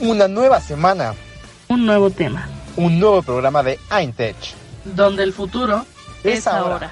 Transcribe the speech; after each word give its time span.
Una 0.00 0.26
nueva 0.26 0.58
semana. 0.60 1.12
Un 1.68 1.84
nuevo 1.84 2.08
tema. 2.08 2.48
Un 2.76 2.98
nuevo 2.98 3.20
programa 3.20 3.62
de 3.62 3.78
Eintech. 3.90 4.36
Donde 4.86 5.24
el 5.24 5.34
futuro 5.34 5.84
es, 6.24 6.46
ahora. 6.46 6.90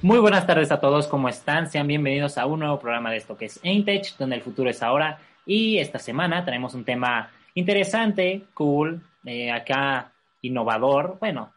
Muy 0.00 0.18
buenas 0.18 0.44
tardes 0.44 0.72
a 0.72 0.80
todos, 0.80 1.06
¿cómo 1.06 1.28
están? 1.28 1.70
Sean 1.70 1.86
bienvenidos 1.86 2.36
a 2.36 2.46
un 2.46 2.58
nuevo 2.58 2.80
programa 2.80 3.12
de 3.12 3.18
esto 3.18 3.36
que 3.36 3.44
es 3.44 3.60
Eintech, 3.62 4.16
donde 4.16 4.34
el 4.34 4.42
futuro 4.42 4.68
es 4.68 4.82
ahora. 4.82 5.20
Y 5.46 5.78
esta 5.78 6.00
semana 6.00 6.44
tenemos 6.44 6.74
un 6.74 6.84
tema 6.84 7.30
interesante, 7.54 8.46
cool, 8.54 9.02
eh, 9.24 9.52
acá 9.52 10.10
innovador. 10.40 11.18
Bueno, 11.20 11.52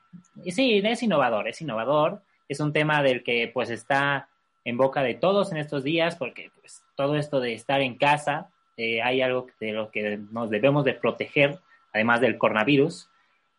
sí, 0.51 0.83
es 0.83 1.01
innovador, 1.01 1.47
es 1.47 1.59
innovador 1.61 2.21
es 2.47 2.59
un 2.59 2.73
tema 2.73 3.01
del 3.01 3.23
que 3.23 3.49
pues 3.53 3.69
está 3.69 4.29
en 4.63 4.77
boca 4.77 5.03
de 5.03 5.15
todos 5.15 5.51
en 5.51 5.57
estos 5.57 5.83
días 5.83 6.15
porque 6.15 6.51
pues 6.59 6.83
todo 6.95 7.15
esto 7.15 7.39
de 7.39 7.53
estar 7.53 7.81
en 7.81 7.95
casa 7.95 8.49
eh, 8.77 9.01
hay 9.01 9.21
algo 9.21 9.47
de 9.59 9.71
lo 9.71 9.91
que 9.91 10.17
nos 10.31 10.49
debemos 10.49 10.83
de 10.83 10.93
proteger 10.93 11.59
además 11.93 12.21
del 12.21 12.37
coronavirus 12.37 13.09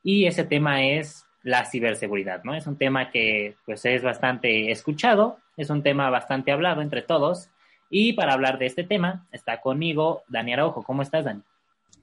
y 0.03 0.27
ese 0.27 0.45
tema 0.45 0.85
es 0.85 1.27
la 1.43 1.65
ciberseguridad, 1.65 2.43
¿no? 2.45 2.55
Es 2.55 2.67
un 2.67 2.77
tema 2.77 3.11
que 3.11 3.57
pues 3.65 3.85
es 3.85 4.03
bastante 4.03 4.71
escuchado, 4.71 5.39
es 5.57 5.71
un 5.71 5.83
tema 5.83 6.11
bastante 6.11 6.53
hablado 6.53 6.83
entre 6.83 7.03
todos 7.03 7.51
y 7.89 8.13
para 8.15 8.33
hablar 8.33 8.59
de 8.59 8.67
este 8.67 8.85
tema 8.85 9.27
está 9.33 9.61
conmigo 9.61 10.23
Dani 10.29 10.53
Araujo. 10.53 10.83
¿Cómo 10.83 11.03
estás, 11.03 11.25
Dani? 11.25 11.43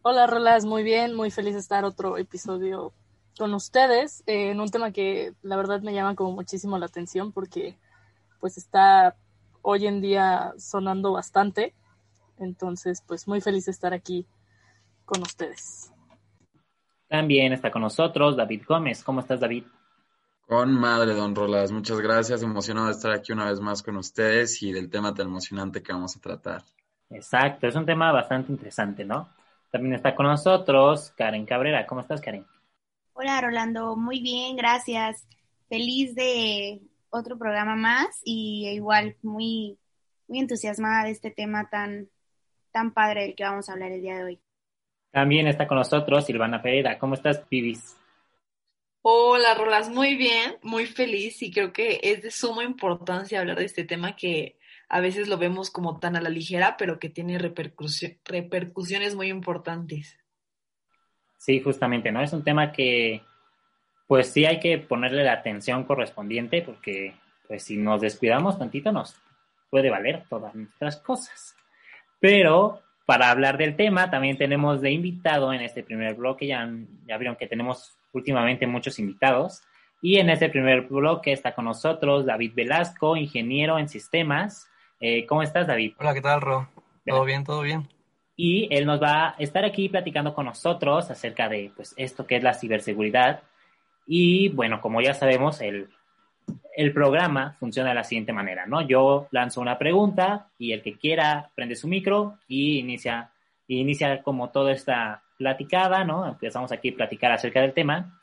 Hola, 0.01 0.27
Rolas, 0.27 0.65
muy 0.65 0.83
bien, 0.83 1.13
muy 1.13 1.29
feliz 1.29 1.53
de 1.53 1.59
estar 1.59 1.85
otro 1.85 2.17
episodio 2.17 2.93
con 3.37 3.53
ustedes 3.53 4.23
eh, 4.25 4.51
en 4.51 4.59
un 4.59 4.69
tema 4.69 4.91
que 4.91 5.33
la 5.41 5.55
verdad 5.55 5.81
me 5.81 5.93
llama 5.93 6.15
como 6.15 6.31
muchísimo 6.31 6.77
la 6.77 6.85
atención 6.85 7.31
porque 7.31 7.77
pues 8.39 8.57
está 8.57 9.15
hoy 9.61 9.87
en 9.87 10.01
día 10.01 10.53
sonando 10.57 11.13
bastante. 11.13 11.73
Entonces, 12.37 13.03
pues 13.07 13.27
muy 13.27 13.41
feliz 13.41 13.65
de 13.65 13.71
estar 13.71 13.93
aquí 13.93 14.27
con 15.05 15.21
ustedes. 15.21 15.91
También 17.07 17.53
está 17.53 17.71
con 17.71 17.81
nosotros 17.81 18.35
David 18.35 18.63
Gómez. 18.67 19.03
¿Cómo 19.03 19.19
estás, 19.19 19.39
David? 19.39 19.65
Con 20.47 20.73
madre, 20.73 21.13
don 21.13 21.35
Rolas. 21.35 21.71
Muchas 21.71 21.99
gracias. 21.99 22.43
Emocionado 22.43 22.87
de 22.87 22.93
estar 22.93 23.11
aquí 23.11 23.31
una 23.31 23.45
vez 23.45 23.59
más 23.59 23.81
con 23.81 23.97
ustedes 23.97 24.61
y 24.61 24.71
del 24.71 24.89
tema 24.89 25.13
tan 25.13 25.27
emocionante 25.27 25.81
que 25.81 25.93
vamos 25.93 26.17
a 26.17 26.19
tratar. 26.19 26.63
Exacto, 27.09 27.67
es 27.67 27.75
un 27.75 27.85
tema 27.85 28.11
bastante 28.11 28.51
interesante, 28.51 29.05
¿no? 29.05 29.29
También 29.71 29.95
está 29.95 30.15
con 30.15 30.25
nosotros 30.25 31.13
Karen 31.15 31.45
Cabrera. 31.45 31.85
¿Cómo 31.85 32.01
estás, 32.01 32.19
Karen? 32.21 32.45
Hola 33.15 33.39
Rolando, 33.41 33.95
muy 33.95 34.21
bien, 34.21 34.55
gracias. 34.55 35.27
Feliz 35.69 36.15
de 36.15 36.81
otro 37.11 37.37
programa 37.37 37.75
más 37.75 38.07
y 38.23 38.67
igual 38.69 39.15
muy, 39.21 39.77
muy 40.27 40.39
entusiasmada 40.39 41.03
de 41.03 41.11
este 41.11 41.29
tema 41.29 41.69
tan, 41.69 42.09
tan 42.71 42.91
padre 42.91 43.21
del 43.21 43.35
que 43.35 43.43
vamos 43.43 43.69
a 43.69 43.73
hablar 43.73 43.91
el 43.91 44.01
día 44.01 44.17
de 44.17 44.23
hoy. 44.23 44.39
También 45.11 45.47
está 45.47 45.67
con 45.67 45.77
nosotros 45.77 46.25
Silvana 46.25 46.63
Pereira. 46.63 46.97
¿Cómo 46.97 47.13
estás, 47.13 47.39
Pibis? 47.41 47.95
Hola, 49.03 49.53
Rolas, 49.53 49.89
muy 49.89 50.15
bien, 50.15 50.55
muy 50.63 50.87
feliz 50.87 51.39
y 51.43 51.51
creo 51.51 51.71
que 51.71 51.99
es 52.01 52.23
de 52.23 52.31
suma 52.31 52.63
importancia 52.63 53.39
hablar 53.39 53.59
de 53.59 53.65
este 53.65 53.83
tema 53.83 54.15
que 54.15 54.57
a 54.89 55.01
veces 55.01 55.27
lo 55.27 55.37
vemos 55.37 55.69
como 55.69 55.99
tan 55.99 56.15
a 56.15 56.21
la 56.21 56.29
ligera, 56.29 56.77
pero 56.77 56.97
que 56.97 57.09
tiene 57.09 57.37
repercusiones 57.37 59.15
muy 59.15 59.27
importantes. 59.27 60.17
Sí, 61.43 61.59
justamente, 61.59 62.09
¿no? 62.09 62.21
Es 62.21 62.31
un 62.31 62.41
tema 62.41 62.71
que, 62.71 63.21
pues 64.07 64.29
sí 64.29 64.45
hay 64.45 64.61
que 64.61 64.77
ponerle 64.77 65.25
la 65.25 65.33
atención 65.33 65.83
correspondiente 65.83 66.61
porque, 66.61 67.15
pues 67.49 67.63
si 67.63 67.75
nos 67.75 67.99
descuidamos 67.99 68.57
tantito 68.57 68.93
nos 68.93 69.17
puede 69.69 69.89
valer 69.89 70.23
todas 70.29 70.55
nuestras 70.55 70.95
cosas. 71.01 71.53
Pero 72.21 72.79
para 73.05 73.29
hablar 73.29 73.57
del 73.57 73.75
tema 73.75 74.09
también 74.09 74.37
tenemos 74.37 74.79
de 74.79 74.91
invitado 74.91 75.51
en 75.51 75.59
este 75.59 75.83
primer 75.83 76.13
bloque, 76.13 76.47
ya, 76.47 76.65
ya 77.05 77.17
vieron 77.17 77.35
que 77.35 77.47
tenemos 77.47 77.97
últimamente 78.13 78.65
muchos 78.65 78.97
invitados. 78.97 79.63
Y 80.01 80.19
en 80.19 80.29
este 80.29 80.47
primer 80.47 80.83
bloque 80.83 81.33
está 81.33 81.53
con 81.53 81.65
nosotros 81.65 82.25
David 82.25 82.53
Velasco, 82.55 83.17
ingeniero 83.17 83.77
en 83.77 83.89
sistemas. 83.89 84.69
Eh, 85.01 85.25
¿Cómo 85.25 85.43
estás, 85.43 85.67
David? 85.67 85.95
Hola, 85.99 86.13
¿qué 86.13 86.21
tal, 86.21 86.39
Ro? 86.39 86.69
¿Todo 87.05 87.25
bien, 87.25 87.43
todo 87.43 87.63
bien? 87.63 87.89
Y 88.35 88.67
él 88.71 88.85
nos 88.85 89.01
va 89.01 89.29
a 89.29 89.35
estar 89.37 89.63
aquí 89.63 89.89
platicando 89.89 90.33
con 90.33 90.45
nosotros 90.45 91.09
acerca 91.11 91.47
de 91.49 91.71
pues, 91.75 91.93
esto 91.97 92.25
que 92.25 92.37
es 92.37 92.43
la 92.43 92.53
ciberseguridad. 92.53 93.43
Y 94.07 94.49
bueno, 94.49 94.81
como 94.81 95.01
ya 95.01 95.13
sabemos, 95.13 95.61
el, 95.61 95.89
el 96.75 96.93
programa 96.93 97.55
funciona 97.59 97.89
de 97.89 97.95
la 97.95 98.03
siguiente 98.03 98.33
manera, 98.33 98.65
¿no? 98.65 98.81
Yo 98.81 99.27
lanzo 99.31 99.61
una 99.61 99.77
pregunta 99.77 100.47
y 100.57 100.71
el 100.71 100.81
que 100.81 100.97
quiera 100.97 101.51
prende 101.55 101.75
su 101.75 101.87
micro 101.87 102.39
y 102.47 102.79
inicia, 102.79 103.31
inicia 103.67 104.21
como 104.23 104.49
toda 104.49 104.71
esta 104.71 105.23
platicada, 105.37 106.03
¿no? 106.03 106.27
Empezamos 106.27 106.71
aquí 106.71 106.89
a 106.89 106.95
platicar 106.95 107.31
acerca 107.31 107.61
del 107.61 107.73
tema. 107.73 108.19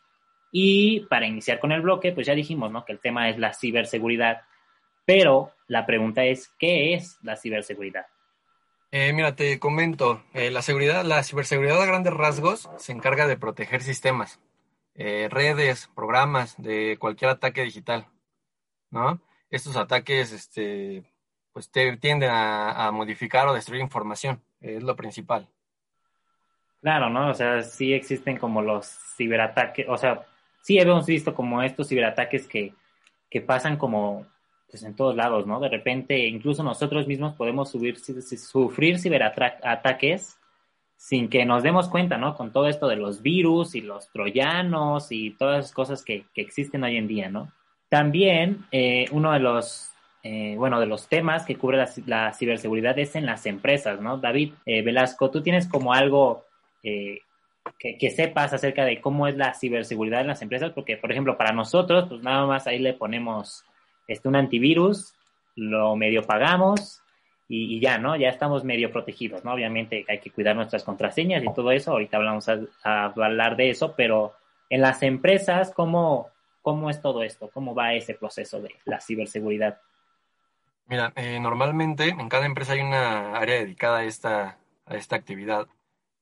Y 0.52 1.00
para 1.00 1.28
iniciar 1.28 1.60
con 1.60 1.70
el 1.70 1.80
bloque, 1.80 2.12
pues 2.12 2.26
ya 2.26 2.34
dijimos, 2.34 2.72
¿no? 2.72 2.84
Que 2.84 2.92
el 2.92 2.98
tema 2.98 3.28
es 3.28 3.38
la 3.38 3.54
ciberseguridad. 3.54 4.42
Pero 5.04 5.52
la 5.68 5.86
pregunta 5.86 6.24
es, 6.24 6.48
¿qué 6.58 6.94
es 6.94 7.18
la 7.22 7.36
ciberseguridad? 7.36 8.06
Eh, 8.92 9.12
mira, 9.12 9.36
te 9.36 9.60
comento, 9.60 10.20
eh, 10.34 10.50
la 10.50 10.62
seguridad, 10.62 11.04
la 11.04 11.22
ciberseguridad 11.22 11.80
a 11.80 11.86
grandes 11.86 12.12
rasgos 12.12 12.68
se 12.76 12.90
encarga 12.90 13.28
de 13.28 13.36
proteger 13.36 13.82
sistemas, 13.82 14.40
eh, 14.96 15.28
redes, 15.30 15.88
programas 15.94 16.60
de 16.60 16.96
cualquier 16.98 17.30
ataque 17.30 17.62
digital, 17.62 18.08
¿no? 18.90 19.20
Estos 19.48 19.76
ataques, 19.76 20.32
este, 20.32 21.04
pues 21.52 21.70
tienden 21.70 22.30
a, 22.32 22.90
modificar 22.92 23.46
o 23.46 23.54
destruir 23.54 23.80
información, 23.80 24.42
es 24.60 24.82
lo 24.82 24.96
principal. 24.96 25.48
Claro, 26.80 27.10
¿no? 27.10 27.30
O 27.30 27.34
sea, 27.34 27.62
sí 27.62 27.92
existen 27.92 28.38
como 28.38 28.60
los 28.60 28.88
ciberataques, 29.16 29.86
o 29.88 29.96
sea, 29.98 30.26
sí 30.62 30.80
hemos 30.80 31.06
visto 31.06 31.32
como 31.32 31.62
estos 31.62 31.88
ciberataques 31.88 32.48
que, 32.48 32.74
que 33.30 33.40
pasan 33.40 33.76
como 33.76 34.26
pues 34.70 34.82
en 34.84 34.94
todos 34.94 35.16
lados, 35.16 35.46
¿no? 35.46 35.58
De 35.60 35.68
repente, 35.68 36.26
incluso 36.26 36.62
nosotros 36.62 37.06
mismos 37.06 37.34
podemos 37.34 37.70
subir, 37.70 37.98
sufrir 37.98 38.98
ciberataques 38.98 40.38
sin 40.96 41.28
que 41.28 41.44
nos 41.44 41.62
demos 41.62 41.88
cuenta, 41.88 42.18
¿no? 42.18 42.36
Con 42.36 42.52
todo 42.52 42.68
esto 42.68 42.86
de 42.86 42.96
los 42.96 43.22
virus 43.22 43.74
y 43.74 43.80
los 43.80 44.10
troyanos 44.12 45.10
y 45.10 45.30
todas 45.32 45.56
las 45.56 45.72
cosas 45.72 46.04
que, 46.04 46.26
existen 46.34 46.84
hoy 46.84 46.96
en 46.96 47.08
día, 47.08 47.28
¿no? 47.28 47.50
También 47.88 48.66
eh, 48.70 49.06
uno 49.10 49.32
de 49.32 49.40
los, 49.40 49.90
eh, 50.22 50.54
bueno, 50.56 50.78
de 50.78 50.86
los 50.86 51.08
temas 51.08 51.44
que 51.44 51.56
cubre 51.56 51.84
la, 52.06 52.32
ciberseguridad 52.32 52.98
es 52.98 53.16
en 53.16 53.26
las 53.26 53.46
empresas, 53.46 54.00
¿no? 54.00 54.18
David 54.18 54.52
eh, 54.66 54.82
Velasco, 54.82 55.30
tú 55.30 55.42
tienes 55.42 55.66
como 55.66 55.92
algo 55.92 56.44
que, 56.82 57.22
que, 57.78 58.10
sepas 58.10 58.52
acerca 58.52 58.84
de 58.84 59.00
cómo 59.00 59.26
es 59.26 59.36
la 59.36 59.54
ciberseguridad 59.54 60.20
en 60.20 60.28
las 60.28 60.42
empresas, 60.42 60.72
porque, 60.72 60.96
por 60.96 61.10
ejemplo, 61.10 61.36
para 61.36 61.52
nosotros, 61.52 62.06
pues 62.08 62.22
nada 62.22 62.46
más 62.46 62.66
ahí 62.66 62.78
le 62.78 62.94
ponemos 62.94 63.64
este, 64.10 64.28
un 64.28 64.36
antivirus, 64.36 65.14
lo 65.54 65.94
medio 65.94 66.22
pagamos 66.24 67.02
y, 67.48 67.80
ya, 67.80 67.98
¿no? 67.98 68.16
Ya 68.16 68.28
estamos 68.28 68.64
medio 68.64 68.92
protegidos, 68.92 69.44
¿no? 69.44 69.52
Obviamente 69.52 70.04
hay 70.08 70.18
que 70.18 70.30
cuidar 70.30 70.54
nuestras 70.54 70.84
contraseñas 70.84 71.42
y 71.42 71.52
todo 71.52 71.70
eso, 71.72 71.92
ahorita 71.92 72.16
hablamos 72.16 72.48
a, 72.48 73.04
hablar 73.04 73.56
de 73.56 73.70
eso, 73.70 73.94
pero 73.96 74.34
en 74.68 74.80
las 74.80 75.02
empresas, 75.02 75.72
¿cómo, 75.74 76.28
¿cómo 76.62 76.90
es 76.90 77.00
todo 77.00 77.22
esto? 77.22 77.50
¿Cómo 77.52 77.74
va 77.74 77.94
ese 77.94 78.14
proceso 78.14 78.60
de 78.60 78.74
la 78.84 79.00
ciberseguridad? 79.00 79.80
Mira, 80.86 81.12
eh, 81.16 81.38
normalmente 81.40 82.08
en 82.08 82.28
cada 82.28 82.46
empresa 82.46 82.72
hay 82.72 82.80
una 82.80 83.36
área 83.36 83.60
dedicada 83.60 83.98
a 83.98 84.04
esta, 84.04 84.58
a 84.86 84.96
esta 84.96 85.16
actividad. 85.16 85.68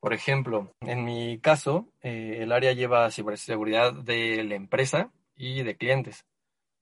Por 0.01 0.13
ejemplo, 0.13 0.73
en 0.81 1.05
mi 1.05 1.39
caso, 1.39 1.89
eh, 2.03 2.39
el 2.41 2.53
área 2.53 2.73
lleva 2.73 3.11
ciberseguridad 3.11 3.93
de 3.93 4.45
la 4.45 4.55
empresa 4.55 5.11
y 5.37 5.63
de 5.63 5.77
clientes. 5.77 6.27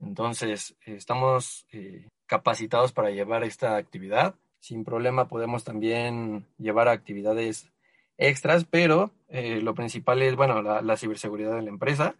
Entonces, 0.00 0.76
estamos 0.84 1.66
eh, 1.72 2.08
capacitados 2.26 2.92
para 2.92 3.10
llevar 3.10 3.44
esta 3.44 3.76
actividad. 3.76 4.34
Sin 4.60 4.84
problema 4.84 5.28
podemos 5.28 5.64
también 5.64 6.46
llevar 6.58 6.88
actividades 6.88 7.70
extras, 8.18 8.64
pero 8.64 9.12
eh, 9.28 9.60
lo 9.60 9.74
principal 9.74 10.22
es, 10.22 10.36
bueno, 10.36 10.62
la, 10.62 10.96
ciberseguridad 10.96 11.56
de 11.56 11.62
la 11.62 11.70
empresa. 11.70 12.16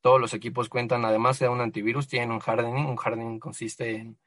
todos 0.00 0.20
los 0.20 0.34
equipos 0.34 0.68
cuentan, 0.68 1.04
además 1.04 1.38
de 1.40 1.48
un 1.48 1.60
antivirus, 1.60 2.08
tienen 2.08 2.30
un 2.30 2.40
hardening. 2.44 2.86
Un 2.86 2.98
hardening 3.02 3.40
consiste 3.40 3.96
en 3.96 4.18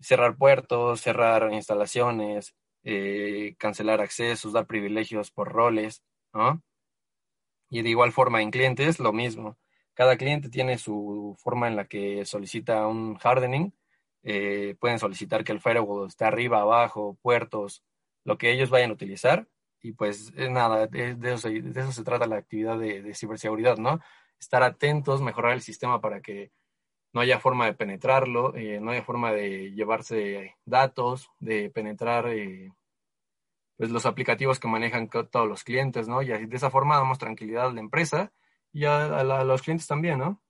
cerrar 0.00 0.36
puertos, 0.36 1.00
cerrar 1.00 1.52
instalaciones, 1.52 2.54
eh, 2.84 3.54
cancelar 3.58 4.00
accesos, 4.00 4.52
dar 4.52 4.66
privilegios 4.66 5.30
por 5.30 5.52
roles, 5.52 6.02
¿no? 6.32 6.62
Y 7.70 7.82
de 7.82 7.90
igual 7.90 8.12
forma 8.12 8.42
en 8.42 8.50
clientes, 8.50 8.98
lo 9.00 9.12
mismo. 9.12 9.56
Cada 9.94 10.16
cliente 10.16 10.48
tiene 10.48 10.76
su 10.78 11.36
forma 11.38 11.68
en 11.68 11.76
la 11.76 11.86
que 11.86 12.24
solicita 12.26 12.86
un 12.86 13.16
hardening. 13.22 13.72
Eh, 14.24 14.76
pueden 14.80 14.98
solicitar 14.98 15.44
que 15.44 15.52
el 15.52 15.60
firewall 15.60 16.08
esté 16.08 16.24
arriba, 16.24 16.60
abajo, 16.60 17.16
puertos, 17.22 17.84
lo 18.24 18.36
que 18.38 18.52
ellos 18.52 18.70
vayan 18.70 18.90
a 18.90 18.94
utilizar. 18.94 19.48
Y 19.80 19.92
pues 19.92 20.32
nada, 20.34 20.86
de, 20.86 21.16
eso, 21.32 21.48
de, 21.48 21.80
eso, 21.80 21.92
se 21.92 22.04
trata 22.04 22.26
la 22.26 22.36
actividad 22.36 22.78
de, 22.78 23.02
de 23.02 23.14
ciberseguridad, 23.14 23.76
¿no? 23.76 24.00
Estar 24.40 24.62
atentos, 24.62 25.22
mejorar 25.22 25.52
el 25.52 25.60
sistema 25.60 26.00
para 26.00 26.20
que 26.20 26.50
no 27.14 27.20
haya 27.20 27.38
forma 27.38 27.66
de 27.66 27.74
penetrarlo, 27.74 28.54
eh, 28.56 28.80
no 28.80 28.90
haya 28.90 29.04
forma 29.04 29.32
de 29.32 29.70
llevarse 29.72 30.56
datos, 30.64 31.30
de 31.38 31.70
penetrar 31.70 32.26
eh, 32.28 32.72
pues 33.76 33.90
los 33.90 34.04
aplicativos 34.04 34.58
que 34.58 34.68
manejan 34.68 35.08
todos 35.08 35.48
los 35.48 35.62
clientes, 35.62 36.08
¿no? 36.08 36.22
Y 36.22 36.32
así, 36.32 36.46
de 36.46 36.56
esa 36.56 36.70
forma 36.70 36.96
damos 36.96 37.18
tranquilidad 37.18 37.68
a 37.68 37.72
la 37.72 37.80
empresa 37.80 38.32
y 38.74 38.84
a, 38.84 39.22
los 39.22 39.62
clientes 39.62 39.86
también, 39.86 40.18
¿no? 40.18 40.42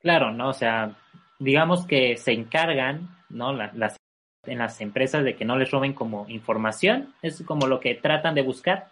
Claro, 0.00 0.32
¿no? 0.32 0.48
O 0.48 0.52
sea, 0.52 0.96
digamos 1.38 1.86
que 1.86 2.16
se 2.16 2.32
encargan, 2.32 3.16
¿no? 3.30 3.52
las, 3.52 3.96
en 4.44 4.58
las 4.58 4.80
empresas 4.80 5.24
de 5.24 5.36
que 5.36 5.44
no 5.44 5.56
les 5.56 5.70
roben 5.70 5.94
como 5.94 6.28
información, 6.28 7.14
es 7.22 7.42
como 7.46 7.68
lo 7.68 7.78
que 7.78 7.94
tratan 7.94 8.34
de 8.34 8.42
buscar, 8.42 8.90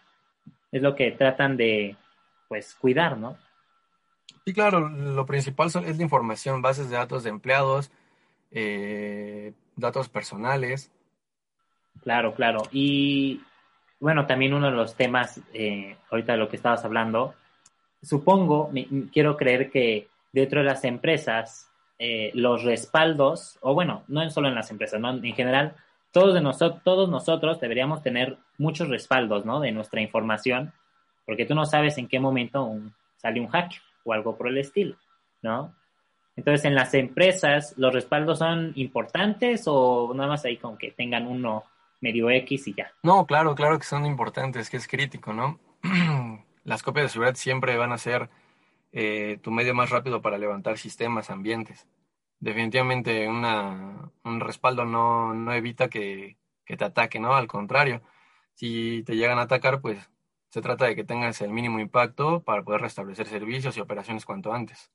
es 0.70 0.80
lo 0.80 0.94
que 0.94 1.10
tratan 1.10 1.56
de, 1.56 1.96
pues, 2.48 2.76
cuidar, 2.76 3.18
¿no? 3.18 3.36
Sí, 4.44 4.54
claro, 4.54 4.88
lo 4.88 5.26
principal 5.26 5.66
es 5.66 5.96
la 5.96 6.02
información, 6.02 6.62
bases 6.62 6.88
de 6.88 6.96
datos 6.96 7.24
de 7.24 7.30
empleados, 7.30 7.90
eh, 8.52 9.52
datos 9.74 10.08
personales. 10.08 10.92
Claro, 12.02 12.32
claro. 12.34 12.62
Y 12.70 13.42
bueno, 13.98 14.26
también 14.26 14.54
uno 14.54 14.66
de 14.66 14.76
los 14.76 14.94
temas, 14.94 15.40
eh, 15.52 15.96
ahorita 16.10 16.32
de 16.32 16.38
lo 16.38 16.48
que 16.48 16.56
estabas 16.56 16.84
hablando, 16.84 17.34
supongo, 18.02 18.70
quiero 19.12 19.36
creer 19.36 19.70
que 19.70 20.08
dentro 20.32 20.60
de 20.60 20.66
las 20.66 20.84
empresas, 20.84 21.70
eh, 21.98 22.30
los 22.34 22.64
respaldos, 22.64 23.58
o 23.60 23.74
bueno, 23.74 24.04
no 24.08 24.28
solo 24.30 24.48
en 24.48 24.54
las 24.54 24.70
empresas, 24.70 25.00
¿no? 25.00 25.10
en 25.10 25.34
general, 25.34 25.74
todos, 26.12 26.34
de 26.34 26.40
nosotros, 26.40 26.82
todos 26.82 27.08
nosotros 27.08 27.60
deberíamos 27.60 28.02
tener 28.02 28.38
muchos 28.58 28.88
respaldos, 28.88 29.44
¿no? 29.44 29.60
De 29.60 29.70
nuestra 29.70 30.00
información, 30.00 30.72
porque 31.24 31.46
tú 31.46 31.54
no 31.54 31.66
sabes 31.66 31.98
en 31.98 32.08
qué 32.08 32.18
momento 32.18 32.76
sale 33.16 33.40
un 33.40 33.48
hacker 33.48 33.80
o 34.04 34.12
algo 34.12 34.36
por 34.36 34.48
el 34.48 34.58
estilo, 34.58 34.96
¿no? 35.42 35.72
Entonces, 36.36 36.64
en 36.64 36.74
las 36.74 36.94
empresas, 36.94 37.74
¿los 37.76 37.92
respaldos 37.92 38.38
son 38.38 38.72
importantes 38.76 39.64
o 39.66 40.12
nada 40.14 40.30
más 40.30 40.44
ahí 40.44 40.56
con 40.56 40.76
que 40.78 40.90
tengan 40.90 41.26
uno 41.26 41.64
medio 42.00 42.30
X 42.30 42.68
y 42.68 42.74
ya? 42.74 42.90
No, 43.02 43.26
claro, 43.26 43.54
claro 43.54 43.78
que 43.78 43.84
son 43.84 44.06
importantes, 44.06 44.70
que 44.70 44.78
es 44.78 44.88
crítico, 44.88 45.32
¿no? 45.32 45.60
Las 46.70 46.84
copias 46.84 47.06
de 47.06 47.08
seguridad 47.08 47.34
siempre 47.34 47.76
van 47.76 47.90
a 47.90 47.98
ser 47.98 48.30
eh, 48.92 49.40
tu 49.42 49.50
medio 49.50 49.74
más 49.74 49.90
rápido 49.90 50.22
para 50.22 50.38
levantar 50.38 50.78
sistemas, 50.78 51.28
ambientes. 51.28 51.88
Definitivamente 52.38 53.26
un 53.28 54.40
respaldo 54.40 54.84
no, 54.84 55.34
no 55.34 55.52
evita 55.52 55.88
que, 55.88 56.36
que 56.64 56.76
te 56.76 56.84
ataque, 56.84 57.18
¿no? 57.18 57.34
Al 57.34 57.48
contrario, 57.48 58.02
si 58.54 59.02
te 59.02 59.16
llegan 59.16 59.40
a 59.40 59.42
atacar, 59.42 59.80
pues 59.80 59.98
se 60.50 60.62
trata 60.62 60.84
de 60.84 60.94
que 60.94 61.02
tengas 61.02 61.40
el 61.40 61.50
mínimo 61.50 61.80
impacto 61.80 62.44
para 62.44 62.62
poder 62.62 62.82
restablecer 62.82 63.26
servicios 63.26 63.76
y 63.76 63.80
operaciones 63.80 64.24
cuanto 64.24 64.52
antes. 64.52 64.92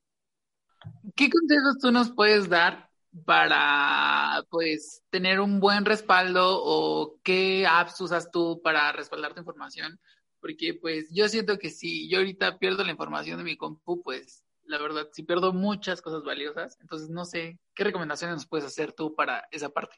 ¿Qué 1.14 1.30
consejos 1.30 1.78
tú 1.82 1.92
nos 1.92 2.10
puedes 2.10 2.48
dar 2.48 2.90
para 3.26 4.46
pues 4.50 5.04
tener 5.10 5.42
un 5.42 5.60
buen 5.60 5.84
respaldo 5.84 6.58
o 6.64 7.20
qué 7.22 7.68
apps 7.68 8.00
usas 8.00 8.32
tú 8.32 8.62
para 8.64 8.94
respaldar 8.94 9.34
tu 9.34 9.42
información? 9.42 10.00
Porque 10.46 10.76
pues 10.76 11.08
yo 11.10 11.28
siento 11.28 11.58
que 11.58 11.72
si 11.72 12.08
yo 12.08 12.20
ahorita 12.20 12.60
pierdo 12.60 12.84
la 12.84 12.92
información 12.92 13.40
de 13.40 13.44
mi 13.44 13.58
compu, 13.58 14.04
pues 14.04 14.44
la 14.66 14.78
verdad, 14.78 15.08
si 15.12 15.24
pierdo 15.24 15.54
muchas 15.54 16.04
cosas 16.04 16.24
valiosas, 16.24 16.78
entonces 16.82 17.10
no 17.10 17.26
sé, 17.26 17.58
¿qué 17.74 17.84
recomendaciones 17.84 18.36
nos 18.36 18.46
puedes 18.46 18.64
hacer 18.64 18.92
tú 18.92 19.16
para 19.16 19.48
esa 19.50 19.70
parte? 19.70 19.96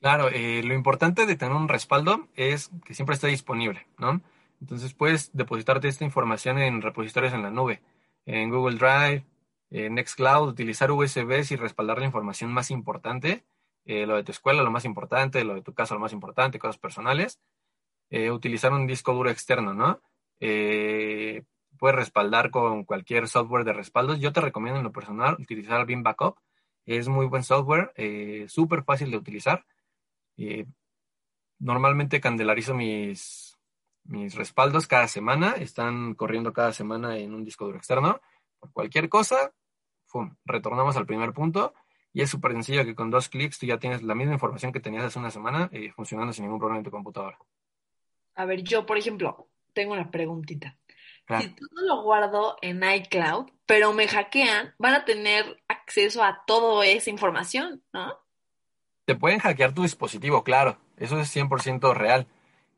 Claro, 0.00 0.30
eh, 0.30 0.64
lo 0.64 0.74
importante 0.74 1.26
de 1.26 1.36
tener 1.36 1.54
un 1.54 1.68
respaldo 1.68 2.26
es 2.34 2.72
que 2.84 2.92
siempre 2.92 3.14
esté 3.14 3.28
disponible, 3.28 3.86
¿no? 3.98 4.20
Entonces 4.60 4.94
puedes 4.94 5.30
depositarte 5.32 5.86
esta 5.86 6.04
información 6.04 6.58
en 6.58 6.82
repositorios 6.82 7.32
en 7.32 7.42
la 7.42 7.52
nube, 7.52 7.82
en 8.24 8.50
Google 8.50 8.78
Drive, 8.78 9.24
en 9.70 9.94
Nextcloud, 9.94 10.48
utilizar 10.48 10.90
USBs 10.90 11.52
y 11.52 11.56
respaldar 11.56 12.00
la 12.00 12.06
información 12.06 12.52
más 12.52 12.72
importante, 12.72 13.44
eh, 13.84 14.06
lo 14.06 14.16
de 14.16 14.24
tu 14.24 14.32
escuela 14.32 14.64
lo 14.64 14.72
más 14.72 14.84
importante, 14.84 15.44
lo 15.44 15.54
de 15.54 15.62
tu 15.62 15.72
casa 15.72 15.94
lo 15.94 16.00
más 16.00 16.12
importante, 16.12 16.58
cosas 16.58 16.78
personales. 16.78 17.38
Eh, 18.10 18.30
utilizar 18.30 18.72
un 18.72 18.86
disco 18.86 19.12
duro 19.12 19.30
externo, 19.30 19.74
¿no? 19.74 20.00
Eh, 20.40 21.42
puedes 21.78 21.96
respaldar 21.96 22.50
con 22.50 22.84
cualquier 22.84 23.28
software 23.28 23.64
de 23.64 23.72
respaldo. 23.72 24.16
Yo 24.16 24.32
te 24.32 24.40
recomiendo 24.40 24.78
en 24.78 24.84
lo 24.84 24.92
personal 24.92 25.36
utilizar 25.38 25.86
Beam 25.86 26.02
Backup. 26.02 26.38
Es 26.84 27.08
muy 27.08 27.26
buen 27.26 27.42
software, 27.42 27.92
súper 28.48 28.84
fácil 28.84 29.10
de 29.10 29.16
utilizar. 29.16 29.66
normalmente 31.58 32.20
candelarizo 32.20 32.74
mis 32.74 33.56
mis 34.08 34.34
respaldos 34.34 34.86
cada 34.86 35.08
semana, 35.08 35.52
están 35.52 36.14
corriendo 36.14 36.52
cada 36.52 36.72
semana 36.72 37.18
en 37.18 37.34
un 37.34 37.44
disco 37.44 37.64
duro 37.64 37.78
externo. 37.78 38.20
Por 38.58 38.72
cualquier 38.72 39.08
cosa, 39.08 39.52
retornamos 40.44 40.96
al 40.96 41.06
primer 41.06 41.32
punto 41.32 41.74
y 42.12 42.22
es 42.22 42.30
súper 42.30 42.52
sencillo 42.52 42.84
que 42.84 42.94
con 42.94 43.10
dos 43.10 43.28
clics 43.28 43.58
tú 43.58 43.66
ya 43.66 43.78
tienes 43.78 44.02
la 44.02 44.14
misma 44.14 44.34
información 44.34 44.72
que 44.72 44.80
tenías 44.80 45.04
hace 45.04 45.18
una 45.18 45.30
semana 45.30 45.68
eh, 45.72 45.92
funcionando 45.92 46.32
sin 46.32 46.44
ningún 46.44 46.58
problema 46.58 46.78
en 46.78 46.84
tu 46.84 46.90
computadora. 46.90 47.38
A 48.36 48.44
ver, 48.44 48.62
yo, 48.62 48.86
por 48.86 48.98
ejemplo, 48.98 49.48
tengo 49.72 49.92
una 49.92 50.10
preguntita. 50.10 50.76
Si 51.40 51.48
todo 51.48 51.82
lo 51.82 52.02
guardo 52.02 52.56
en 52.62 52.84
iCloud, 52.84 53.50
pero 53.66 53.92
me 53.92 54.06
hackean, 54.06 54.74
van 54.78 54.94
a 54.94 55.04
tener 55.04 55.60
acceso 55.66 56.22
a 56.22 56.44
toda 56.46 56.86
esa 56.86 57.10
información, 57.10 57.82
¿no? 57.92 58.16
Te 59.06 59.16
pueden 59.16 59.40
hackear 59.40 59.74
tu 59.74 59.82
dispositivo, 59.82 60.44
claro. 60.44 60.78
Eso 60.96 61.18
es 61.18 61.34
100% 61.34 61.94
real. 61.94 62.28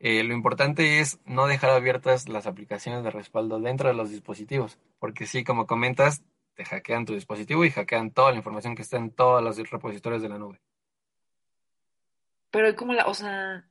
Eh, 0.00 0.22
lo 0.24 0.32
importante 0.32 1.00
es 1.00 1.20
no 1.26 1.46
dejar 1.46 1.70
abiertas 1.70 2.28
las 2.28 2.46
aplicaciones 2.46 3.04
de 3.04 3.10
respaldo 3.10 3.60
dentro 3.60 3.88
de 3.88 3.94
los 3.94 4.10
dispositivos, 4.10 4.78
porque 4.98 5.26
sí, 5.26 5.44
como 5.44 5.66
comentas, 5.66 6.22
te 6.54 6.64
hackean 6.64 7.04
tu 7.04 7.14
dispositivo 7.14 7.64
y 7.64 7.70
hackean 7.70 8.12
toda 8.12 8.30
la 8.30 8.38
información 8.38 8.74
que 8.74 8.82
está 8.82 8.96
en 8.96 9.10
todos 9.10 9.42
los 9.42 9.58
repositorios 9.70 10.22
de 10.22 10.28
la 10.28 10.38
nube. 10.38 10.60
Pero 12.50 12.74
como 12.76 12.94
la, 12.94 13.06
o 13.06 13.14
sea, 13.14 13.68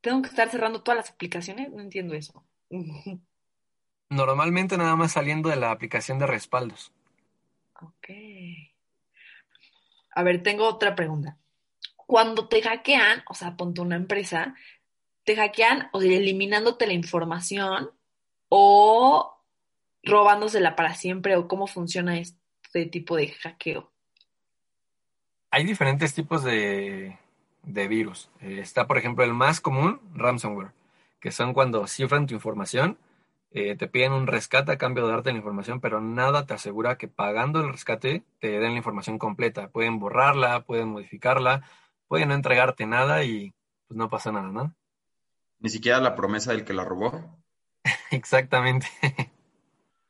tengo 0.00 0.22
que 0.22 0.28
estar 0.28 0.48
cerrando 0.48 0.82
todas 0.82 0.98
las 0.98 1.10
aplicaciones, 1.10 1.70
no 1.70 1.80
entiendo 1.80 2.14
eso. 2.14 2.44
Normalmente 4.08 4.76
nada 4.76 4.94
más 4.96 5.12
saliendo 5.12 5.48
de 5.48 5.56
la 5.56 5.70
aplicación 5.70 6.18
de 6.18 6.26
respaldos. 6.26 6.92
Ok. 7.80 8.08
A 10.14 10.22
ver, 10.22 10.42
tengo 10.42 10.66
otra 10.66 10.94
pregunta. 10.94 11.36
Cuando 11.96 12.48
te 12.48 12.62
hackean, 12.62 13.24
o 13.28 13.34
sea, 13.34 13.56
ponte 13.56 13.80
una 13.80 13.96
empresa, 13.96 14.54
te 15.24 15.34
hackean 15.34 15.90
o 15.92 16.00
eliminándote 16.00 16.86
la 16.86 16.92
información 16.92 17.90
o 18.48 19.36
robándosela 20.06 20.76
para 20.76 20.94
siempre 20.94 21.36
o 21.36 21.48
cómo 21.48 21.66
funciona 21.66 22.18
este 22.18 22.86
tipo 22.86 23.16
de 23.16 23.28
hackeo? 23.28 23.92
Hay 25.50 25.64
diferentes 25.64 26.14
tipos 26.14 26.44
de, 26.44 27.18
virus. 27.66 28.30
Eh, 28.40 28.60
está, 28.60 28.86
por 28.86 28.98
ejemplo, 28.98 29.24
el 29.24 29.34
más 29.34 29.60
común, 29.60 30.00
ransomware, 30.14 30.72
que 31.20 31.32
son 31.32 31.52
cuando 31.52 31.86
cifran 31.86 32.26
tu 32.26 32.34
información, 32.34 32.98
eh, 33.50 33.76
te 33.76 33.88
piden 33.88 34.12
un 34.12 34.26
rescate 34.26 34.72
a 34.72 34.78
cambio 34.78 35.06
de 35.06 35.12
darte 35.12 35.32
la 35.32 35.38
información, 35.38 35.80
pero 35.80 36.00
nada 36.00 36.46
te 36.46 36.54
asegura 36.54 36.98
que 36.98 37.08
pagando 37.08 37.60
el 37.60 37.72
rescate 37.72 38.22
te 38.38 38.58
den 38.58 38.72
la 38.72 38.78
información 38.78 39.18
completa. 39.18 39.68
Pueden 39.68 39.98
borrarla, 39.98 40.60
pueden 40.64 40.88
modificarla, 40.88 41.62
pueden 42.08 42.28
no 42.28 42.34
entregarte 42.34 42.86
nada 42.86 43.24
y 43.24 43.54
pues 43.88 43.96
no 43.96 44.10
pasa 44.10 44.32
nada, 44.32 44.48
¿no? 44.48 44.74
Ni 45.58 45.70
siquiera 45.70 46.00
la 46.00 46.14
promesa 46.14 46.52
del 46.52 46.64
que 46.64 46.74
la 46.74 46.84
robó. 46.84 47.40
Exactamente. 48.10 48.86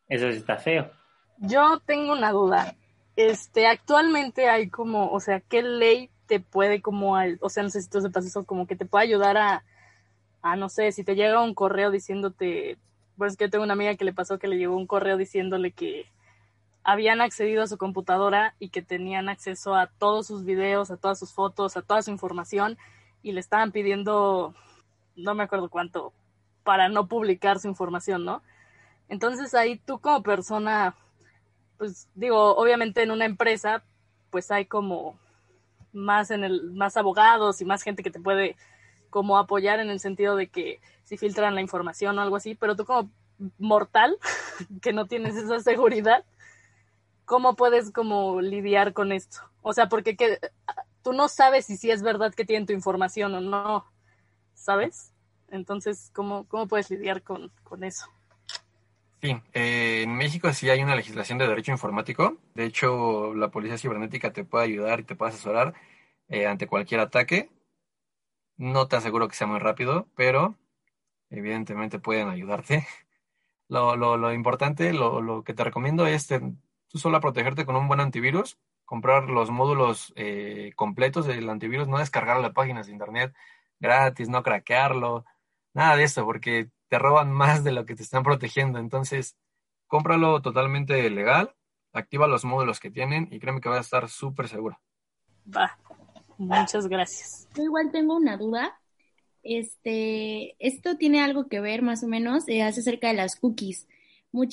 Eso 0.09 0.31
sí 0.31 0.39
está 0.39 0.57
feo. 0.57 0.91
Yo 1.39 1.81
tengo 1.87 2.13
una 2.13 2.33
duda. 2.33 2.75
Este, 3.15 3.67
actualmente 3.67 4.49
hay 4.49 4.69
como, 4.69 5.11
o 5.11 5.21
sea, 5.21 5.41
¿qué 5.41 5.63
ley 5.63 6.11
te 6.27 6.41
puede 6.41 6.83
como, 6.83 7.17
o 7.41 7.49
sea, 7.49 7.63
no 7.63 7.71
sé 7.71 7.83
si 7.83 7.89
tú 7.89 8.01
sepas 8.01 8.27
eso, 8.27 8.45
como 8.45 8.67
que 8.67 8.77
te 8.77 8.87
puede 8.87 9.05
ayudar 9.05 9.37
a, 9.37 9.65
a, 10.43 10.57
no 10.57 10.69
sé, 10.69 10.93
si 10.93 11.05
te 11.05 11.15
llega 11.15 11.43
un 11.43 11.55
correo 11.55 11.91
diciéndote, 11.91 12.79
pues 13.17 13.33
es 13.33 13.39
que 13.39 13.45
yo 13.45 13.51
tengo 13.51 13.65
una 13.65 13.75
amiga 13.75 13.97
que 13.97 14.05
le 14.05 14.13
pasó 14.13 14.39
que 14.39 14.49
le 14.49 14.59
llegó 14.59 14.77
un 14.77 14.87
correo 14.87 15.17
diciéndole 15.17 15.73
que 15.73 16.07
habían 16.85 17.21
accedido 17.21 17.63
a 17.63 17.67
su 17.67 17.79
computadora 17.79 18.55
y 18.59 18.69
que 18.69 18.83
tenían 18.83 19.29
acceso 19.29 19.75
a 19.75 19.87
todos 19.87 20.27
sus 20.27 20.45
videos, 20.45 20.91
a 20.91 20.97
todas 20.97 21.19
sus 21.19 21.33
fotos, 21.33 21.77
a 21.77 21.83
toda 21.83 22.03
su 22.03 22.11
información 22.11 22.79
y 23.23 23.33
le 23.33 23.41
estaban 23.41 23.73
pidiendo 23.73 24.55
no 25.17 25.35
me 25.35 25.43
acuerdo 25.43 25.69
cuánto, 25.69 26.13
para 26.63 26.89
no 26.89 27.09
publicar 27.09 27.59
su 27.59 27.69
información, 27.69 28.25
¿no? 28.25 28.43
Entonces 29.09 29.55
ahí 29.55 29.79
tú 29.79 29.99
como 29.99 30.23
persona, 30.23 30.95
pues 31.79 32.09
digo, 32.15 32.55
obviamente 32.57 33.03
en 33.03 33.11
una 33.11 33.25
empresa, 33.25 33.83
pues 34.31 34.51
hay 34.51 34.67
como 34.67 35.19
más 35.97 36.31
en 36.31 36.45
el, 36.45 36.71
más 36.73 36.97
abogados 36.97 37.61
y 37.61 37.65
más 37.65 37.83
gente 37.83 38.03
que 38.03 38.11
te 38.11 38.21
puede 38.21 38.57
como 39.11 39.39
apoyar 39.39 39.81
en 39.81 39.91
el 39.91 39.99
sentido 39.99 40.37
de 40.37 40.49
que 40.49 40.81
si 41.05 41.17
filtran 41.17 41.55
la 41.55 41.61
información 41.61 42.19
o 42.19 42.23
algo 42.23 42.37
así, 42.37 42.55
pero 42.55 42.77
tú 42.77 42.85
como 42.85 43.11
mortal, 43.59 44.19
que 44.83 44.93
no 44.93 45.07
tienes 45.07 45.37
esa 45.37 45.61
seguridad, 45.61 46.25
¿cómo 47.25 47.57
puedes 47.57 47.91
como 47.91 48.41
lidiar 48.41 48.93
con 48.93 49.13
esto? 49.13 49.39
O 49.63 49.73
sea, 49.73 49.89
porque 49.89 50.17
que, 50.17 50.39
tú 51.03 51.13
no 51.13 51.29
sabes 51.29 51.67
si 51.67 51.77
sí 51.77 51.91
es 51.91 52.03
verdad 52.03 52.35
que 52.35 52.45
tienen 52.45 52.67
tu 52.67 52.73
información 52.73 53.35
o 53.35 53.41
no, 53.41 53.85
¿sabes? 54.55 55.13
Entonces, 55.49 56.11
¿cómo, 56.13 56.47
cómo 56.49 56.67
puedes 56.67 56.91
lidiar 56.91 57.23
con, 57.23 57.51
con 57.63 57.85
eso? 57.85 58.07
Sí, 59.27 59.37
eh, 59.55 60.03
en 60.05 60.15
México 60.17 60.53
sí 60.53 60.71
hay 60.71 60.85
una 60.85 60.95
legislación 60.95 61.37
de 61.39 61.49
derecho 61.49 61.73
informático. 61.73 62.39
De 62.55 62.65
hecho, 62.65 63.35
la 63.35 63.51
policía 63.51 63.77
cibernética 63.77 64.33
te 64.33 64.45
puede 64.45 64.67
ayudar 64.67 65.01
y 65.01 65.03
te 65.03 65.17
puede 65.17 65.33
asesorar 65.33 65.75
eh, 66.29 66.47
ante 66.47 66.69
cualquier 66.69 67.01
ataque. 67.01 67.51
No 68.57 68.87
te 68.87 68.95
aseguro 68.95 69.27
que 69.27 69.35
sea 69.35 69.49
muy 69.49 69.59
rápido, 69.59 70.07
pero 70.15 70.55
evidentemente 71.31 71.99
pueden 71.99 72.29
ayudarte. 72.29 72.87
Lo, 73.69 73.97
lo, 73.97 74.17
lo 74.17 74.33
importante, 74.33 74.93
lo, 74.93 75.21
lo, 75.21 75.43
que 75.43 75.53
te 75.53 75.65
recomiendo 75.65 76.07
es 76.07 76.29
tú 76.29 76.99
solo 76.99 77.21
protegerte 77.21 77.67
con 77.67 77.75
un 77.75 77.89
buen 77.89 77.99
antivirus, 77.99 78.59
comprar 78.85 79.29
los 79.29 79.51
módulos 79.51 80.13
eh, 80.15 80.73
completos 80.77 81.27
del 81.27 81.51
antivirus, 81.51 81.89
no 81.89 81.99
descargar 81.99 82.39
las 82.41 82.53
páginas 82.53 82.87
de 82.87 82.93
internet 82.93 83.35
gratis, 83.81 84.29
no 84.29 84.45
craquearlo, 84.45 85.25
nada 85.75 85.97
de 85.97 86.05
eso, 86.05 86.25
porque 86.25 86.71
te 86.89 86.99
roban 86.99 87.33
más 87.33 87.65
de 87.65 87.73
lo 87.73 87.87
que 87.87 87.95
te 87.95 88.03
están 88.03 88.23
protegiendo. 88.23 88.79
Entonces, 88.79 89.37
cómpralo 89.87 90.41
totalmente 90.43 91.09
legal, 91.11 91.55
activa 91.93 92.27
los 92.27 92.45
módulos 92.45 92.81
que 92.81 92.91
tienen 92.91 93.29
y 93.31 93.39
créeme 93.39 93.61
que 93.61 93.69
vas 93.69 93.79
a 93.79 93.83
estar 93.83 94.09
súper 94.09 94.49
seguro. 94.49 94.79
Va, 95.55 95.79
muchas 96.39 96.89
gracias. 96.89 97.49
Yo 97.55 97.65
igual 97.65 97.91
tengo 97.93 98.17
una 98.17 98.37
duda. 98.37 98.79
Este, 99.43 100.57
esto 100.59 100.97
tiene 100.97 101.23
algo 101.23 101.47
que 101.49 101.61
ver 101.61 101.83
más 101.83 102.03
o 102.03 102.09
menos, 102.09 102.49
eh, 102.49 102.63
hace 102.63 102.81
acerca 102.81 103.09
de 103.09 103.15
las 103.15 103.37
cookies. 103.37 103.87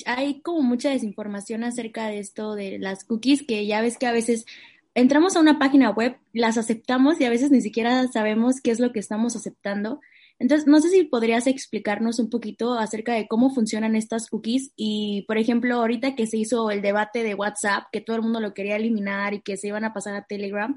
hay 0.06 0.40
como 0.40 0.62
mucha 0.62 0.90
desinformación 0.90 1.64
acerca 1.64 2.06
de 2.06 2.20
esto 2.20 2.54
de 2.54 2.78
las 2.78 3.04
cookies, 3.04 3.44
que 3.44 3.66
ya 3.66 3.80
ves 3.80 3.98
que 3.98 4.06
a 4.06 4.12
veces 4.12 4.46
entramos 4.94 5.34
a 5.34 5.40
una 5.40 5.58
página 5.58 5.90
web, 5.90 6.16
las 6.32 6.56
aceptamos 6.58 7.20
y 7.20 7.24
a 7.24 7.30
veces 7.30 7.50
ni 7.50 7.60
siquiera 7.60 8.06
sabemos 8.08 8.60
qué 8.60 8.70
es 8.70 8.78
lo 8.78 8.92
que 8.92 9.00
estamos 9.00 9.34
aceptando. 9.34 10.00
Entonces, 10.38 10.66
no 10.66 10.80
sé 10.80 10.90
si 10.90 11.04
podrías 11.04 11.46
explicarnos 11.46 12.18
un 12.18 12.28
poquito 12.28 12.74
acerca 12.74 13.14
de 13.14 13.28
cómo 13.28 13.50
funcionan 13.50 13.96
estas 13.96 14.28
cookies 14.28 14.72
y, 14.76 15.24
por 15.28 15.38
ejemplo, 15.38 15.76
ahorita 15.76 16.14
que 16.16 16.26
se 16.26 16.38
hizo 16.38 16.70
el 16.70 16.82
debate 16.82 17.22
de 17.22 17.34
WhatsApp, 17.34 17.84
que 17.92 18.00
todo 18.00 18.16
el 18.16 18.22
mundo 18.22 18.40
lo 18.40 18.52
quería 18.52 18.76
eliminar 18.76 19.34
y 19.34 19.42
que 19.42 19.56
se 19.56 19.68
iban 19.68 19.84
a 19.84 19.92
pasar 19.92 20.16
a 20.16 20.26
Telegram, 20.26 20.76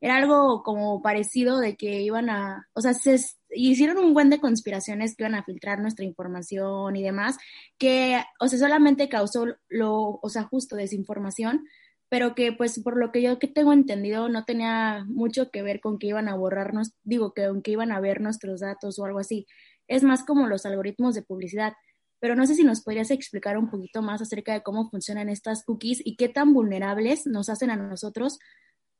era 0.00 0.16
algo 0.16 0.62
como 0.62 1.02
parecido 1.02 1.58
de 1.58 1.76
que 1.76 2.02
iban 2.02 2.30
a, 2.30 2.68
o 2.74 2.80
sea, 2.80 2.94
se 2.94 3.18
hicieron 3.50 3.98
un 3.98 4.14
buen 4.14 4.30
de 4.30 4.40
conspiraciones 4.40 5.16
que 5.16 5.24
iban 5.24 5.34
a 5.34 5.42
filtrar 5.42 5.80
nuestra 5.80 6.04
información 6.04 6.94
y 6.94 7.02
demás, 7.02 7.36
que, 7.78 8.22
o 8.38 8.48
sea, 8.48 8.58
solamente 8.58 9.08
causó 9.08 9.46
lo, 9.68 10.20
o 10.22 10.28
sea, 10.28 10.44
justo 10.44 10.76
desinformación, 10.76 11.64
pero 12.08 12.34
que 12.34 12.52
pues 12.52 12.80
por 12.82 12.98
lo 12.98 13.12
que 13.12 13.22
yo 13.22 13.38
que 13.38 13.48
tengo 13.48 13.72
entendido 13.72 14.28
no 14.28 14.44
tenía 14.44 15.04
mucho 15.08 15.50
que 15.50 15.62
ver 15.62 15.80
con 15.80 15.98
que 15.98 16.06
iban 16.06 16.28
a 16.28 16.36
borrarnos, 16.36 16.92
digo 17.02 17.32
que 17.34 17.44
aunque 17.44 17.72
iban 17.72 17.92
a 17.92 18.00
ver 18.00 18.20
nuestros 18.20 18.60
datos 18.60 18.98
o 18.98 19.04
algo 19.04 19.18
así, 19.18 19.46
es 19.86 20.02
más 20.02 20.24
como 20.24 20.46
los 20.46 20.66
algoritmos 20.66 21.14
de 21.14 21.22
publicidad. 21.22 21.74
Pero 22.20 22.34
no 22.34 22.46
sé 22.46 22.54
si 22.54 22.64
nos 22.64 22.82
podrías 22.82 23.10
explicar 23.10 23.56
un 23.56 23.70
poquito 23.70 24.02
más 24.02 24.20
acerca 24.20 24.52
de 24.52 24.62
cómo 24.62 24.90
funcionan 24.90 25.28
estas 25.28 25.64
cookies 25.64 26.02
y 26.04 26.16
qué 26.16 26.28
tan 26.28 26.52
vulnerables 26.52 27.26
nos 27.26 27.48
hacen 27.48 27.70
a 27.70 27.76
nosotros 27.76 28.38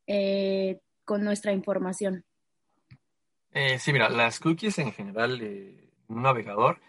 eh, 0.07 0.81
con 1.05 1.25
nuestra 1.25 1.53
información. 1.53 2.25
Eh, 3.53 3.79
sí, 3.79 3.93
mira, 3.93 4.09
las 4.09 4.39
cookies 4.39 4.79
en 4.79 4.93
general 4.93 5.41
en 5.41 5.91
un 6.09 6.23
navegador 6.23 6.81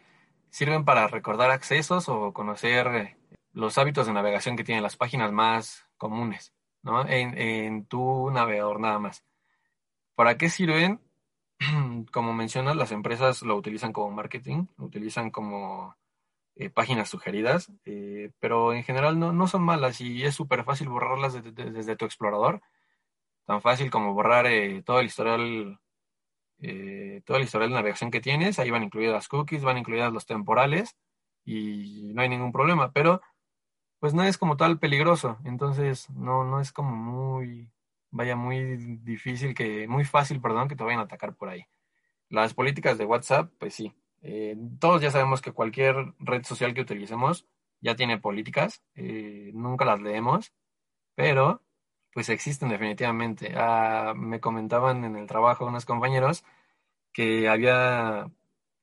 sirven 0.49 0.85
para 0.85 1.07
recordar 1.07 1.49
accesos 1.49 2.09
o 2.09 2.31
conocer 2.31 2.87
eh, 2.87 3.17
los 3.53 3.77
hábitos 3.77 4.05
de 4.05 4.13
navegación 4.13 4.55
que 4.55 4.63
tienen 4.63 4.83
las 4.83 4.97
páginas 4.97 5.31
más 5.31 5.88
comunes, 5.99 6.53
¿no? 6.81 7.07
En, 7.07 7.85
tu 7.85 8.31
navegador 8.31 8.79
nada 8.79 8.97
más. 8.97 9.23
¿Para 10.15 10.37
qué 10.37 10.49
sirven? 10.49 10.99
Como 12.11 12.33
mencionas, 12.33 12.75
las 12.75 12.91
empresas 12.91 13.43
lo 13.43 13.55
utilizan 13.55 13.93
como 13.93 14.11
marketing, 14.11 14.65
lo 14.77 14.85
utilizan 14.85 15.29
como 15.29 15.95
eh, 16.55 16.69
páginas 16.69 17.09
sugeridas, 17.09 17.71
eh, 17.85 18.31
pero 18.39 18.73
en 18.73 18.83
general 18.83 19.19
no, 19.19 19.47
son 19.47 19.63
malas 19.63 20.01
y 20.01 20.23
es 20.23 20.35
súper 20.35 20.63
fácil 20.63 20.89
borrarlas 20.89 21.33
desde, 21.33 21.95
tu 21.95 22.05
explorador. 22.05 22.61
Tan 23.45 23.61
fácil 23.61 23.91
como 23.91 24.13
borrar 24.13 24.47
eh, 24.47 24.81
todo 24.83 24.99
el 24.99 25.07
historial 25.07 25.79
todo 27.25 27.37
el 27.37 27.43
historial 27.43 27.69
de 27.69 27.75
navegación 27.77 28.11
que 28.11 28.19
tienes, 28.19 28.59
ahí 28.59 28.69
van 28.69 28.83
incluidas 28.83 29.29
cookies, 29.29 29.63
van 29.63 29.77
incluidas 29.77 30.11
los 30.11 30.25
temporales 30.25 30.97
y 31.45 32.11
no 32.13 32.21
hay 32.21 32.29
ningún 32.29 32.51
problema, 32.51 32.91
pero 32.91 33.21
pues 33.99 34.13
no 34.13 34.23
es 34.23 34.37
como 34.37 34.57
tal 34.57 34.79
peligroso, 34.79 35.37
entonces 35.43 36.09
no, 36.11 36.43
no 36.43 36.61
es 36.61 36.71
como 36.71 36.95
muy, 36.95 37.71
vaya, 38.11 38.35
muy 38.35 38.77
difícil 39.03 39.53
que, 39.53 39.87
muy 39.87 40.05
fácil, 40.05 40.41
perdón, 40.41 40.67
que 40.67 40.75
te 40.75 40.83
vayan 40.83 40.99
a 40.99 41.03
atacar 41.03 41.35
por 41.35 41.49
ahí. 41.49 41.65
Las 42.29 42.53
políticas 42.53 42.97
de 42.97 43.05
WhatsApp, 43.05 43.51
pues 43.59 43.73
sí, 43.73 43.93
eh, 44.21 44.55
todos 44.79 45.01
ya 45.01 45.11
sabemos 45.11 45.41
que 45.41 45.51
cualquier 45.51 46.13
red 46.19 46.43
social 46.43 46.73
que 46.73 46.81
utilicemos 46.81 47.47
ya 47.81 47.95
tiene 47.95 48.17
políticas, 48.17 48.83
eh, 48.95 49.51
nunca 49.53 49.85
las 49.85 50.01
leemos, 50.01 50.53
pero 51.15 51.63
pues 52.13 52.29
existen 52.29 52.69
definitivamente. 52.69 53.53
Ah, 53.55 54.13
me 54.15 54.39
comentaban 54.39 55.03
en 55.05 55.15
el 55.15 55.27
trabajo 55.27 55.65
unos 55.65 55.85
compañeros 55.85 56.43
que 57.13 57.47
había 57.49 58.31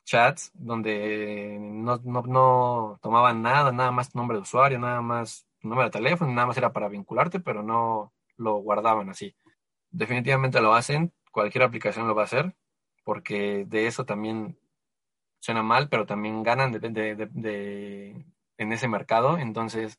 chats 0.06 0.52
donde 0.54 1.58
no, 1.60 2.00
no, 2.04 2.22
no, 2.22 2.98
tomaban 3.02 3.42
nada, 3.42 3.72
nada 3.72 3.90
más 3.90 4.10
tu 4.10 4.18
nombre 4.18 4.38
de 4.38 4.42
usuario, 4.42 4.78
nada 4.78 5.02
más 5.02 5.46
número 5.62 5.88
de 5.88 5.90
teléfono, 5.90 6.32
nada 6.32 6.46
más 6.46 6.56
era 6.56 6.72
para 6.72 6.88
vincularte, 6.88 7.40
pero 7.40 7.62
no 7.62 8.14
lo 8.36 8.56
guardaban 8.56 9.10
así. 9.10 9.36
Definitivamente 9.90 10.60
lo 10.60 10.74
hacen, 10.74 11.12
cualquier 11.32 11.64
aplicación 11.64 12.06
lo 12.06 12.14
va 12.14 12.22
a 12.22 12.26
hacer, 12.26 12.54
porque 13.04 13.64
de 13.66 13.86
eso 13.88 14.06
también 14.06 14.58
suena 15.40 15.62
mal, 15.62 15.88
pero 15.88 16.06
también 16.06 16.42
ganan 16.42 16.72
de, 16.72 18.24
en 18.58 18.72
ese 18.72 18.88
mercado. 18.88 19.38
Entonces, 19.38 19.98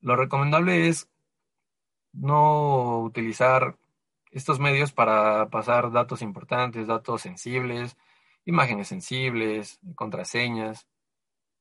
lo 0.00 0.16
recomendable 0.16 0.88
es 0.88 1.08
no 2.12 3.00
utilizar 3.00 3.76
estos 4.32 4.58
medios 4.60 4.92
para 4.92 5.50
pasar 5.50 5.92
datos 5.92 6.22
importantes, 6.22 6.86
datos 6.86 7.22
sensibles, 7.22 7.96
imágenes 8.50 8.88
sensibles, 8.88 9.80
contraseñas, 9.94 10.86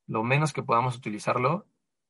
lo 0.07 0.23
menos 0.23 0.53
que 0.53 0.63
podamos 0.63 0.97
utilizarlo, 0.97 1.65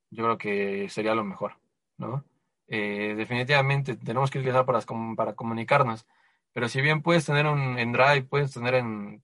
yo 0.09 0.24
creo 0.24 0.38
que 0.38 0.89
sería 0.89 1.15
lo 1.15 1.24
mejor, 1.24 1.53
¿no? 1.98 2.24
Eh, 2.67 3.15
definitivamente 3.15 3.95
tenemos 3.95 4.31
que 4.31 4.39
utilizar 4.39 4.65
para, 4.65 5.36
comunicarnos, 5.36 6.05
pero 6.53 6.67
si 6.69 6.81
bien 6.81 7.01
puedes 7.01 7.25
tener 7.25 7.45
un, 7.45 7.77
en 7.77 7.91
Drive, 7.91 8.24
puedes 8.24 8.53
tener 8.53 8.75
en 8.75 9.24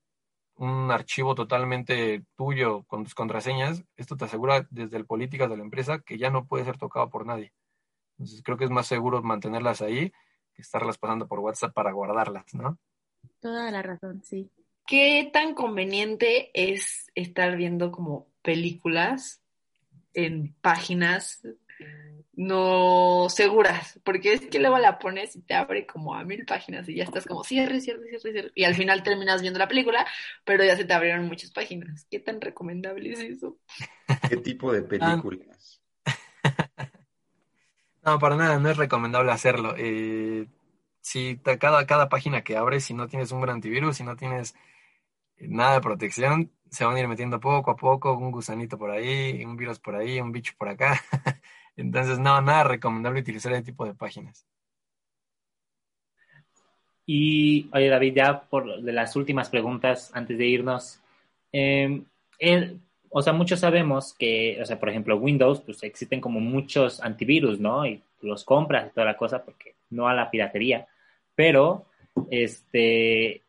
un 0.58 0.92
archivo 0.92 1.36
totalmente 1.36 2.24
tuyo 2.36 2.84
con 2.84 3.04
tus 3.04 3.16
contraseñas, 3.16 3.84
esto 3.98 4.16
te 4.16 4.26
asegura 4.26 4.68
desde 4.70 4.98
el 4.98 5.06
políticas 5.06 5.50
de 5.50 5.58
la 5.58 5.64
empresa 5.64 6.00
que 6.00 6.18
ya 6.18 6.30
no 6.30 6.46
puede 6.46 6.66
ser 6.66 6.78
tocado 6.78 7.10
por 7.10 7.26
nadie. 7.26 7.54
Entonces 8.18 8.42
creo 8.44 8.58
que 8.58 8.66
es 8.66 8.72
más 8.72 8.88
seguro 8.88 9.22
mantenerlas 9.22 9.82
ahí 9.82 10.12
que 10.54 10.62
estarlas 10.62 10.98
pasando 10.98 11.28
por 11.28 11.40
WhatsApp 11.40 11.74
para 11.74 11.92
guardarlas, 11.92 12.54
¿no? 12.54 12.78
Toda 13.42 13.70
la 13.72 13.82
razón, 13.82 14.22
sí. 14.24 14.50
¿Qué 14.86 15.30
tan 15.34 15.56
conveniente 15.56 16.52
es 16.54 17.12
estar 17.16 17.58
viendo 17.58 17.92
como 17.92 18.28
películas 18.44 19.42
en 20.14 20.54
páginas 20.62 21.42
no 22.34 23.28
seguras? 23.30 24.00
Porque 24.04 24.34
es 24.34 24.46
que 24.46 24.60
luego 24.60 24.78
la 24.78 25.00
pones 25.00 25.36
y 25.36 25.42
te 25.42 25.56
abre 25.56 25.88
como 25.88 26.14
a 26.14 26.24
mil 26.24 26.46
páginas 26.46 26.88
y 26.88 26.96
ya 26.96 27.04
estás 27.04 27.26
como 27.26 27.44
cierre, 27.44 27.82
cierre, 27.82 28.08
cierre, 28.10 28.32
cierre. 28.32 28.52
Y 28.54 28.66
al 28.66 28.76
final 28.76 29.02
terminas 29.02 29.42
viendo 29.42 29.58
la 29.58 29.68
película, 29.68 30.06
pero 30.44 30.64
ya 30.64 30.78
se 30.78 30.86
te 30.86 30.94
abrieron 30.94 31.28
muchas 31.28 31.50
páginas. 31.50 32.06
¿Qué 32.12 32.20
tan 32.20 32.40
recomendable 32.40 33.12
es 33.12 33.22
eso? 33.22 33.58
¿Qué 34.30 34.38
tipo 34.38 34.72
de 34.72 34.84
películas? 34.84 35.82
no, 38.06 38.20
para 38.20 38.36
nada, 38.36 38.60
no 38.60 38.70
es 38.70 38.78
recomendable 38.78 39.32
hacerlo. 39.32 39.74
Eh, 39.80 40.46
si 41.02 41.38
cada, 41.38 41.88
cada 41.88 42.08
página 42.08 42.44
que 42.44 42.56
abres, 42.56 42.84
si 42.84 42.94
no 42.94 43.08
tienes 43.08 43.32
un 43.32 43.42
gran 43.42 43.56
antivirus, 43.56 43.98
si 43.98 44.04
no 44.04 44.16
tienes 44.16 44.56
nada 45.40 45.76
de 45.76 45.82
protección, 45.82 46.52
se 46.70 46.86
van 46.86 46.96
a 46.96 47.00
ir 47.00 47.08
metiendo 47.08 47.40
poco 47.40 47.72
a 47.72 47.76
poco, 47.76 48.14
un 48.14 48.32
gusanito 48.32 48.78
por 48.78 48.92
ahí, 48.92 49.44
un 49.44 49.56
virus 49.56 49.80
por 49.80 49.96
ahí, 49.96 50.20
un 50.20 50.32
bicho 50.32 50.54
por 50.58 50.70
acá. 50.70 51.02
Entonces, 51.78 52.20
no, 52.20 52.42
nada 52.42 52.64
recomendable 52.64 53.22
utilizar 53.22 53.54
ese 53.54 53.64
tipo 53.64 53.86
de 53.86 53.94
páginas. 53.94 54.46
Y, 57.06 57.70
oye, 57.74 57.88
David, 57.88 58.14
ya 58.16 58.42
por 58.42 58.82
de 58.82 58.92
las 58.92 59.16
últimas 59.16 59.50
preguntas, 59.50 60.12
antes 60.14 60.38
de 60.38 60.46
irnos, 60.48 61.00
em, 61.52 62.04
o 63.10 63.22
sea, 63.22 63.32
muchos 63.32 63.60
sabemos 63.60 64.14
que, 64.14 64.58
o 64.62 64.66
sea, 64.66 64.80
por 64.80 64.90
ejemplo, 64.90 65.16
Windows, 65.18 65.62
pues 65.62 65.84
existen 65.84 66.20
como 66.20 66.40
muchos 66.40 67.00
antivirus, 67.02 67.60
¿no? 67.60 67.86
Y 67.86 68.02
los 68.22 68.44
compras 68.44 68.88
y 68.88 68.94
toda 68.94 69.06
la 69.06 69.18
cosa, 69.18 69.44
porque 69.44 69.76
no 69.92 70.08
a 70.08 70.14
la 70.14 70.32
piratería. 70.32 70.88
Pero, 71.36 71.86
este, 72.32 73.42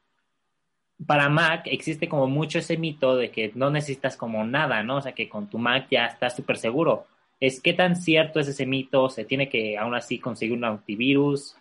para 1.04 1.28
Mac 1.28 1.62
existe 1.66 2.08
como 2.08 2.26
mucho 2.26 2.58
ese 2.58 2.76
mito 2.78 3.16
de 3.16 3.30
que 3.30 3.52
no 3.54 3.70
necesitas 3.70 4.16
como 4.16 4.44
nada, 4.44 4.82
¿no? 4.82 4.96
O 4.96 5.02
sea, 5.02 5.12
que 5.12 5.28
con 5.28 5.48
tu 5.48 5.58
Mac 5.58 5.88
ya 5.90 6.06
estás 6.06 6.34
súper 6.34 6.56
seguro. 6.56 7.06
¿Es 7.38 7.60
qué 7.60 7.74
tan 7.74 7.96
cierto 7.96 8.40
es 8.40 8.48
ese 8.48 8.64
mito? 8.64 9.10
¿Se 9.10 9.24
tiene 9.24 9.48
que 9.48 9.76
aún 9.76 9.94
así 9.94 10.18
conseguir 10.18 10.56
un 10.56 10.64
antivirus? 10.64 11.56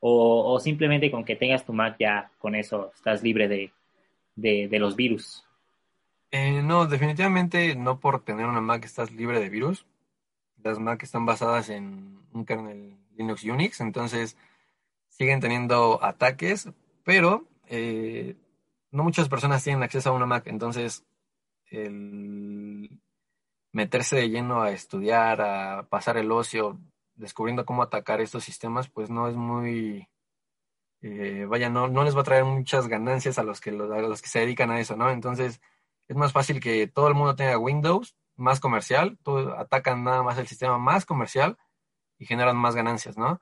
¿O, 0.00 0.58
simplemente 0.60 1.10
con 1.10 1.24
que 1.24 1.36
tengas 1.36 1.66
tu 1.66 1.72
Mac 1.72 1.96
ya 1.98 2.30
con 2.38 2.54
eso 2.54 2.92
estás 2.94 3.22
libre 3.22 3.48
de, 3.48 3.72
de, 4.36 4.68
de 4.68 4.78
los 4.78 4.96
virus? 4.96 5.44
Eh, 6.30 6.62
no, 6.62 6.86
definitivamente 6.86 7.74
no 7.74 7.98
por 7.98 8.22
tener 8.22 8.46
una 8.46 8.60
Mac 8.60 8.84
estás 8.84 9.10
libre 9.10 9.40
de 9.40 9.48
virus. 9.48 9.86
Las 10.62 10.78
Mac 10.78 11.02
están 11.02 11.26
basadas 11.26 11.68
en 11.68 12.20
un 12.32 12.44
kernel 12.44 12.96
Linux 13.16 13.44
Unix, 13.44 13.80
entonces 13.80 14.36
siguen 15.08 15.40
teniendo 15.40 16.02
ataques, 16.02 16.68
pero 17.04 17.44
eh, 17.66 18.36
no 18.90 19.04
muchas 19.04 19.28
personas 19.28 19.62
tienen 19.64 19.82
acceso 19.82 20.10
a 20.10 20.12
una 20.12 20.26
Mac, 20.26 20.46
entonces 20.46 21.04
el 21.66 23.00
meterse 23.72 24.16
de 24.16 24.30
lleno 24.30 24.62
a 24.62 24.70
estudiar, 24.70 25.40
a 25.40 25.88
pasar 25.88 26.16
el 26.16 26.32
ocio, 26.32 26.80
descubriendo 27.14 27.66
cómo 27.66 27.82
atacar 27.82 28.20
estos 28.20 28.44
sistemas, 28.44 28.88
pues 28.88 29.10
no 29.10 29.28
es 29.28 29.36
muy, 29.36 30.08
eh, 31.02 31.46
vaya, 31.48 31.68
no, 31.68 31.88
no 31.88 32.04
les 32.04 32.16
va 32.16 32.22
a 32.22 32.24
traer 32.24 32.44
muchas 32.44 32.88
ganancias 32.88 33.38
a 33.38 33.42
los 33.42 33.60
que 33.60 33.70
a 33.70 33.72
los 33.74 34.22
que 34.22 34.28
se 34.28 34.40
dedican 34.40 34.70
a 34.70 34.80
eso, 34.80 34.96
¿no? 34.96 35.10
Entonces 35.10 35.60
es 36.08 36.16
más 36.16 36.32
fácil 36.32 36.60
que 36.60 36.86
todo 36.86 37.08
el 37.08 37.14
mundo 37.14 37.36
tenga 37.36 37.58
Windows 37.58 38.16
más 38.36 38.60
comercial, 38.60 39.18
todo, 39.22 39.58
atacan 39.58 40.04
nada 40.04 40.22
más 40.22 40.38
el 40.38 40.46
sistema 40.46 40.78
más 40.78 41.04
comercial 41.04 41.58
y 42.18 42.26
generan 42.26 42.56
más 42.56 42.74
ganancias, 42.74 43.18
¿no? 43.18 43.40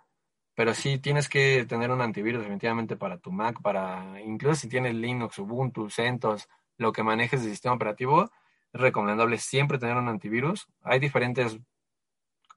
Pero 0.57 0.75
sí 0.75 0.99
tienes 0.99 1.29
que 1.29 1.65
tener 1.67 1.93
un 1.93 2.01
antivirus 2.01 2.41
definitivamente 2.41 2.97
para 2.97 3.19
tu 3.19 3.31
Mac, 3.31 3.63
para 3.63 4.21
incluso 4.21 4.63
si 4.63 4.69
tienes 4.69 4.95
Linux, 4.97 5.39
Ubuntu, 5.39 5.89
CentOS, 5.89 6.49
lo 6.79 6.91
que 6.91 7.05
manejes 7.05 7.45
de 7.45 7.51
sistema 7.51 7.77
operativo, 7.77 8.25
es 8.73 8.81
recomendable 8.81 9.39
siempre 9.39 9.79
tener 9.79 9.97
un 9.97 10.09
antivirus. 10.09 10.67
Hay 10.83 10.99
diferentes 10.99 11.59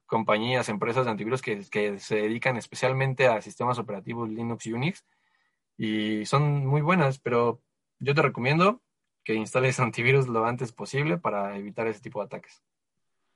compañías, 0.06 0.68
empresas 0.68 1.04
de 1.04 1.12
antivirus 1.12 1.40
que, 1.40 1.60
que 1.70 2.00
se 2.00 2.16
dedican 2.16 2.56
especialmente 2.56 3.28
a 3.28 3.40
sistemas 3.40 3.78
operativos 3.78 4.28
Linux 4.28 4.66
y 4.66 4.72
Unix 4.72 5.04
y 5.82 6.26
son 6.26 6.66
muy 6.66 6.82
buenas, 6.82 7.18
pero 7.18 7.62
yo 8.00 8.14
te 8.14 8.20
recomiendo 8.20 8.82
que 9.24 9.34
instales 9.34 9.80
antivirus 9.80 10.28
lo 10.28 10.44
antes 10.44 10.72
posible 10.72 11.16
para 11.16 11.56
evitar 11.56 11.86
ese 11.86 12.00
tipo 12.00 12.20
de 12.20 12.26
ataques. 12.26 12.62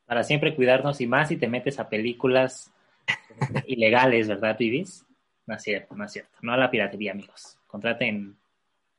Para 0.05 0.25
siempre 0.25 0.55
cuidarnos 0.55 1.01
y 1.01 1.07
más 1.07 1.29
si 1.29 1.39
te 1.39 1.49
metes 1.49 1.79
a 1.79 1.89
películas 1.89 2.74
ilegales, 3.67 4.29
¿verdad, 4.29 4.57
Vivis? 4.59 5.07
No 5.47 5.55
es 5.55 5.63
cierto, 5.63 5.95
no 5.95 6.05
es 6.05 6.13
cierto. 6.13 6.39
No 6.43 6.53
a 6.53 6.57
la 6.57 6.71
piratería, 6.71 7.13
amigos. 7.13 7.59
Contraten 7.67 8.37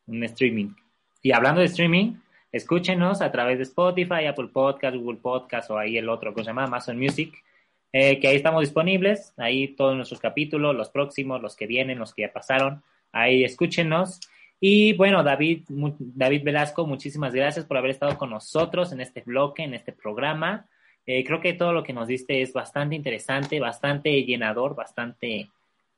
un 0.07 0.23
streaming. 0.23 0.73
Y 1.21 1.31
hablando 1.31 1.61
de 1.61 1.67
streaming, 1.67 2.15
escúchenos 2.51 3.21
a 3.21 3.31
través 3.31 3.57
de 3.57 3.63
Spotify, 3.63 4.25
Apple 4.27 4.49
Podcast, 4.53 4.95
Google 4.95 5.19
Podcast 5.19 5.71
o 5.71 5.77
ahí 5.77 5.97
el 5.97 6.09
otro 6.09 6.33
que 6.33 6.41
se 6.41 6.47
llama 6.47 6.65
Amazon 6.65 6.99
Music, 6.99 7.33
eh, 7.91 8.19
que 8.19 8.27
ahí 8.27 8.35
estamos 8.35 8.61
disponibles. 8.61 9.33
Ahí 9.37 9.69
todos 9.69 9.95
nuestros 9.95 10.19
capítulos, 10.19 10.75
los 10.75 10.89
próximos, 10.89 11.41
los 11.41 11.55
que 11.55 11.65
vienen, 11.65 11.97
los 11.97 12.13
que 12.13 12.23
ya 12.23 12.33
pasaron. 12.33 12.83
Ahí 13.11 13.43
escúchenos. 13.43 14.19
Y 14.59 14.93
bueno, 14.93 15.23
David, 15.23 15.63
David 15.67 16.43
Velasco, 16.43 16.85
muchísimas 16.85 17.33
gracias 17.33 17.65
por 17.65 17.77
haber 17.77 17.91
estado 17.91 18.17
con 18.17 18.29
nosotros 18.29 18.91
en 18.91 19.01
este 19.01 19.21
bloque, 19.21 19.63
en 19.63 19.73
este 19.73 19.91
programa. 19.91 20.67
Eh, 21.05 21.23
creo 21.23 21.39
que 21.39 21.53
todo 21.53 21.71
lo 21.71 21.83
que 21.83 21.93
nos 21.93 22.07
diste 22.07 22.41
es 22.41 22.51
bastante 22.51 22.95
interesante, 22.95 23.59
bastante 23.59 24.23
llenador, 24.23 24.75
bastante, 24.75 25.49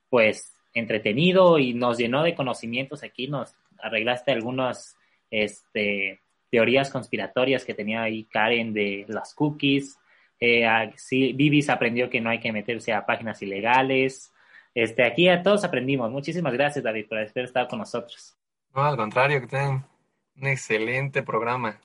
pues, 0.10 0.54
entretenido 0.74 1.58
y 1.60 1.74
nos 1.74 1.98
llenó 1.98 2.24
de 2.24 2.36
conocimientos 2.36 3.04
aquí. 3.04 3.28
Nos 3.28 3.56
arreglaste 3.80 4.32
algunas 4.32 4.98
este, 5.32 6.20
teorías 6.50 6.90
conspiratorias 6.90 7.66
que 7.66 7.74
tenía 7.74 8.04
ahí 8.04 8.26
Karen 8.26 8.74
de 8.74 9.06
las 9.08 9.34
cookies. 9.34 9.98
Eh, 10.40 10.68
sí, 10.96 11.34
Vivis 11.34 11.70
aprendió 11.70 12.10
que 12.10 12.22
no 12.22 12.30
hay 12.30 12.40
que 12.40 12.52
meterse 12.52 12.94
a 12.94 13.06
páginas 13.06 13.42
ilegales. 13.42 14.32
Este, 14.76 15.04
aquí 15.04 15.28
a 15.30 15.42
todos 15.42 15.64
aprendimos. 15.64 16.12
Muchísimas 16.12 16.54
gracias, 16.54 16.84
David, 16.84 17.08
por 17.08 17.18
haber 17.18 17.46
estado 17.46 17.68
con 17.68 17.80
nosotros. 17.80 18.36
No, 18.76 18.84
al 18.84 18.96
contrario, 18.96 19.42
que 19.42 19.48
tengan 19.48 19.86
un 20.36 20.48
excelente 20.48 21.24
programa. 21.24 21.80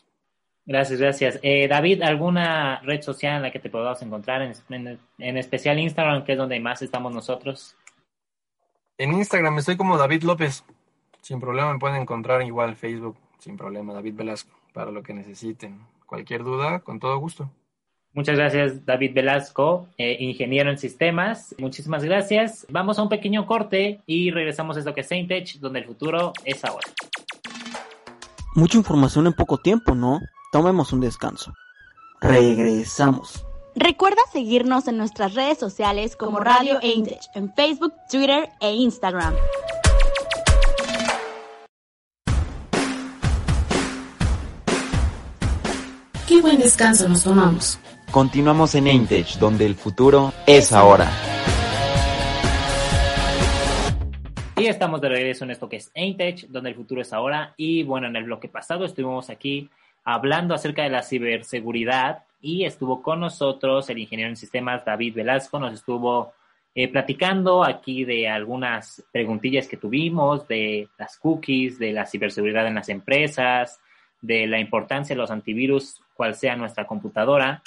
Gracias, 0.64 1.00
gracias. 1.00 1.40
Eh, 1.42 1.66
David, 1.66 2.02
¿alguna 2.02 2.80
red 2.82 3.02
social 3.02 3.36
en 3.36 3.42
la 3.42 3.50
que 3.50 3.58
te 3.58 3.68
podamos 3.68 4.00
encontrar? 4.02 4.42
En, 4.42 4.98
en, 5.18 5.36
especial 5.36 5.78
Instagram, 5.78 6.24
que 6.24 6.32
es 6.32 6.38
donde 6.38 6.60
más 6.60 6.82
estamos 6.82 7.12
nosotros. 7.12 7.76
En 8.96 9.12
Instagram 9.12 9.58
estoy 9.58 9.76
como 9.76 9.98
David 9.98 10.22
López. 10.22 10.64
Sin 11.20 11.40
problema 11.40 11.72
me 11.72 11.78
pueden 11.78 12.02
encontrar 12.02 12.42
igual 12.42 12.76
Facebook, 12.76 13.16
sin 13.38 13.56
problema, 13.56 13.92
David 13.92 14.14
Velasco, 14.14 14.50
para 14.72 14.90
lo 14.90 15.02
que 15.02 15.14
necesiten. 15.14 15.80
Cualquier 16.06 16.44
duda, 16.44 16.80
con 16.80 17.00
todo 17.00 17.16
gusto. 17.18 17.50
Muchas 18.14 18.36
gracias, 18.36 18.84
David 18.84 19.14
Velasco, 19.14 19.88
eh, 19.96 20.18
ingeniero 20.20 20.70
en 20.70 20.78
sistemas. 20.78 21.54
Muchísimas 21.58 22.04
gracias. 22.04 22.66
Vamos 22.68 22.98
a 22.98 23.02
un 23.02 23.08
pequeño 23.08 23.46
corte 23.46 24.02
y 24.04 24.30
regresamos 24.30 24.76
a 24.76 24.80
esto 24.80 24.92
que 24.92 25.00
es 25.00 25.08
Saintech, 25.08 25.54
donde 25.54 25.78
el 25.78 25.86
futuro 25.86 26.32
es 26.44 26.62
ahora. 26.64 26.86
Mucha 28.54 28.76
información 28.76 29.26
en 29.26 29.32
poco 29.32 29.56
tiempo, 29.58 29.94
¿no? 29.94 30.20
Tomemos 30.52 30.92
un 30.92 31.00
descanso. 31.00 31.54
Regresamos. 32.20 33.46
Recuerda 33.74 34.20
seguirnos 34.30 34.86
en 34.86 34.98
nuestras 34.98 35.32
redes 35.32 35.56
sociales 35.56 36.14
como 36.14 36.40
Radio 36.40 36.78
Eintech 36.82 37.22
en 37.34 37.54
Facebook, 37.54 37.94
Twitter 38.10 38.50
e 38.60 38.74
Instagram. 38.74 39.34
Qué 46.28 46.42
buen 46.42 46.58
descanso 46.58 47.08
nos 47.08 47.24
tomamos. 47.24 47.78
Continuamos 48.10 48.74
en 48.74 48.88
Eintech, 48.88 49.38
donde 49.38 49.64
el 49.64 49.74
futuro 49.74 50.34
es 50.46 50.74
ahora. 50.74 51.10
Y 54.58 54.66
estamos 54.66 55.00
de 55.00 55.08
regreso 55.08 55.44
en 55.44 55.52
esto 55.52 55.66
que 55.70 55.76
es 55.76 55.90
Eintech, 55.94 56.48
donde 56.48 56.68
el 56.68 56.76
futuro 56.76 57.00
es 57.00 57.14
ahora. 57.14 57.54
Y 57.56 57.84
bueno, 57.84 58.06
en 58.06 58.16
el 58.16 58.24
bloque 58.24 58.48
pasado 58.48 58.84
estuvimos 58.84 59.30
aquí 59.30 59.70
hablando 60.04 60.54
acerca 60.54 60.82
de 60.82 60.90
la 60.90 61.02
ciberseguridad 61.02 62.24
y 62.40 62.64
estuvo 62.64 63.02
con 63.02 63.20
nosotros 63.20 63.88
el 63.88 63.98
ingeniero 63.98 64.30
en 64.30 64.36
sistemas 64.36 64.84
David 64.84 65.14
Velasco, 65.14 65.58
nos 65.58 65.74
estuvo 65.74 66.34
eh, 66.74 66.88
platicando 66.88 67.64
aquí 67.64 68.04
de 68.04 68.28
algunas 68.28 69.04
preguntillas 69.12 69.68
que 69.68 69.76
tuvimos, 69.76 70.48
de 70.48 70.88
las 70.98 71.18
cookies, 71.18 71.78
de 71.78 71.92
la 71.92 72.06
ciberseguridad 72.06 72.66
en 72.66 72.74
las 72.74 72.88
empresas, 72.88 73.80
de 74.22 74.46
la 74.46 74.58
importancia 74.58 75.14
de 75.14 75.20
los 75.20 75.30
antivirus, 75.30 76.00
cual 76.14 76.34
sea 76.34 76.56
nuestra 76.56 76.86
computadora. 76.86 77.62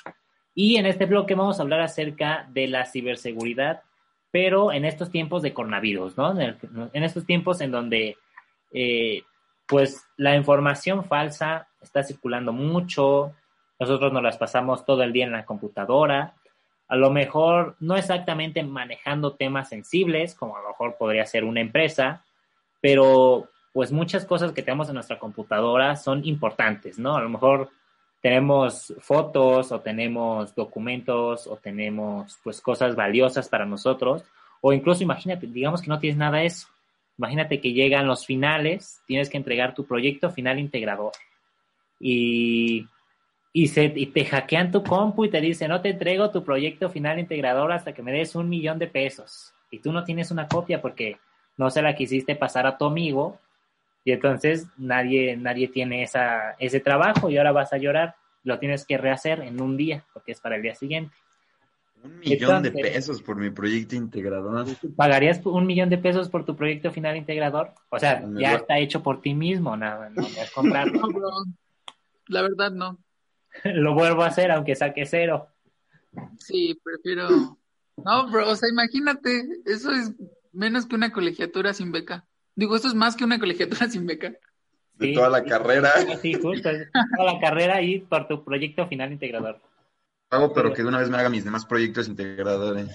Y 0.55 0.77
en 0.77 0.87
este 0.87 1.05
bloque 1.05 1.35
vamos 1.35 1.59
a 1.59 1.63
hablar 1.63 1.81
acerca 1.81 2.47
de 2.51 2.67
la 2.67 2.85
ciberseguridad, 2.85 3.83
pero 4.31 4.73
en 4.73 4.85
estos 4.85 5.11
tiempos 5.11 5.41
de 5.41 5.53
coronavirus, 5.53 6.17
¿no? 6.17 6.39
En, 6.39 7.03
estos 7.03 7.25
tiempos 7.25 7.61
en 7.61 7.71
donde 7.71 8.17
eh, 8.73 9.21
pues 9.67 10.03
la 10.17 10.35
información 10.35 11.03
falsa 11.05 11.67
está 11.85 12.03
circulando 12.03 12.51
mucho, 12.51 13.33
nosotros 13.79 14.11
nos 14.11 14.23
las 14.23 14.37
pasamos 14.37 14.85
todo 14.85 15.03
el 15.03 15.13
día 15.13 15.25
en 15.25 15.31
la 15.31 15.45
computadora, 15.45 16.33
a 16.87 16.95
lo 16.95 17.09
mejor 17.09 17.75
no 17.79 17.95
exactamente 17.95 18.61
manejando 18.63 19.33
temas 19.33 19.69
sensibles, 19.69 20.35
como 20.35 20.57
a 20.57 20.61
lo 20.61 20.69
mejor 20.69 20.97
podría 20.97 21.25
ser 21.25 21.43
una 21.43 21.61
empresa, 21.61 22.23
pero 22.81 23.49
pues 23.73 23.91
muchas 23.91 24.25
cosas 24.25 24.51
que 24.51 24.61
tenemos 24.61 24.87
en 24.89 24.95
nuestra 24.95 25.17
computadora 25.17 25.95
son 25.95 26.25
importantes, 26.25 26.99
¿no? 26.99 27.17
A 27.17 27.21
lo 27.21 27.29
mejor 27.29 27.69
tenemos 28.21 28.93
fotos 28.99 29.71
o 29.71 29.81
tenemos 29.81 30.53
documentos 30.55 31.47
o 31.47 31.57
tenemos 31.57 32.39
pues 32.43 32.61
cosas 32.61 32.95
valiosas 32.95 33.49
para 33.49 33.65
nosotros, 33.65 34.23
o 34.61 34.73
incluso 34.73 35.03
imagínate, 35.03 35.47
digamos 35.47 35.81
que 35.81 35.89
no 35.89 35.99
tienes 35.99 36.17
nada 36.17 36.37
de 36.37 36.45
eso 36.45 36.67
Imagínate 37.17 37.61
que 37.61 37.71
llegan 37.71 38.07
los 38.07 38.25
finales, 38.25 39.01
tienes 39.07 39.29
que 39.29 39.37
entregar 39.37 39.73
tu 39.73 39.85
proyecto 39.85 40.29
final 40.31 40.59
integrador 40.59 41.13
y, 41.99 42.87
y, 43.53 43.67
se, 43.67 43.85
y 43.95 44.07
te 44.07 44.25
hackean 44.25 44.71
tu 44.71 44.83
compu 44.83 45.25
y 45.25 45.29
te 45.29 45.41
dicen, 45.41 45.69
no 45.69 45.81
te 45.81 45.89
entrego 45.89 46.31
tu 46.31 46.43
proyecto 46.43 46.89
final 46.89 47.19
integrador 47.19 47.71
hasta 47.71 47.93
que 47.93 48.03
me 48.03 48.11
des 48.11 48.35
un 48.35 48.49
millón 48.49 48.79
de 48.79 48.87
pesos. 48.87 49.53
Y 49.71 49.79
tú 49.79 49.91
no 49.91 50.03
tienes 50.03 50.31
una 50.31 50.47
copia 50.47 50.81
porque 50.81 51.17
no 51.57 51.69
se 51.69 51.81
la 51.81 51.95
quisiste 51.95 52.35
pasar 52.35 52.67
a 52.67 52.77
tu 52.77 52.85
amigo 52.85 53.39
y 54.03 54.11
entonces 54.11 54.67
nadie, 54.77 55.35
nadie 55.35 55.67
tiene 55.67 56.03
esa, 56.03 56.51
ese 56.59 56.79
trabajo 56.79 57.29
y 57.29 57.37
ahora 57.37 57.51
vas 57.51 57.73
a 57.73 57.77
llorar. 57.77 58.15
Lo 58.43 58.59
tienes 58.59 58.85
que 58.85 58.97
rehacer 58.97 59.41
en 59.41 59.59
un 59.59 59.75
día 59.75 60.05
porque 60.13 60.31
es 60.31 60.39
para 60.39 60.57
el 60.57 60.61
día 60.61 60.75
siguiente. 60.75 61.15
Un 62.03 62.19
millón 62.19 62.61
de 62.61 62.71
pesos 62.71 63.23
por 63.23 63.35
mi 63.35 63.49
proyecto 63.49 63.95
integrador. 63.95 64.67
¿Pagarías 64.95 65.43
un 65.43 65.65
millón 65.65 65.89
de 65.89 65.97
pesos 65.97 66.29
por 66.29 66.45
tu 66.45 66.55
proyecto 66.55 66.91
final 66.91 67.17
integrador? 67.17 67.73
O 67.89 67.97
sea, 67.97 68.23
ya 68.37 68.53
está 68.53 68.77
hecho 68.77 69.01
por 69.01 69.21
ti 69.21 69.33
mismo, 69.33 69.75
nada, 69.75 70.11
no, 70.11 70.21
es 70.21 70.51
comprarlo. 70.53 71.01
La 72.27 72.41
verdad, 72.41 72.71
no. 72.71 72.99
lo 73.63 73.93
vuelvo 73.93 74.23
a 74.23 74.27
hacer 74.27 74.51
aunque 74.51 74.75
saque 74.75 75.05
cero. 75.05 75.47
Sí, 76.37 76.79
prefiero. 76.83 77.57
No, 77.97 78.29
bro, 78.29 78.49
o 78.49 78.55
sea, 78.55 78.69
imagínate, 78.69 79.47
eso 79.65 79.91
es 79.91 80.13
menos 80.51 80.85
que 80.85 80.95
una 80.95 81.11
colegiatura 81.11 81.73
sin 81.73 81.91
beca. 81.91 82.25
Digo, 82.55 82.75
eso 82.75 82.87
es 82.87 82.93
más 82.93 83.15
que 83.15 83.23
una 83.23 83.39
colegiatura 83.39 83.87
sin 83.89 84.05
beca. 84.05 84.33
De 84.93 85.13
toda 85.13 85.29
la 85.29 85.43
carrera. 85.43 85.91
Sí, 86.21 86.33
justo, 86.33 86.69
toda 87.17 87.33
la 87.33 87.39
carrera 87.39 87.81
y 87.81 87.99
por 87.99 88.27
tu 88.27 88.43
proyecto 88.43 88.87
final 88.87 89.11
integrador. 89.11 89.61
Hago, 90.31 90.53
pero 90.53 90.73
que 90.73 90.81
de 90.81 90.87
una 90.87 90.99
vez 90.99 91.09
me 91.09 91.17
haga 91.17 91.29
mis 91.29 91.45
demás 91.45 91.65
proyectos 91.65 92.07
integradores. 92.07 92.89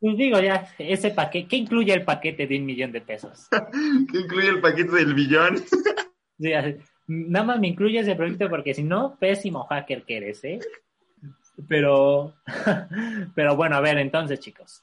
Pues 0.00 0.16
digo, 0.16 0.40
ya, 0.40 0.66
ese 0.78 1.10
paquete, 1.10 1.48
¿qué 1.48 1.56
incluye 1.56 1.92
el 1.92 2.04
paquete 2.04 2.46
de 2.46 2.58
un 2.58 2.64
millón 2.64 2.92
de 2.92 3.02
pesos? 3.02 3.46
¿Qué 3.50 4.18
incluye 4.18 4.48
el 4.48 4.60
paquete 4.60 4.96
del 4.96 5.14
billón? 5.14 5.58
Sí, 6.38 6.52
nada 7.06 7.46
más 7.46 7.60
me 7.60 7.68
incluye 7.68 8.00
ese 8.00 8.16
proyecto 8.16 8.48
porque 8.48 8.74
si 8.74 8.82
no, 8.82 9.16
pésimo 9.18 9.64
hacker 9.64 10.04
que 10.04 10.16
eres, 10.16 10.44
¿eh? 10.44 10.58
Pero, 11.68 12.34
pero 13.34 13.56
bueno, 13.56 13.76
a 13.76 13.80
ver, 13.80 13.98
entonces, 13.98 14.40
chicos, 14.40 14.82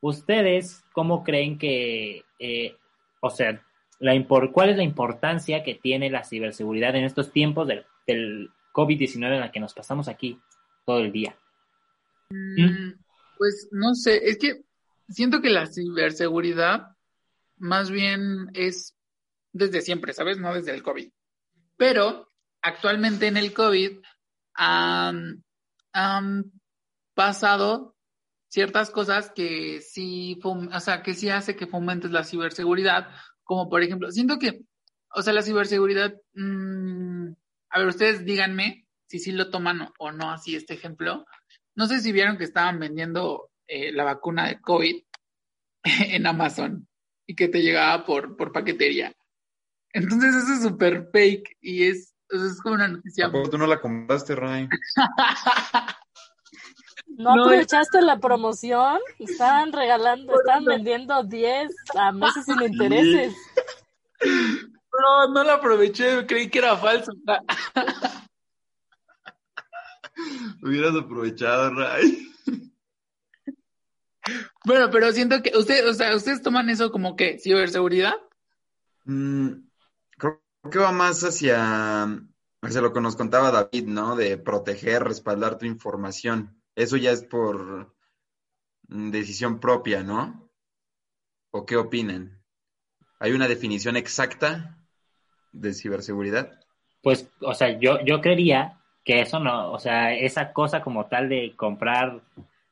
¿ustedes 0.00 0.84
cómo 0.92 1.24
creen 1.24 1.58
que, 1.58 2.24
eh, 2.38 2.76
o 3.20 3.30
sea, 3.30 3.62
la 3.98 4.12
cuál 4.52 4.70
es 4.70 4.76
la 4.76 4.82
importancia 4.82 5.62
que 5.62 5.74
tiene 5.74 6.10
la 6.10 6.24
ciberseguridad 6.24 6.96
en 6.96 7.04
estos 7.04 7.32
tiempos 7.32 7.68
del, 7.68 7.84
del 8.06 8.50
COVID-19 8.72 9.34
en 9.34 9.40
la 9.40 9.52
que 9.52 9.60
nos 9.60 9.74
pasamos 9.74 10.08
aquí 10.08 10.38
todo 10.84 11.00
el 11.00 11.12
día? 11.12 11.36
Mm, 12.30 12.92
pues 13.38 13.68
no 13.72 13.94
sé, 13.94 14.28
es 14.28 14.38
que 14.38 14.62
siento 15.08 15.40
que 15.40 15.50
la 15.50 15.66
ciberseguridad 15.66 16.96
más 17.58 17.90
bien 17.90 18.48
es 18.54 18.96
desde 19.52 19.82
siempre, 19.82 20.12
¿sabes? 20.12 20.38
No 20.38 20.54
desde 20.54 20.72
el 20.72 20.82
COVID. 20.82 21.10
Pero 21.80 22.30
actualmente 22.60 23.26
en 23.26 23.38
el 23.38 23.54
COVID 23.54 24.00
han, 24.54 25.42
pasado 27.14 27.96
ciertas 28.50 28.90
cosas 28.90 29.32
que 29.34 29.80
sí, 29.80 30.38
o 30.44 30.80
sea, 30.80 31.02
que 31.02 31.14
sí 31.14 31.30
hace 31.30 31.56
que 31.56 31.66
fomentes 31.66 32.10
la 32.10 32.24
ciberseguridad, 32.24 33.08
como 33.44 33.70
por 33.70 33.82
ejemplo, 33.82 34.10
siento 34.10 34.38
que, 34.38 34.60
o 35.14 35.22
sea, 35.22 35.32
la 35.32 35.42
ciberseguridad, 35.42 36.20
mm, 36.34 37.32
a 37.70 37.78
ver, 37.78 37.88
ustedes 37.88 38.26
díganme 38.26 38.86
si 39.06 39.18
sí 39.18 39.32
lo 39.32 39.48
toman 39.48 39.88
o 39.98 40.12
no 40.12 40.32
así 40.32 40.56
este 40.56 40.74
ejemplo. 40.74 41.24
No 41.74 41.86
sé 41.86 42.00
si 42.00 42.12
vieron 42.12 42.36
que 42.36 42.44
estaban 42.44 42.78
vendiendo 42.78 43.52
eh, 43.66 43.90
la 43.90 44.04
vacuna 44.04 44.48
de 44.48 44.60
COVID 44.60 45.02
en 46.12 46.26
Amazon 46.26 46.86
y 47.26 47.34
que 47.34 47.48
te 47.48 47.62
llegaba 47.62 48.04
por, 48.04 48.36
por 48.36 48.52
paquetería. 48.52 49.14
Entonces 49.92 50.34
eso 50.34 50.52
es 50.52 50.62
súper 50.62 51.08
fake 51.12 51.56
y 51.60 51.88
es, 51.88 52.14
es 52.28 52.60
como 52.62 52.76
una 52.76 52.88
noticia. 52.88 53.30
tú 53.50 53.58
no 53.58 53.66
la 53.66 53.80
compraste, 53.80 54.36
Ray? 54.36 54.68
¿No, 57.06 57.32
aprovechaste 57.32 58.02
la 58.02 58.18
promoción? 58.18 58.98
Estaban 59.18 59.72
regalando, 59.72 60.34
estaban 60.34 60.64
vendiendo 60.64 61.24
10 61.24 61.74
a 61.96 62.12
meses 62.12 62.44
sin 62.46 62.62
intereses. 62.62 63.34
No, 64.24 65.28
no 65.32 65.44
la 65.44 65.54
aproveché, 65.54 66.24
creí 66.26 66.48
que 66.48 66.60
era 66.60 66.76
falso. 66.76 67.12
Hubieras 70.62 70.94
aprovechado, 70.94 71.74
Ray. 71.74 72.30
Bueno, 74.64 74.90
pero 74.90 75.12
siento 75.12 75.42
que 75.42 75.56
ustedes, 75.56 75.84
o 75.84 75.94
sea, 75.94 76.14
ustedes 76.14 76.42
toman 76.42 76.68
eso 76.68 76.92
como 76.92 77.16
que 77.16 77.38
ciberseguridad. 77.38 78.14
Mm, 79.04 79.69
que 80.68 80.78
va 80.78 80.92
más 80.92 81.22
hacia, 81.22 82.04
hacia 82.62 82.80
lo 82.80 82.92
que 82.92 83.00
nos 83.00 83.16
contaba 83.16 83.50
David, 83.50 83.86
¿no? 83.86 84.16
De 84.16 84.36
proteger, 84.36 85.04
respaldar 85.04 85.58
tu 85.58 85.66
información. 85.66 86.60
Eso 86.74 86.96
ya 86.96 87.12
es 87.12 87.22
por 87.22 87.94
decisión 88.88 89.60
propia, 89.60 90.02
¿no? 90.02 90.50
¿O 91.50 91.64
qué 91.64 91.76
opinan? 91.76 92.42
¿Hay 93.18 93.32
una 93.32 93.48
definición 93.48 93.96
exacta 93.96 94.78
de 95.52 95.74
ciberseguridad? 95.74 96.60
Pues, 97.02 97.28
o 97.40 97.54
sea, 97.54 97.78
yo, 97.78 98.00
yo 98.04 98.20
creería 98.20 98.78
que 99.04 99.20
eso 99.20 99.40
no, 99.40 99.72
o 99.72 99.78
sea, 99.78 100.14
esa 100.14 100.52
cosa 100.52 100.82
como 100.82 101.06
tal 101.06 101.28
de 101.28 101.54
comprar 101.56 102.20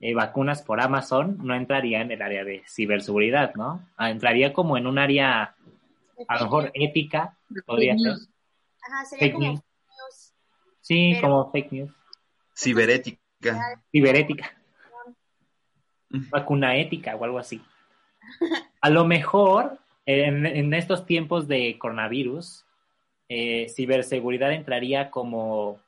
eh, 0.00 0.14
vacunas 0.14 0.62
por 0.62 0.80
Amazon 0.80 1.38
no 1.42 1.54
entraría 1.54 2.00
en 2.00 2.12
el 2.12 2.22
área 2.22 2.44
de 2.44 2.62
ciberseguridad, 2.68 3.54
¿no? 3.54 3.86
Ah, 3.96 4.10
entraría 4.10 4.52
como 4.52 4.76
en 4.76 4.86
un 4.86 4.98
área 4.98 5.54
a 6.26 6.38
lo 6.38 6.44
mejor 6.44 6.70
ética, 6.74 7.37
podría 7.66 7.96
ser. 7.98 8.14
Ajá, 8.82 9.04
sería 9.04 9.32
como 9.32 9.46
news. 9.46 10.34
Sí, 10.80 11.18
como 11.20 11.50
fake 11.50 11.72
news. 11.72 11.92
Ciberética. 12.56 13.20
Ciberética. 13.90 14.56
Vacuna 16.08 16.76
ética 16.76 17.14
o 17.16 17.24
algo 17.24 17.38
así. 17.38 17.62
A 18.80 18.90
lo 18.90 19.04
mejor 19.04 19.78
en, 20.06 20.72
estos 20.74 21.04
tiempos 21.04 21.48
de 21.48 21.76
coronavirus, 21.78 22.64
eh, 23.28 23.68
ciberseguridad 23.68 24.52
entraría 24.52 25.10
como 25.10 25.80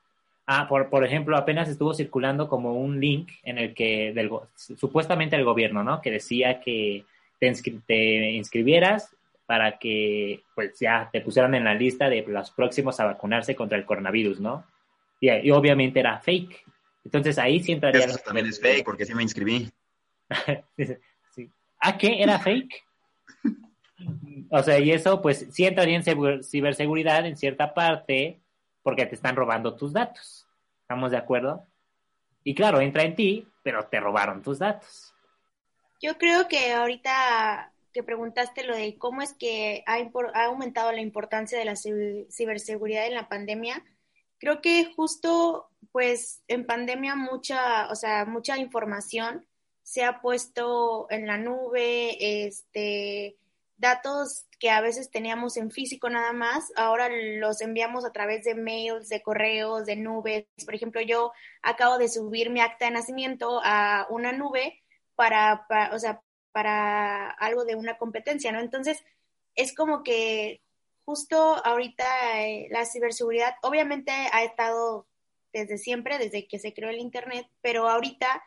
Ah, 0.53 0.66
por, 0.68 0.90
por 0.90 1.05
ejemplo, 1.05 1.37
apenas 1.37 1.68
estuvo 1.68 1.94
circulando 1.94 2.49
como 2.49 2.75
un 2.75 2.99
link 2.99 3.31
en 3.44 3.57
el 3.57 3.73
que, 3.73 4.12
del, 4.12 4.29
supuestamente 4.57 5.37
el 5.37 5.44
gobierno, 5.44 5.85
¿no? 5.85 6.01
Que 6.01 6.11
decía 6.11 6.61
que 6.61 7.05
te, 7.38 7.53
te, 7.87 8.31
inscribieras 8.33 9.14
para 9.51 9.81
que, 9.81 10.45
pues 10.55 10.79
ya 10.79 11.11
te 11.13 11.23
pusieran 11.23 11.57
en 11.57 11.65
la 11.65 11.75
lista 11.75 12.09
de 12.09 12.23
los 12.23 12.53
próximos 12.53 13.01
a 13.01 13.07
vacunarse 13.07 13.57
contra 13.57 13.77
el 13.77 13.85
coronavirus, 13.85 14.39
¿no? 14.39 14.65
Y, 15.19 15.51
obviamente 15.51 15.99
era 15.99 16.21
fake. 16.21 16.65
Entonces 17.05 17.37
ahí 17.37 17.59
sí 17.59 17.73
entraría. 17.73 18.05
Eso 18.05 18.21
también 18.25 18.47
es 18.47 18.61
fake, 18.61 18.85
porque 18.85 19.05
sí 19.05 19.13
me 19.13 19.25
inscribí. 19.25 19.69
sí. 21.35 21.51
¿Ah, 21.81 21.99
qué? 21.99 22.23
¿Era 22.23 22.39
fake? 22.39 22.81
o 24.53 24.63
sea, 24.63 24.79
y 24.79 24.93
eso, 24.93 25.21
pues 25.21 25.49
sí 25.51 25.67
entraría 25.67 25.97
en 25.97 26.45
ciberseguridad 26.45 27.27
en 27.27 27.37
cierta 27.37 27.75
parte, 27.75 28.39
porque 28.85 29.07
te 29.07 29.17
están 29.17 29.35
robando 29.35 29.75
tus 29.75 29.93
datos. 29.93 30.47
¿Estamos 30.83 31.11
de 31.11 31.17
acuerdo? 31.17 31.67
Y 32.45 32.55
claro, 32.55 32.81
entra 32.81 33.03
en 33.03 33.17
ti, 33.17 33.49
pero 33.65 33.85
te 33.87 33.99
robaron 33.99 34.43
tus 34.43 34.61
datos. 34.61 35.13
Yo 36.01 36.17
creo 36.19 36.47
que 36.47 36.73
ahorita 36.73 37.73
que 37.92 38.03
preguntaste 38.03 38.64
lo 38.64 38.76
de 38.76 38.96
cómo 38.98 39.22
es 39.22 39.35
que 39.35 39.85
ha, 39.87 39.96
ha 40.35 40.44
aumentado 40.44 40.92
la 40.92 41.00
importancia 41.00 41.59
de 41.59 41.64
la 41.64 41.76
ciberseguridad 41.76 43.07
en 43.07 43.14
la 43.14 43.29
pandemia, 43.29 43.85
creo 44.38 44.61
que 44.61 44.92
justo 44.94 45.68
pues 45.92 46.42
en 46.48 46.66
pandemia 46.66 47.14
mucha, 47.14 47.90
o 47.90 47.94
sea, 47.94 48.24
mucha 48.24 48.59
información 48.59 49.46
se 49.83 50.05
ha 50.05 50.20
puesto 50.20 51.07
en 51.11 51.26
la 51.26 51.37
nube, 51.37 52.44
este, 52.46 53.37
datos 53.76 54.46
que 54.59 54.70
a 54.70 54.81
veces 54.81 55.11
teníamos 55.11 55.57
en 55.57 55.70
físico 55.70 56.11
nada 56.11 56.33
más, 56.33 56.70
ahora 56.76 57.09
los 57.09 57.61
enviamos 57.61 58.05
a 58.05 58.12
través 58.12 58.44
de 58.44 58.55
mails, 58.55 59.09
de 59.09 59.22
correos, 59.22 59.87
de 59.87 59.96
nubes. 59.96 60.46
Por 60.64 60.74
ejemplo, 60.74 61.00
yo 61.00 61.33
acabo 61.62 61.98
de 61.98 62.09
subir 62.09 62.50
mi 62.50 62.61
acta 62.61 62.85
de 62.85 62.90
nacimiento 62.92 63.61
a 63.64 64.07
una 64.11 64.33
nube 64.33 64.83
para, 65.16 65.66
o 65.92 65.98
sea, 65.98 66.22
para 66.53 67.31
algo 67.31 67.65
de 67.65 67.77
una 67.77 67.99
competencia, 67.99 68.53
¿no? 68.53 68.61
Entonces, 68.61 69.03
es 69.55 69.75
como 69.75 70.03
que 70.03 70.63
justo 71.05 71.57
ahorita 71.65 72.05
eh, 72.43 72.69
la 72.71 72.85
ciberseguridad 72.85 73.55
obviamente 73.63 74.13
ha 74.13 74.45
estado 74.45 75.07
desde 75.53 75.79
siempre, 75.79 76.19
desde 76.19 76.47
que 76.47 76.59
se 76.59 76.73
creó 76.73 76.91
el 76.91 76.99
Internet, 76.99 77.47
pero 77.61 77.89
ahorita 77.89 78.43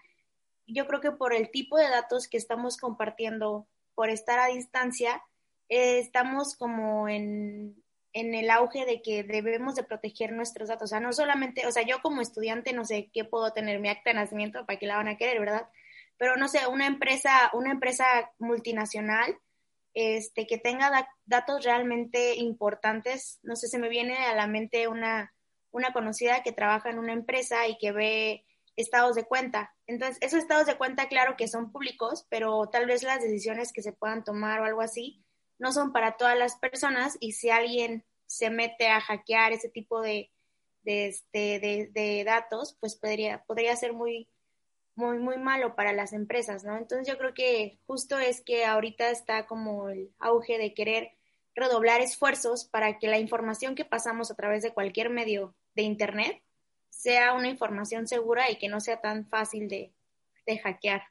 yo 0.68 0.88
creo 0.88 1.02
que 1.02 1.12
por 1.12 1.34
el 1.34 1.52
tipo 1.52 1.78
de 1.78 1.89
datos 1.89 2.28
que 2.28 2.38
estamos 2.38 2.78
compartiendo 2.78 3.68
por 3.96 4.10
estar 4.10 4.39
a 4.39 4.48
distancia, 4.48 5.22
eh, 5.70 6.00
estamos 6.00 6.56
como 6.56 7.10
en, 7.10 7.84
en 8.13 8.34
el 8.34 8.50
auge 8.50 8.86
de 8.86 9.02
que 9.02 9.24
debemos 9.24 9.76
de 9.76 9.84
proteger 9.84 10.32
nuestros 10.32 10.70
datos. 10.70 10.86
O 10.86 10.88
sea, 10.88 11.00
no 11.00 11.12
solamente, 11.13 11.68
o 11.68 11.72
sea, 11.72 11.84
yo 11.84 12.02
como 12.02 12.22
estudiante 12.22 12.74
no 12.74 12.86
sé 12.86 13.10
qué 13.13 13.26
puedo 13.26 13.52
tener 13.52 13.80
mi 13.80 13.89
acta 13.89 14.12
de 14.12 14.16
nacimiento 14.16 14.66
para 14.66 14.80
que 14.80 14.88
la 14.88 14.98
van 14.98 15.08
a 15.10 15.18
querer, 15.18 15.39
¿verdad? 15.39 15.68
Pero 16.17 16.36
no 16.38 16.47
sé, 16.47 16.67
una 16.67 16.88
empresa, 16.88 17.49
una 17.54 17.71
empresa 17.71 18.06
multinacional 18.39 19.38
este, 19.93 20.47
que 20.47 20.58
tenga 20.58 21.08
datos 21.26 21.63
realmente 21.63 22.36
importantes, 22.36 23.39
no 23.43 23.56
sé, 23.56 23.67
se 23.67 23.80
me 23.80 23.89
viene 23.89 24.17
a 24.17 24.36
la 24.36 24.47
mente 24.47 24.88
una, 24.88 25.34
una 25.71 25.93
conocida 25.93 26.43
que 26.43 26.52
trabaja 26.52 26.89
en 26.89 26.99
una 26.99 27.13
empresa 27.13 27.67
y 27.67 27.78
que 27.78 27.91
ve 27.91 28.45
estados 28.76 29.15
de 29.15 29.26
cuenta. 29.26 29.76
Entonces, 29.86 30.17
esos 30.21 30.39
estados 30.39 30.65
de 30.65 30.78
cuenta, 30.78 31.08
claro 31.08 31.36
que 31.38 31.47
son 31.47 31.71
públicos, 31.71 32.26
pero 32.30 32.67
tal 32.71 32.86
vez 32.86 33.04
las 33.04 33.21
decisiones 33.21 33.71
que 33.71 33.84
se 33.84 33.93
puedan 33.93 34.23
tomar 34.23 34.62
o 34.62 34.65
algo 34.65 34.82
así 34.82 35.23
no 35.60 35.71
son 35.71 35.91
para 35.91 36.17
todas 36.17 36.38
las 36.38 36.56
personas 36.56 37.17
y 37.19 37.34
si 37.34 37.49
alguien 37.49 38.04
se 38.26 38.49
mete 38.49 38.88
a 38.88 38.99
hackear 38.99 39.54
ese 39.54 39.69
tipo 39.69 40.02
de, 40.02 40.32
de, 40.82 41.08
este, 41.08 41.60
de, 41.93 42.23
datos, 42.26 42.76
pues 42.80 42.95
podría, 42.95 43.43
podría 43.43 43.76
ser 43.76 43.93
muy, 43.93 44.28
muy, 44.95 45.19
muy 45.19 45.38
malo 45.38 45.75
para 45.75 45.93
las 45.93 46.13
empresas, 46.13 46.63
¿no? 46.63 46.77
Entonces 46.77 47.08
yo 47.08 47.17
creo 47.17 47.34
que 47.34 47.79
justo 47.86 48.19
es 48.19 48.41
que 48.41 48.65
ahorita 48.65 49.10
está 49.10 49.45
como 49.45 49.89
el 49.89 50.13
auge 50.19 50.58
de 50.58 50.73
querer 50.73 51.12
redoblar 51.56 52.01
esfuerzos 52.01 52.65
para 52.65 52.99
que 52.99 53.08
la 53.08 53.19
información 53.19 53.75
que 53.75 53.86
pasamos 53.86 54.32
a 54.32 54.36
través 54.36 54.63
de 54.63 54.73
cualquier 54.73 55.10
medio 55.10 55.56
de 55.75 55.84
Internet 55.84 56.41
sea 56.89 57.34
una 57.34 57.49
información 57.49 58.08
segura 58.08 58.49
y 58.49 58.58
que 58.58 58.69
no 58.69 58.79
sea 58.79 59.01
tan 59.01 59.27
fácil 59.27 59.67
de, 59.67 59.93
de 60.45 60.58
hackear. 60.60 61.03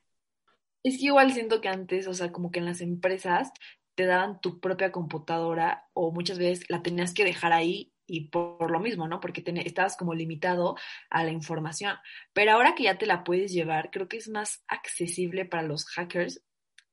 Es 0.83 0.99
que 0.99 1.07
igual 1.07 1.33
siento 1.33 1.61
que 1.61 1.68
antes, 1.68 2.07
o 2.09 2.14
sea, 2.14 2.33
como 2.33 2.51
que 2.51 2.59
en 2.59 2.66
las 2.66 2.81
empresas 2.81 3.53
te 3.95 4.07
daban 4.07 4.40
tu 4.40 4.59
propia 4.59 4.90
computadora 4.90 5.88
o 5.92 6.11
muchas 6.12 6.38
veces 6.38 6.64
la 6.68 6.83
tenías 6.83 7.12
que 7.12 7.25
dejar 7.25 7.53
ahí 7.53 7.92
y 8.12 8.29
por, 8.29 8.70
lo 8.70 8.79
mismo, 8.79 9.09
¿no? 9.09 9.20
Porque 9.20 9.42
estabas 9.64 9.96
como 9.96 10.12
limitado 10.12 10.77
a 11.09 11.25
la 11.25 11.31
información. 11.31 11.96
Pero 12.35 12.53
ahora 12.53 12.75
que 12.75 12.83
ya 12.83 12.98
te 12.98 13.07
la 13.07 13.25
puedes 13.25 13.55
llevar, 13.55 13.90
creo 13.90 14.07
que 14.07 14.18
es 14.18 14.29
más 14.29 14.62
accesible 14.68 15.46
para 15.46 15.62
los 15.62 15.87
hackers 15.87 16.44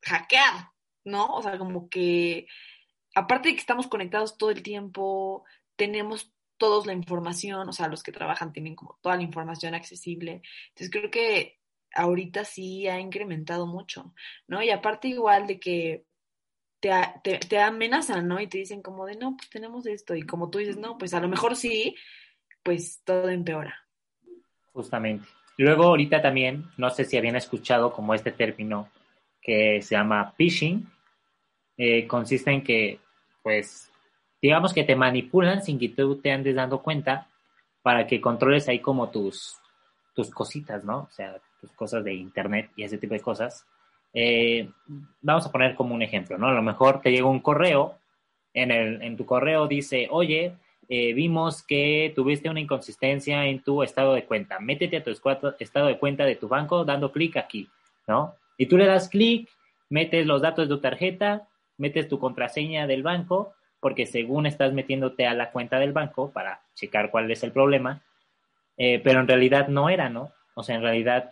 hackear, 0.02 0.70
¿no? 1.04 1.26
O 1.26 1.42
sea, 1.42 1.58
como 1.58 1.90
que 1.90 2.48
aparte 3.16 3.50
de 3.50 3.56
que 3.56 3.60
estamos 3.60 3.88
conectados 3.88 4.38
todo 4.38 4.50
el 4.50 4.64
tiempo, 4.64 5.44
tenemos 5.76 6.34
todos 6.56 6.86
la 6.86 6.94
información, 6.94 7.68
o 7.68 7.74
sea, 7.74 7.90
los 7.90 8.02
que 8.02 8.14
trabajan 8.14 8.54
tienen 8.54 8.76
como 8.76 8.98
toda 9.02 9.18
la 9.18 9.24
información 9.24 9.76
accesible. 9.76 10.42
Entonces 10.70 10.90
creo 10.90 11.12
que 11.12 11.60
ahorita 11.96 12.46
sí 12.46 12.88
ha 12.88 12.98
incrementado 12.98 13.68
mucho, 13.68 14.14
¿no? 14.48 14.64
Y 14.64 14.70
aparte 14.70 15.10
igual 15.10 15.48
de 15.48 15.60
que 15.60 16.06
te, 16.80 16.92
te, 17.24 17.40
te, 17.40 17.60
amenazan, 17.60 18.28
¿no? 18.28 18.40
Y 18.40 18.48
te 18.48 18.60
dicen 18.60 18.82
como 18.82 19.06
de, 19.06 19.16
no, 19.16 19.36
pues 19.36 19.50
tenemos 19.50 19.86
esto. 19.86 20.16
Y 20.16 20.24
como 20.24 20.50
tú 20.50 20.60
dices, 20.60 20.78
no, 20.78 20.98
pues 20.98 21.14
a 21.14 21.20
lo 21.20 21.28
mejor 21.28 21.56
sí, 21.56 21.96
pues 22.64 23.02
todo 23.04 23.30
empeora. 23.30 23.76
Justamente. 24.74 25.28
Luego 25.58 25.84
ahorita 25.86 26.22
también, 26.22 26.66
no 26.78 26.90
sé 26.90 27.04
si 27.04 27.18
habían 27.18 27.36
escuchado 27.36 27.92
como 27.92 28.14
este 28.14 28.32
término 28.32 28.90
que 29.42 29.82
se 29.82 29.96
llama 29.96 30.34
phishing. 30.38 30.88
Eh, 31.78 32.08
consiste 32.08 32.52
en 32.52 32.64
que, 32.64 33.00
pues, 33.44 33.92
digamos 34.42 34.74
que 34.74 34.84
te 34.84 34.96
manipulan 34.96 35.62
sin 35.64 35.78
que 35.80 35.90
tú 35.90 36.22
te 36.22 36.32
andes 36.32 36.56
dando 36.56 36.82
cuenta 36.82 37.28
para 37.82 38.08
que 38.08 38.22
controles 38.22 38.68
ahí 38.70 38.80
como 38.80 39.10
tus, 39.10 39.58
tus 40.14 40.30
cositas, 40.30 40.84
¿no? 40.84 41.00
O 41.00 41.12
sea, 41.12 41.38
tus 41.60 41.72
cosas 41.72 42.04
de 42.04 42.14
internet 42.14 42.72
y 42.76 42.84
ese 42.84 42.98
tipo 42.98 43.14
de 43.14 43.22
cosas. 43.22 43.66
Eh, 44.14 44.70
vamos 45.22 45.46
a 45.46 45.52
poner 45.52 45.76
como 45.76 45.94
un 45.94 46.02
ejemplo, 46.02 46.38
¿no? 46.38 46.48
A 46.48 46.54
lo 46.54 46.62
mejor 46.62 47.02
te 47.02 47.12
llega 47.12 47.28
un 47.28 47.40
correo, 47.40 47.96
en, 48.54 48.72
el, 48.72 49.02
en 49.02 49.16
tu 49.16 49.26
correo 49.26 49.68
dice, 49.68 50.08
oye, 50.10 50.56
eh, 50.88 51.14
vimos 51.14 51.62
que 51.62 52.12
tuviste 52.16 52.50
una 52.50 52.60
inconsistencia 52.60 53.46
en 53.46 53.62
tu 53.62 53.84
estado 53.84 54.16
de 54.16 54.26
cuenta. 54.26 54.60
Métete 54.60 54.98
a 54.98 55.04
tu 55.04 55.12
estado 55.12 55.88
de 55.88 56.00
cuenta 56.00 56.26
de 56.26 56.36
tu 56.36 56.48
banco 56.48 56.84
dando 56.84 57.12
clic 57.12 57.38
aquí, 57.38 57.70
¿no? 58.08 58.36
Y 58.58 58.66
tú 58.66 58.76
le 58.78 58.88
das 58.88 59.08
clic, 59.08 59.48
metes 59.90 60.26
los 60.26 60.42
datos 60.42 60.68
de 60.68 60.76
tu 60.76 60.82
tarjeta, 60.82 61.48
metes 61.78 62.08
tu 62.08 62.20
contraseña 62.20 62.88
del 62.88 63.04
banco, 63.04 63.54
porque 63.80 64.08
según 64.08 64.48
estás 64.48 64.74
metiéndote 64.74 65.28
a 65.28 65.34
la 65.34 65.52
cuenta 65.52 65.80
del 65.80 65.94
banco 65.94 66.32
para 66.32 66.62
checar 66.74 67.12
cuál 67.12 67.30
es 67.30 67.44
el 67.44 67.52
problema, 67.52 68.02
eh, 68.78 69.00
pero 69.04 69.20
en 69.20 69.28
realidad 69.28 69.68
no 69.68 69.90
era, 69.90 70.10
¿no? 70.10 70.32
O 70.56 70.64
sea, 70.64 70.76
en 70.76 70.82
realidad 70.82 71.32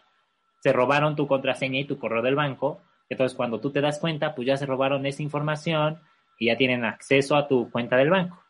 se 0.59 0.73
robaron 0.73 1.15
tu 1.15 1.27
contraseña 1.27 1.79
y 1.79 1.85
tu 1.85 1.97
correo 1.97 2.21
del 2.21 2.35
banco. 2.35 2.81
Entonces, 3.09 3.35
cuando 3.35 3.59
tú 3.59 3.71
te 3.71 3.81
das 3.81 3.99
cuenta, 3.99 4.35
pues 4.35 4.47
ya 4.47 4.57
se 4.57 4.65
robaron 4.65 5.05
esa 5.05 5.23
información 5.23 5.99
y 6.39 6.47
ya 6.47 6.57
tienen 6.57 6.85
acceso 6.85 7.35
a 7.35 7.47
tu 7.47 7.69
cuenta 7.71 7.97
del 7.97 8.09
banco. 8.09 8.43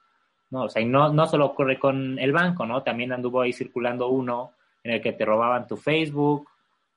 ¿no? 0.50 0.64
O 0.64 0.70
sea, 0.70 0.82
y 0.82 0.86
no, 0.86 1.12
no 1.12 1.28
solo 1.28 1.46
ocurre 1.46 1.78
con 1.78 2.18
el 2.20 2.32
banco, 2.32 2.66
¿no? 2.66 2.84
También 2.84 3.12
anduvo 3.12 3.42
ahí 3.42 3.54
circulando 3.54 4.08
uno 4.08 4.54
en 4.84 4.94
el 4.94 5.02
que 5.02 5.14
te 5.14 5.26
robaban 5.26 5.68
tu 5.68 5.78
Facebook 5.78 6.48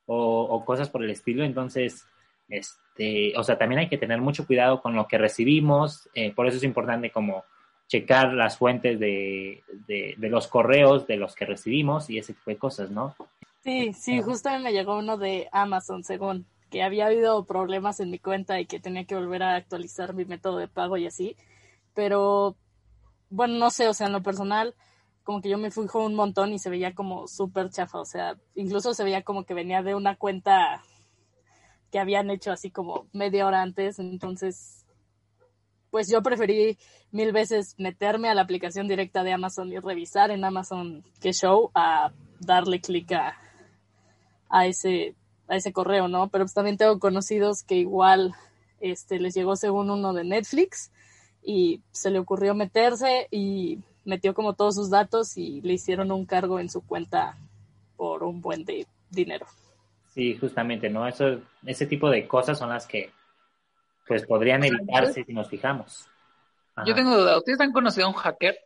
o, 0.06 0.64
cosas 0.64 0.88
por 0.88 1.04
el 1.04 1.10
estilo. 1.10 1.44
Entonces, 1.44 2.06
este, 2.48 3.32
o 3.36 3.44
sea, 3.44 3.58
también 3.58 3.80
hay 3.80 3.88
que 3.88 3.98
tener 3.98 4.20
mucho 4.20 4.46
cuidado 4.46 4.80
con 4.80 4.94
lo 4.94 5.06
que 5.06 5.18
recibimos. 5.18 6.08
Eh, 6.14 6.32
por 6.32 6.46
eso 6.46 6.56
es 6.56 6.64
importante 6.64 7.10
como 7.10 7.44
checar 7.86 8.32
las 8.32 8.56
fuentes 8.56 8.98
de, 9.00 9.62
de, 9.86 10.14
de 10.16 10.28
los 10.28 10.46
correos 10.46 11.06
de 11.06 11.16
los 11.16 11.34
que 11.34 11.44
recibimos 11.44 12.08
y 12.08 12.18
ese 12.18 12.34
tipo 12.34 12.50
de 12.50 12.56
cosas, 12.56 12.90
¿no? 12.90 13.16
Sí, 13.62 13.92
sí, 13.92 14.22
justo 14.22 14.48
me 14.58 14.72
llegó 14.72 14.98
uno 14.98 15.18
de 15.18 15.48
Amazon, 15.52 16.02
según 16.02 16.46
que 16.70 16.82
había 16.82 17.06
habido 17.06 17.44
problemas 17.44 18.00
en 18.00 18.10
mi 18.10 18.18
cuenta 18.18 18.58
y 18.58 18.66
que 18.66 18.80
tenía 18.80 19.04
que 19.04 19.16
volver 19.16 19.42
a 19.42 19.56
actualizar 19.56 20.14
mi 20.14 20.24
método 20.24 20.56
de 20.58 20.68
pago 20.68 20.96
y 20.96 21.06
así. 21.06 21.36
Pero, 21.94 22.56
bueno, 23.28 23.54
no 23.58 23.70
sé, 23.70 23.88
o 23.88 23.92
sea, 23.94 24.06
en 24.06 24.14
lo 24.14 24.22
personal, 24.22 24.74
como 25.24 25.42
que 25.42 25.50
yo 25.50 25.58
me 25.58 25.70
fijo 25.70 26.04
un 26.04 26.14
montón 26.14 26.52
y 26.52 26.58
se 26.58 26.70
veía 26.70 26.94
como 26.94 27.26
súper 27.28 27.70
chafa, 27.70 28.00
o 28.00 28.04
sea, 28.06 28.36
incluso 28.54 28.94
se 28.94 29.04
veía 29.04 29.22
como 29.22 29.44
que 29.44 29.52
venía 29.52 29.82
de 29.82 29.94
una 29.94 30.16
cuenta 30.16 30.82
que 31.90 31.98
habían 31.98 32.30
hecho 32.30 32.52
así 32.52 32.70
como 32.70 33.08
media 33.12 33.46
hora 33.46 33.62
antes, 33.62 33.98
entonces, 33.98 34.86
pues 35.90 36.08
yo 36.10 36.22
preferí 36.22 36.78
mil 37.10 37.32
veces 37.32 37.74
meterme 37.78 38.28
a 38.30 38.34
la 38.34 38.42
aplicación 38.42 38.88
directa 38.88 39.22
de 39.24 39.32
Amazon 39.32 39.70
y 39.72 39.78
revisar 39.78 40.30
en 40.30 40.44
Amazon 40.44 41.04
qué 41.20 41.32
show 41.32 41.70
a 41.74 42.12
darle 42.38 42.80
clic 42.80 43.12
a, 43.12 43.36
a 44.50 44.66
ese, 44.66 45.14
a 45.48 45.56
ese 45.56 45.72
correo, 45.72 46.08
¿no? 46.08 46.28
Pero 46.28 46.44
pues 46.44 46.54
también 46.54 46.76
tengo 46.76 46.98
conocidos 46.98 47.62
que 47.62 47.76
igual 47.76 48.34
este, 48.80 49.18
les 49.18 49.34
llegó 49.34 49.56
según 49.56 49.90
uno 49.90 50.12
de 50.12 50.24
Netflix 50.24 50.90
y 51.42 51.80
se 51.92 52.10
le 52.10 52.18
ocurrió 52.18 52.54
meterse 52.54 53.28
y 53.30 53.78
metió 54.04 54.34
como 54.34 54.54
todos 54.54 54.74
sus 54.74 54.90
datos 54.90 55.36
y 55.36 55.60
le 55.62 55.74
hicieron 55.74 56.12
un 56.12 56.26
cargo 56.26 56.58
en 56.58 56.68
su 56.68 56.82
cuenta 56.82 57.36
por 57.96 58.22
un 58.24 58.40
buen 58.40 58.64
de 58.64 58.86
dinero. 59.10 59.46
Sí, 60.12 60.36
justamente, 60.36 60.90
¿no? 60.90 61.06
Eso, 61.06 61.40
ese 61.64 61.86
tipo 61.86 62.10
de 62.10 62.26
cosas 62.26 62.58
son 62.58 62.70
las 62.70 62.86
que 62.86 63.12
pues 64.06 64.26
podrían 64.26 64.64
evitarse 64.64 65.24
si 65.24 65.32
nos 65.32 65.48
fijamos. 65.48 66.08
Yo 66.84 66.94
tengo 66.94 67.16
duda, 67.16 67.38
¿ustedes 67.38 67.60
han 67.60 67.72
conocido 67.72 68.06
a 68.06 68.10
un 68.10 68.16
hacker? 68.16 68.56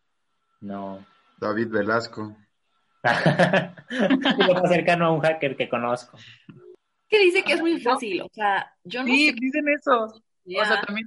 No. 0.60 1.04
David 1.38 1.68
Velasco. 1.68 2.34
Lo 3.04 4.54
más 4.54 4.70
cercano 4.70 5.06
a 5.06 5.12
un 5.12 5.20
hacker 5.20 5.56
que 5.56 5.68
conozco. 5.68 6.18
Que 7.08 7.18
dice 7.18 7.44
que 7.44 7.52
es 7.52 7.60
muy 7.60 7.80
fácil, 7.80 8.22
o 8.22 8.28
sea, 8.32 8.72
yo 8.82 9.02
no 9.02 9.06
sí, 9.06 9.32
dicen 9.32 9.68
eso. 9.68 10.04
O 10.04 10.64
sea, 10.64 10.80
también, 10.82 11.06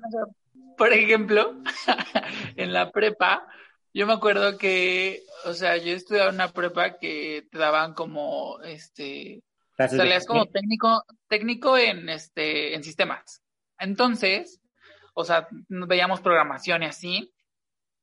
por 0.77 0.93
ejemplo, 0.93 1.61
en 2.55 2.73
la 2.73 2.91
prepa, 2.91 3.47
yo 3.93 4.05
me 4.07 4.13
acuerdo 4.13 4.57
que, 4.57 5.23
o 5.45 5.53
sea, 5.53 5.77
yo 5.77 5.93
estudiaba 5.93 6.29
una 6.29 6.49
prepa 6.49 6.97
que 6.97 7.47
te 7.51 7.57
daban 7.57 7.93
como, 7.93 8.59
este, 8.61 9.43
salías 9.75 10.25
como 10.25 10.45
técnico, 10.45 11.03
técnico 11.27 11.77
en, 11.77 12.09
este, 12.09 12.75
en 12.75 12.83
sistemas. 12.83 13.41
Entonces, 13.79 14.61
o 15.13 15.23
sea, 15.23 15.47
veíamos 15.67 16.21
programación 16.21 16.83
y 16.83 16.85
así, 16.85 17.33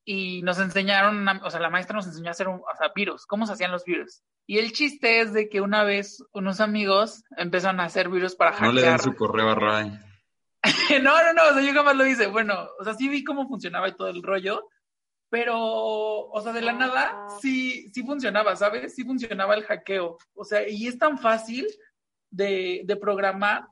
y 0.05 0.43
nos 0.43 0.59
enseñaron, 0.59 1.27
o 1.43 1.51
sea, 1.51 1.61
la 1.61 1.71
maestra 1.71 1.97
nos 1.97 2.07
enseñó 2.07 2.29
a 2.29 2.33
hacer 2.33 2.49
un, 2.49 2.57
o 2.57 2.77
sea, 2.77 2.93
virus, 2.95 3.27
cómo 3.27 3.47
se 3.47 3.55
hacían 3.55 3.73
los 3.73 3.85
virus. 3.85 4.23
Y 4.47 4.59
el 4.59 4.73
chiste 4.73 5.21
es 5.21 5.33
de 5.33 5.49
que 5.49 5.63
una 5.63 5.85
vez 5.85 6.23
unos 6.33 6.61
amigos 6.61 7.25
empezaron 7.37 7.81
a 7.81 7.85
hacer 7.85 8.11
virus 8.11 8.35
para 8.35 8.53
hackear. 8.53 8.75
No 8.75 8.81
le 8.81 8.87
den 8.87 8.99
su 8.99 9.15
correo 9.15 9.49
a 9.49 9.55
Ray. 9.55 9.99
no, 11.03 11.23
no, 11.23 11.33
no, 11.33 11.43
o 11.51 11.55
sea, 11.55 11.63
yo 11.63 11.73
jamás 11.73 11.97
lo 11.97 12.07
hice. 12.07 12.27
Bueno, 12.27 12.69
o 12.79 12.85
sea, 12.85 12.95
sí 12.95 13.09
vi 13.09 13.25
cómo 13.25 13.49
funcionaba 13.49 13.89
y 13.89 13.97
todo 13.97 14.09
el 14.09 14.23
rollo, 14.23 14.69
pero, 15.31 15.59
o 15.59 16.41
sea, 16.43 16.53
de 16.53 16.61
la 16.61 16.73
nada, 16.73 17.27
sí, 17.41 17.91
sí 17.93 18.03
funcionaba, 18.03 18.55
¿sabes? 18.57 18.95
Sí 18.95 19.05
funcionaba 19.05 19.55
el 19.55 19.65
hackeo. 19.65 20.19
O 20.35 20.45
sea, 20.45 20.69
y 20.69 20.87
es 20.87 20.99
tan 20.99 21.19
fácil 21.19 21.67
de, 22.31 22.83
de 22.85 22.97
programar. 22.97 23.67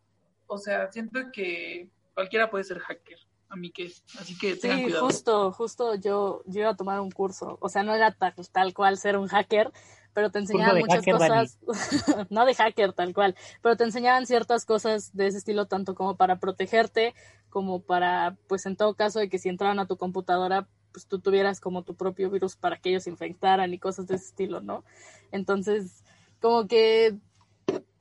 O 0.46 0.56
sea, 0.56 0.90
siento 0.90 1.20
que 1.32 1.90
cualquiera 2.14 2.50
puede 2.50 2.64
ser 2.64 2.78
hacker 2.78 3.18
a 3.52 3.56
mí 3.56 3.70
que 3.70 3.92
así 4.18 4.36
que 4.38 4.56
tengan 4.56 4.78
sí, 4.78 4.92
justo, 4.98 5.52
justo 5.52 5.94
yo, 5.96 6.42
yo 6.46 6.60
iba 6.60 6.70
a 6.70 6.76
tomar 6.76 7.00
un 7.00 7.10
curso, 7.10 7.58
o 7.60 7.68
sea, 7.68 7.82
no 7.82 7.94
era 7.94 8.10
tal, 8.12 8.34
tal 8.50 8.72
cual 8.72 8.96
ser 8.96 9.18
un 9.18 9.28
hacker, 9.28 9.70
pero 10.14 10.30
te 10.30 10.38
enseñaban 10.38 10.78
muchas 10.78 11.04
cosas, 11.04 11.58
no 12.30 12.46
de 12.46 12.54
hacker 12.54 12.94
tal 12.94 13.12
cual, 13.12 13.36
pero 13.60 13.76
te 13.76 13.84
enseñaban 13.84 14.26
ciertas 14.26 14.64
cosas 14.64 15.14
de 15.14 15.26
ese 15.26 15.38
estilo, 15.38 15.66
tanto 15.66 15.94
como 15.94 16.16
para 16.16 16.40
protegerte, 16.40 17.14
como 17.50 17.82
para, 17.82 18.38
pues 18.48 18.64
en 18.64 18.76
todo 18.76 18.94
caso 18.94 19.18
de 19.18 19.28
que 19.28 19.38
si 19.38 19.50
entraban 19.50 19.78
a 19.78 19.86
tu 19.86 19.98
computadora, 19.98 20.66
pues 20.90 21.06
tú 21.06 21.20
tuvieras 21.20 21.60
como 21.60 21.82
tu 21.82 21.94
propio 21.94 22.30
virus 22.30 22.56
para 22.56 22.78
que 22.78 22.88
ellos 22.88 23.06
infectaran 23.06 23.74
y 23.74 23.78
cosas 23.78 24.06
de 24.06 24.16
ese 24.16 24.26
estilo, 24.26 24.62
¿no? 24.62 24.82
Entonces, 25.30 26.04
como 26.40 26.66
que, 26.66 27.18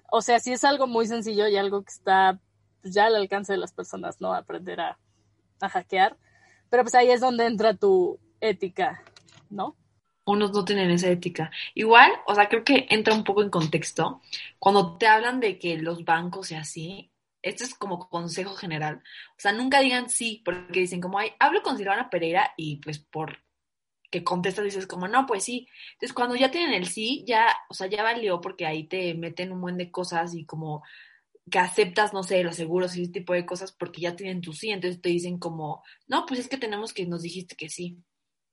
o 0.09 0.21
sea, 0.21 0.39
sí 0.39 0.53
es 0.53 0.63
algo 0.63 0.87
muy 0.87 1.07
sencillo 1.07 1.47
y 1.49 1.57
algo 1.57 1.83
que 1.83 1.91
está 1.91 2.39
pues, 2.81 2.93
ya 2.93 3.07
al 3.07 3.15
alcance 3.15 3.51
de 3.51 3.59
las 3.59 3.73
personas, 3.73 4.21
¿no? 4.21 4.33
Aprender 4.33 4.79
a 4.79 4.97
a 5.63 5.69
hackear, 5.69 6.17
pero 6.69 6.83
pues 6.83 6.95
ahí 6.95 7.11
es 7.11 7.21
donde 7.21 7.45
entra 7.45 7.75
tu 7.75 8.19
ética, 8.39 9.03
¿no? 9.49 9.75
Unos 10.25 10.51
no 10.51 10.63
tienen 10.65 10.91
esa 10.91 11.09
ética. 11.09 11.51
Igual, 11.73 12.11
o 12.27 12.35
sea, 12.35 12.47
creo 12.47 12.63
que 12.63 12.87
entra 12.89 13.13
un 13.13 13.23
poco 13.23 13.41
en 13.41 13.49
contexto. 13.49 14.21
Cuando 14.59 14.97
te 14.97 15.07
hablan 15.07 15.39
de 15.39 15.57
que 15.57 15.77
los 15.77 16.05
bancos 16.05 16.51
y 16.51 16.55
así, 16.55 17.11
esto 17.41 17.63
es 17.63 17.73
como 17.73 18.09
consejo 18.09 18.53
general. 18.55 19.01
O 19.31 19.39
sea, 19.39 19.51
nunca 19.51 19.81
digan 19.81 20.09
sí, 20.09 20.41
porque 20.45 20.81
dicen 20.81 21.01
como, 21.01 21.19
ay, 21.19 21.31
hablo 21.39 21.61
con 21.63 21.77
Silvana 21.77 22.09
Pereira 22.09 22.53
y 22.55 22.77
pues 22.77 22.99
por 22.99 23.39
que 24.11 24.23
contestas 24.23 24.65
dices 24.65 24.87
como, 24.87 25.07
no, 25.07 25.25
pues 25.25 25.43
sí. 25.45 25.67
Entonces, 25.93 26.13
cuando 26.13 26.35
ya 26.35 26.51
tienen 26.51 26.73
el 26.73 26.87
sí, 26.87 27.23
ya, 27.25 27.47
o 27.69 27.73
sea, 27.73 27.87
ya 27.87 28.03
valió 28.03 28.41
porque 28.41 28.65
ahí 28.65 28.83
te 28.83 29.13
meten 29.15 29.53
un 29.53 29.61
buen 29.61 29.77
de 29.77 29.89
cosas 29.89 30.35
y 30.35 30.45
como 30.45 30.83
que 31.49 31.59
aceptas, 31.59 32.13
no 32.13 32.23
sé, 32.23 32.43
los 32.43 32.55
seguros 32.55 32.95
y 32.95 33.03
ese 33.03 33.11
tipo 33.11 33.33
de 33.33 33.45
cosas 33.45 33.71
porque 33.71 34.01
ya 34.01 34.15
tienen 34.15 34.41
tu 34.41 34.53
sí, 34.53 34.69
entonces 34.69 35.01
te 35.01 35.09
dicen 35.09 35.39
como, 35.39 35.83
no, 36.07 36.25
pues 36.25 36.39
es 36.39 36.47
que 36.47 36.57
tenemos 36.57 36.93
que 36.93 37.05
nos 37.05 37.23
dijiste 37.23 37.55
que 37.55 37.69
sí, 37.69 37.97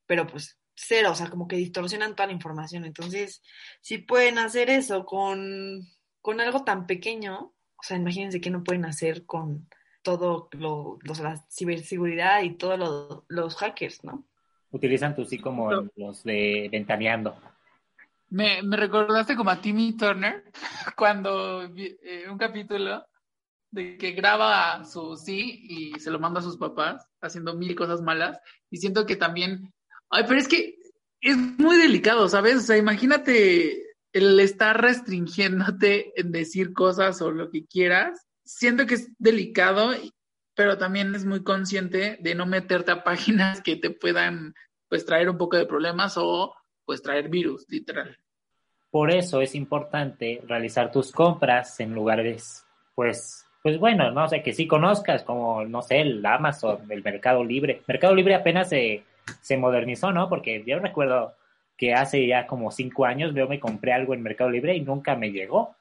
pero 0.07 0.27
pues 0.27 0.59
cero, 0.75 1.11
o 1.13 1.15
sea, 1.15 1.29
como 1.29 1.49
que 1.49 1.57
distorsionan 1.57 2.15
toda 2.15 2.29
la 2.29 2.33
información. 2.33 2.85
Entonces, 2.85 3.43
si 3.81 3.99
pueden 3.99 4.39
hacer 4.39 4.71
eso 4.71 5.05
con, 5.05 5.87
con 6.21 6.41
algo 6.41 6.65
tan 6.65 6.87
pequeño, 6.87 7.39
o 7.39 7.83
sea, 7.83 7.97
imagínense 7.97 8.41
que 8.41 8.51
no 8.51 8.65
pueden 8.65 8.85
hacer 8.85 9.27
con 9.27 9.69
todo 10.03 10.49
lo, 10.53 10.99
la 11.03 11.45
ciberseguridad 11.51 12.43
y 12.43 12.57
todos 12.57 13.25
los 13.29 13.57
hackers, 13.57 14.05
¿no? 14.05 14.25
Utilizan 14.71 15.17
tú 15.17 15.25
sí 15.25 15.39
como 15.39 15.71
los 15.97 16.25
de 16.25 16.69
ventaneando. 16.71 17.37
Me, 18.31 18.63
me 18.63 18.77
recordaste 18.77 19.37
como 19.37 19.51
a 19.51 19.61
Timmy 19.61 19.97
Turner 19.97 20.45
cuando 20.97 21.63
eh, 21.63 22.27
un 22.31 22.39
capítulo 22.39 23.07
de 23.71 23.97
que 23.97 24.13
graba 24.13 24.85
su 24.85 25.17
sí 25.17 25.67
y 25.69 26.01
se 26.01 26.11
lo 26.11 26.19
manda 26.19 26.41
a 26.41 26.43
sus 26.43 26.57
papás 26.57 27.07
haciendo 27.21 27.55
mil 27.55 27.75
cosas 27.75 28.01
malas. 28.01 28.39
Y 28.71 28.79
siento 28.79 29.07
que 29.07 29.17
también 29.17 29.73
ay 30.11 30.25
pero 30.27 30.41
es 30.41 30.49
que 30.49 30.77
es 31.21 31.37
muy 31.37 31.77
delicado 31.77 32.29
sabes 32.29 32.57
o 32.57 32.61
sea 32.61 32.77
imagínate 32.77 33.85
el 34.13 34.41
estar 34.41 34.81
restringiéndote 34.81 36.13
en 36.19 36.33
decir 36.33 36.73
cosas 36.73 37.21
o 37.23 37.31
lo 37.31 37.51
que 37.51 37.67
quieras. 37.67 38.27
Siento 38.45 38.87
que 38.87 38.95
es 38.95 39.09
delicado 39.19 39.93
pero 40.55 40.77
también 40.77 41.15
es 41.15 41.25
muy 41.25 41.45
consciente 41.45 42.19
de 42.21 42.35
no 42.35 42.45
meterte 42.45 42.91
a 42.91 43.05
páginas 43.05 43.61
que 43.61 43.77
te 43.77 43.91
puedan 43.91 44.55
pues 44.89 45.05
traer 45.05 45.31
un 45.31 45.39
poco 45.39 45.57
de 45.57 45.67
problemas 45.67 46.15
o 46.17 46.53
pues 46.89 47.03
traer 47.03 47.29
virus 47.29 47.69
literal 47.69 48.17
por 48.91 49.13
eso 49.13 49.43
es 49.43 49.55
importante 49.55 50.41
realizar 50.49 50.91
tus 50.91 51.13
compras 51.13 51.79
en 51.81 51.95
lugares 51.95 52.65
pues 52.95 53.45
pues 53.63 53.79
bueno, 53.79 54.11
no 54.13 54.29
sé, 54.29 54.43
que 54.43 54.53
sí 54.53 54.67
conozcas, 54.67 55.25
como, 55.25 55.65
no 55.65 55.83
sé, 55.83 56.01
el 56.01 56.25
Amazon, 56.25 56.91
el 56.91 57.03
Mercado 57.03 57.45
Libre. 57.45 57.83
Mercado 57.87 58.15
Libre 58.15 58.35
apenas 58.37 58.69
se, 58.69 59.03
se 59.41 59.57
modernizó, 59.57 60.13
¿no? 60.13 60.29
Porque 60.29 60.63
yo 60.67 60.79
recuerdo 60.79 61.35
que 61.77 61.93
hace 61.93 62.27
ya 62.27 62.47
como 62.47 62.71
cinco 62.71 63.05
años 63.05 63.35
yo 63.35 63.49
me 63.49 63.61
compré 63.61 63.93
algo 63.93 64.15
en 64.15 64.23
Mercado 64.23 64.51
Libre 64.51 64.75
y 64.75 64.81
nunca 64.81 65.17
me 65.17 65.33
llegó. 65.33 65.75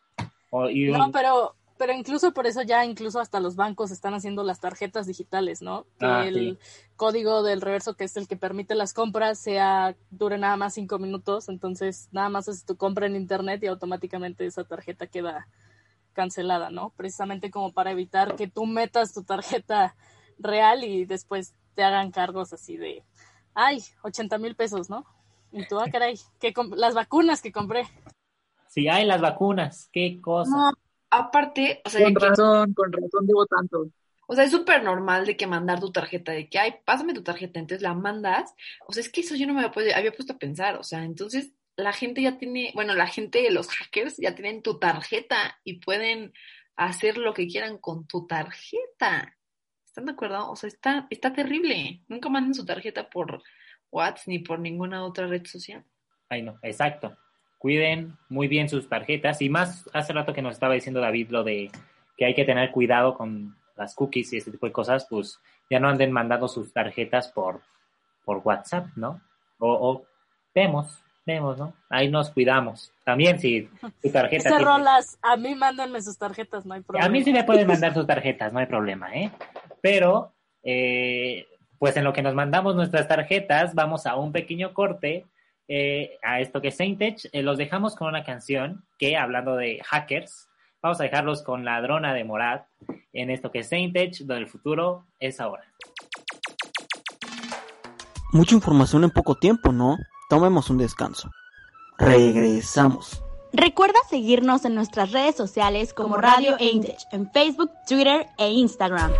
No, 0.51 1.11
pero, 1.11 1.55
pero 1.77 1.93
incluso 1.93 2.33
por 2.33 2.47
eso 2.47 2.61
ya 2.61 2.85
incluso 2.85 3.19
hasta 3.19 3.39
los 3.39 3.55
bancos 3.55 3.91
están 3.91 4.13
haciendo 4.13 4.43
las 4.43 4.59
tarjetas 4.59 5.07
digitales, 5.07 5.61
¿no? 5.61 5.85
Que 5.99 6.05
ah, 6.05 6.25
el 6.25 6.59
código 6.95 7.43
del 7.43 7.61
reverso, 7.61 7.95
que 7.95 8.05
es 8.05 8.17
el 8.17 8.27
que 8.27 8.35
permite 8.35 8.75
las 8.75 8.93
compras, 8.93 9.39
sea 9.39 9.95
dure 10.09 10.37
nada 10.37 10.57
más 10.57 10.73
cinco 10.73 10.99
minutos, 10.99 11.49
entonces 11.49 12.09
nada 12.11 12.29
más 12.29 12.47
haces 12.49 12.65
tu 12.65 12.75
compra 12.77 13.05
en 13.05 13.15
internet 13.15 13.63
y 13.63 13.67
automáticamente 13.67 14.45
esa 14.45 14.63
tarjeta 14.63 15.07
queda 15.07 15.47
cancelada, 16.13 16.71
¿no? 16.71 16.89
Precisamente 16.97 17.51
como 17.51 17.71
para 17.71 17.91
evitar 17.91 18.35
que 18.35 18.47
tú 18.47 18.65
metas 18.65 19.13
tu 19.13 19.23
tarjeta 19.23 19.95
real 20.39 20.83
y 20.83 21.05
después 21.05 21.53
te 21.75 21.83
hagan 21.83 22.11
cargos 22.11 22.53
así 22.53 22.75
de, 22.75 23.03
ay, 23.53 23.83
80 24.03 24.37
mil 24.39 24.55
pesos, 24.55 24.89
¿no? 24.89 25.05
Y 25.51 25.65
tú, 25.67 25.79
ah, 25.79 25.85
caray, 25.91 26.19
que 26.39 26.53
las 26.75 26.93
vacunas 26.95 27.41
que 27.41 27.51
compré. 27.51 27.87
Sí, 28.67 28.87
hay 28.89 29.05
las 29.05 29.21
vacunas, 29.21 29.89
qué 29.91 30.19
cosa. 30.21 30.51
No, 30.51 30.71
aparte, 31.09 31.81
o 31.85 31.89
sea, 31.89 32.03
con 32.03 32.15
razón, 32.15 32.73
con 32.73 32.91
razón 32.91 33.27
debo 33.27 33.45
tanto. 33.45 33.89
O 34.27 34.35
sea, 34.35 34.43
es 34.43 34.51
súper 34.51 34.83
normal 34.83 35.25
de 35.25 35.37
que 35.37 35.47
mandar 35.47 35.79
tu 35.79 35.91
tarjeta, 35.91 36.33
de 36.33 36.49
que, 36.49 36.59
ay, 36.59 36.75
pásame 36.83 37.13
tu 37.13 37.23
tarjeta, 37.23 37.59
entonces 37.59 37.81
la 37.81 37.93
mandas. 37.93 38.53
O 38.85 38.91
sea, 38.91 39.01
es 39.01 39.09
que 39.09 39.21
eso 39.21 39.35
yo 39.35 39.47
no 39.47 39.53
me 39.53 39.61
había 39.61 40.11
puesto 40.11 40.33
a 40.33 40.37
pensar. 40.37 40.75
O 40.75 40.83
sea, 40.83 41.03
entonces 41.03 41.53
la 41.77 41.93
gente 41.93 42.21
ya 42.21 42.37
tiene, 42.37 42.71
bueno, 42.75 42.93
la 42.93 43.07
gente, 43.07 43.49
los 43.51 43.69
hackers 43.69 44.17
ya 44.17 44.35
tienen 44.35 44.61
tu 44.61 44.79
tarjeta 44.79 45.57
y 45.63 45.79
pueden 45.79 46.33
hacer 46.75 47.17
lo 47.17 47.33
que 47.33 47.47
quieran 47.47 47.77
con 47.77 48.05
tu 48.05 48.27
tarjeta. 48.27 49.37
¿Están 49.85 50.05
de 50.05 50.11
acuerdo? 50.11 50.51
O 50.51 50.55
sea, 50.57 50.67
está, 50.67 51.07
está 51.09 51.31
terrible. 51.31 52.01
Nunca 52.09 52.27
manden 52.27 52.53
su 52.53 52.65
tarjeta 52.65 53.09
por 53.09 53.41
WhatsApp 53.91 54.27
ni 54.27 54.39
por 54.39 54.59
ninguna 54.59 55.05
otra 55.05 55.27
red 55.27 55.45
social. 55.45 55.85
Ay, 56.27 56.41
no, 56.41 56.59
exacto. 56.61 57.17
Cuiden 57.57 58.17
muy 58.29 58.47
bien 58.47 58.69
sus 58.69 58.87
tarjetas 58.87 59.41
y 59.41 59.49
más 59.49 59.89
hace 59.93 60.13
rato 60.13 60.33
que 60.33 60.41
nos 60.41 60.53
estaba 60.53 60.73
diciendo 60.73 60.99
David 60.99 61.29
lo 61.31 61.43
de 61.43 61.71
que 62.15 62.25
hay 62.25 62.33
que 62.33 62.45
tener 62.45 62.71
cuidado 62.71 63.15
con 63.15 63.55
las 63.75 63.95
cookies 63.95 64.33
y 64.33 64.37
ese 64.37 64.51
tipo 64.51 64.65
de 64.65 64.71
cosas, 64.71 65.07
pues 65.09 65.39
ya 65.69 65.79
no 65.79 65.87
anden 65.89 66.11
mandando 66.11 66.47
sus 66.47 66.73
tarjetas 66.73 67.29
por, 67.29 67.61
por 68.25 68.41
WhatsApp, 68.43 68.87
¿no? 68.95 69.21
O, 69.59 69.71
o 69.71 70.05
vemos, 70.53 70.99
vemos, 71.25 71.57
¿no? 71.57 71.73
Ahí 71.89 72.09
nos 72.09 72.31
cuidamos. 72.31 72.91
También 73.03 73.39
si 73.39 73.69
tu 74.01 74.09
tarjeta... 74.11 74.49
Tiene... 74.49 74.65
rolas, 74.65 75.19
a 75.21 75.37
mí 75.37 75.53
mándenme 75.55 76.01
sus 76.01 76.17
tarjetas, 76.17 76.65
no 76.65 76.73
hay 76.73 76.81
problema. 76.81 77.05
A 77.05 77.09
mí 77.09 77.23
sí 77.23 77.31
me 77.31 77.43
pueden 77.43 77.67
mandar 77.67 77.93
sus 77.93 78.07
tarjetas, 78.07 78.51
no 78.53 78.59
hay 78.59 78.65
problema, 78.65 79.13
¿eh? 79.13 79.31
Pero, 79.81 80.33
eh, 80.63 81.47
pues 81.77 81.95
en 81.97 82.03
lo 82.03 82.13
que 82.13 82.23
nos 82.23 82.33
mandamos 82.33 82.75
nuestras 82.75 83.07
tarjetas, 83.07 83.75
vamos 83.75 84.07
a 84.07 84.15
un 84.15 84.31
pequeño 84.31 84.73
corte 84.73 85.25
eh, 85.67 86.17
a 86.23 86.39
esto 86.39 86.61
que 86.61 86.69
es 86.69 86.77
Saintech. 86.77 87.29
Eh, 87.31 87.43
los 87.43 87.57
dejamos 87.57 87.95
con 87.95 88.07
una 88.07 88.23
canción 88.23 88.85
que, 88.97 89.17
hablando 89.17 89.55
de 89.55 89.81
hackers, 89.83 90.49
vamos 90.81 90.99
a 90.99 91.03
dejarlos 91.03 91.43
con 91.43 91.65
Ladrona 91.65 92.13
de 92.13 92.23
Morad 92.23 92.61
en 93.13 93.29
esto 93.29 93.51
que 93.51 93.59
es 93.59 93.69
Saintech, 93.69 94.19
donde 94.19 94.43
el 94.43 94.47
futuro 94.47 95.05
es 95.19 95.39
ahora. 95.39 95.63
Mucha 98.31 98.55
información 98.55 99.03
en 99.03 99.11
poco 99.11 99.35
tiempo, 99.35 99.71
¿no? 99.71 99.97
Tomemos 100.29 100.69
un 100.69 100.77
descanso. 100.77 101.31
Regresamos. 101.97 103.23
Recuerda 103.53 103.97
seguirnos 104.09 104.65
en 104.65 104.75
nuestras 104.75 105.11
redes 105.11 105.35
sociales 105.35 105.93
como 105.93 106.17
Radio 106.17 106.57
Eintech 106.59 106.99
en 107.11 107.31
Facebook, 107.31 107.71
Twitter 107.87 108.27
e 108.37 108.49
Instagram. 108.51 109.11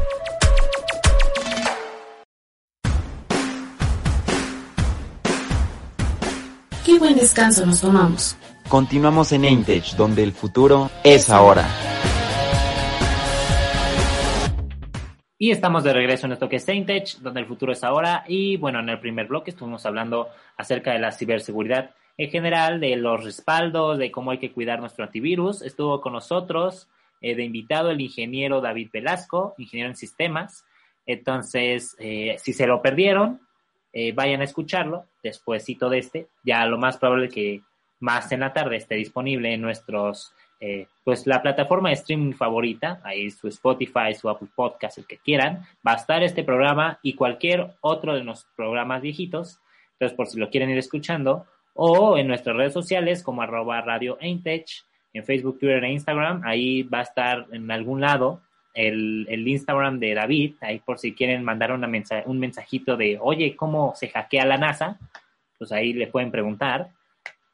Qué 6.88 6.98
buen 6.98 7.18
descanso 7.18 7.66
nos 7.66 7.82
tomamos. 7.82 8.38
Continuamos 8.70 9.34
en 9.34 9.44
Eintech, 9.44 9.98
donde 9.98 10.24
el 10.24 10.32
futuro 10.32 10.90
es 11.04 11.30
ahora. 11.30 11.68
Y 15.38 15.52
estamos 15.52 15.84
de 15.84 15.92
regreso 15.92 16.28
en 16.28 16.32
esto 16.32 16.48
que 16.48 16.56
es 16.56 16.64
Saintech, 16.64 17.18
donde 17.18 17.42
el 17.42 17.46
futuro 17.46 17.74
es 17.74 17.84
ahora. 17.84 18.24
Y 18.26 18.56
bueno, 18.56 18.80
en 18.80 18.88
el 18.88 19.02
primer 19.02 19.28
bloque 19.28 19.52
estuvimos 19.52 19.86
hablando 19.86 20.30
acerca 20.56 20.94
de 20.94 21.00
la 21.00 21.12
ciberseguridad 21.12 21.92
en 22.18 22.30
general, 22.30 22.80
de 22.80 22.96
los 22.96 23.22
respaldos, 23.22 23.98
de 23.98 24.10
cómo 24.10 24.32
hay 24.32 24.38
que 24.38 24.54
cuidar 24.54 24.80
nuestro 24.80 25.04
antivirus. 25.04 25.62
Estuvo 25.64 26.00
con 26.00 26.14
nosotros 26.14 26.88
eh, 27.20 27.36
de 27.36 27.44
invitado 27.44 27.92
el 27.92 28.00
ingeniero 28.00 28.62
David 28.62 28.92
Velasco, 28.94 29.56
ingeniero 29.58 29.90
en 29.90 29.98
sistemas. 29.98 30.64
Entonces, 31.06 31.98
eh, 32.00 32.38
si 32.42 32.54
se 32.54 32.66
lo 32.66 32.82
perdieron, 32.82 33.42
eh, 33.92 34.14
vayan 34.14 34.40
a 34.40 34.46
escucharlo 34.46 35.06
despuésito 35.28 35.90
de 35.90 36.00
este. 36.00 36.28
Ya 36.44 36.66
lo 36.66 36.78
más 36.78 36.98
probable 36.98 37.30
que 37.30 37.62
más 38.00 38.32
en 38.32 38.42
la 38.42 38.54
tarde 38.54 38.78
esté 38.78 38.96
disponible 38.96 39.54
en 39.54 39.62
nuestros 39.62 40.34
eh, 40.60 40.88
pues 41.04 41.28
la 41.28 41.42
plataforma 41.42 41.90
de 41.90 41.96
streaming 41.96 42.34
favorita, 42.34 43.00
ahí 43.04 43.30
su 43.30 43.48
Spotify, 43.48 44.16
su 44.20 44.28
Apple 44.28 44.48
Podcast, 44.56 44.98
el 44.98 45.06
que 45.06 45.20
quieran, 45.20 45.64
va 45.88 45.94
a 45.94 45.98
estar 45.98 46.24
este 46.24 46.44
programa 46.44 47.00
y 47.04 47.14
cualquier 47.14 47.76
otro 47.82 48.16
de 48.16 48.24
los 48.24 48.46
programas 48.56 49.04
viejitos, 49.04 49.60
entonces 49.94 50.16
por 50.16 50.26
si 50.28 50.40
lo 50.40 50.50
quieren 50.50 50.72
ir 50.72 50.80
escuchando, 50.80 51.46
o 51.76 52.18
en 52.18 52.28
nuestras 52.28 52.56
redes 52.56 52.74
sociales 52.74 53.22
como 53.22 53.44
arroba 53.44 53.82
radio 53.82 54.18
en 54.20 54.42
Facebook, 55.24 55.60
Twitter 55.60 55.84
e 55.84 55.92
Instagram, 55.92 56.42
ahí 56.44 56.84
va 56.84 57.00
a 57.00 57.04
estar 57.04 57.46
en 57.52 57.70
algún 57.70 58.02
lado 58.02 58.42
el, 58.78 59.26
el 59.28 59.48
Instagram 59.48 60.00
de 60.00 60.14
David, 60.14 60.56
ahí 60.62 60.78
por 60.78 61.00
si 61.00 61.16
quieren 61.16 61.44
mandar 61.44 61.72
una 61.72 61.90
un 62.28 62.40
mensajito 62.40 62.96
de, 62.96 63.18
oye, 63.20 63.56
¿cómo 63.56 63.94
se 63.96 64.10
hackea 64.10 64.46
la 64.46 64.60
NASA? 64.60 65.00
Pues 65.58 65.72
ahí 65.72 65.94
le 65.94 66.06
pueden 66.06 66.30
preguntar. 66.30 66.92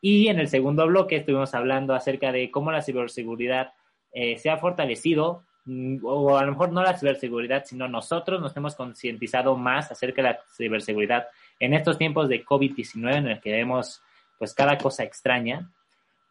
Y 0.01 0.27
en 0.27 0.37
el 0.39 0.49
segundo 0.49 0.85
bloque 0.85 1.15
estuvimos 1.15 1.53
hablando 1.53 1.95
acerca 1.95 2.33
de 2.33 2.51
cómo 2.51 2.73
la 2.73 2.81
ciberseguridad 2.81 3.71
eh, 4.11 4.37
se 4.37 4.49
ha 4.49 4.57
fortalecido, 4.57 5.43
mm, 5.63 5.99
o 6.03 6.37
a 6.37 6.43
lo 6.43 6.51
mejor 6.51 6.73
no 6.73 6.83
la 6.83 6.97
ciberseguridad, 6.97 7.63
sino 7.63 7.87
nosotros 7.87 8.41
nos 8.41 8.55
hemos 8.57 8.75
concientizado 8.75 9.55
más 9.55 9.93
acerca 9.93 10.21
de 10.21 10.27
la 10.27 10.39
ciberseguridad 10.53 11.27
en 11.57 11.73
estos 11.73 11.97
tiempos 11.97 12.27
de 12.27 12.43
COVID-19 12.43 13.15
en 13.15 13.27
el 13.27 13.39
que 13.39 13.53
vemos 13.53 14.01
pues 14.37 14.53
cada 14.53 14.77
cosa 14.77 15.03
extraña. 15.03 15.71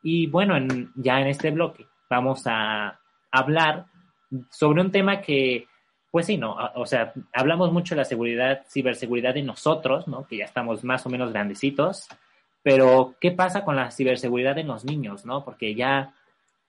Y 0.02 0.26
bueno, 0.26 0.54
ya 0.96 1.18
en 1.22 1.28
este 1.28 1.50
bloque 1.50 1.86
vamos 2.10 2.42
a 2.44 3.00
hablar 3.30 3.86
sobre 4.50 4.80
un 4.80 4.90
tema 4.90 5.20
que, 5.20 5.66
pues 6.10 6.26
sí, 6.26 6.36
no, 6.36 6.56
o 6.74 6.86
sea, 6.86 7.12
hablamos 7.32 7.72
mucho 7.72 7.94
de 7.94 8.00
la 8.00 8.04
seguridad, 8.04 8.64
ciberseguridad 8.68 9.34
de 9.34 9.42
nosotros, 9.42 10.08
¿no? 10.08 10.26
Que 10.26 10.38
ya 10.38 10.44
estamos 10.44 10.84
más 10.84 11.04
o 11.06 11.10
menos 11.10 11.32
grandecitos, 11.32 12.08
pero, 12.62 13.16
¿qué 13.20 13.32
pasa 13.32 13.64
con 13.64 13.76
la 13.76 13.90
ciberseguridad 13.90 14.56
en 14.58 14.68
los 14.68 14.84
niños, 14.84 15.24
no? 15.26 15.44
Porque 15.44 15.74
ya, 15.74 16.14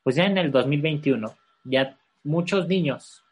pues 0.01 0.15
ya 0.15 0.25
en 0.25 0.37
el 0.37 0.51
2021, 0.51 1.35
ya 1.65 1.97
muchos 2.23 2.67
niños, 2.67 3.23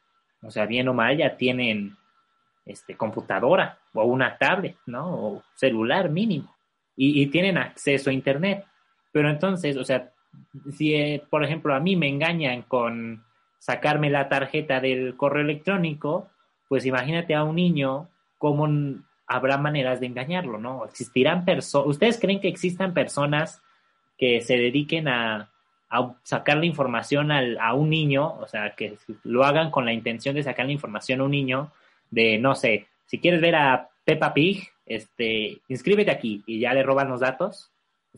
o 0.43 0.51
sea, 0.51 0.65
bien 0.65 0.87
o 0.87 0.93
mal, 0.93 1.17
ya 1.17 1.37
tienen 1.37 1.97
este, 2.65 2.95
computadora 2.95 3.79
o 3.93 4.03
una 4.03 4.37
tablet, 4.37 4.77
¿no? 4.85 5.09
O 5.09 5.43
celular 5.55 6.09
mínimo. 6.09 6.55
Y, 6.95 7.25
tienen 7.27 7.57
acceso 7.57 8.11
a 8.11 8.13
Internet. 8.13 8.65
Pero 9.11 9.29
entonces, 9.29 9.75
o 9.75 9.83
sea, 9.83 10.11
si, 10.71 10.93
eh, 10.93 11.23
por 11.29 11.43
ejemplo, 11.43 11.73
a 11.73 11.79
mí 11.79 11.95
me 11.95 12.07
engañan 12.07 12.61
con 12.63 13.23
sacarme 13.61 14.09
la 14.09 14.27
tarjeta 14.27 14.79
del 14.79 15.15
correo 15.15 15.43
electrónico, 15.43 16.31
pues 16.67 16.83
imagínate 16.87 17.35
a 17.35 17.43
un 17.43 17.57
niño 17.57 18.09
cómo 18.39 18.67
habrá 19.27 19.59
maneras 19.59 19.99
de 19.99 20.07
engañarlo, 20.07 20.57
¿no? 20.57 20.83
Existirán 20.85 21.45
personas, 21.45 21.87
¿ustedes 21.87 22.19
creen 22.19 22.41
que 22.41 22.47
existan 22.47 22.95
personas 22.95 23.61
que 24.17 24.41
se 24.41 24.57
dediquen 24.57 25.07
a, 25.07 25.51
a 25.91 26.15
sacarle 26.23 26.65
información 26.65 27.31
al, 27.31 27.59
a 27.59 27.75
un 27.75 27.91
niño, 27.91 28.33
o 28.39 28.47
sea, 28.47 28.71
que 28.71 28.97
lo 29.23 29.43
hagan 29.43 29.69
con 29.69 29.85
la 29.85 29.93
intención 29.93 30.33
de 30.33 30.41
sacarle 30.41 30.73
información 30.73 31.21
a 31.21 31.25
un 31.25 31.31
niño 31.31 31.71
de, 32.09 32.39
no 32.39 32.55
sé, 32.55 32.87
si 33.05 33.19
quieres 33.19 33.41
ver 33.41 33.55
a 33.55 33.89
Peppa 34.03 34.33
Pig, 34.33 34.69
este, 34.87 35.61
inscríbete 35.67 36.09
aquí 36.09 36.41
y 36.47 36.59
ya 36.59 36.73
le 36.73 36.81
roban 36.81 37.09
los 37.09 37.19
datos. 37.19 37.71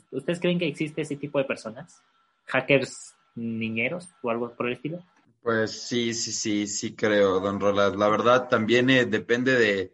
¿Ustedes 0.09 0.39
creen 0.39 0.57
que 0.57 0.67
existe 0.67 1.01
ese 1.01 1.17
tipo 1.17 1.37
de 1.37 1.43
personas? 1.43 2.01
¿Hackers 2.45 3.13
niñeros 3.35 4.09
o 4.21 4.29
algo 4.29 4.53
por 4.53 4.67
el 4.67 4.73
estilo? 4.73 5.03
Pues 5.43 5.71
sí, 5.71 6.13
sí, 6.13 6.31
sí, 6.31 6.67
sí 6.67 6.95
creo, 6.95 7.41
don 7.41 7.59
Rolas. 7.59 7.97
La 7.97 8.07
verdad 8.07 8.47
también 8.47 8.89
eh, 8.89 9.05
depende 9.05 9.53
de, 9.57 9.93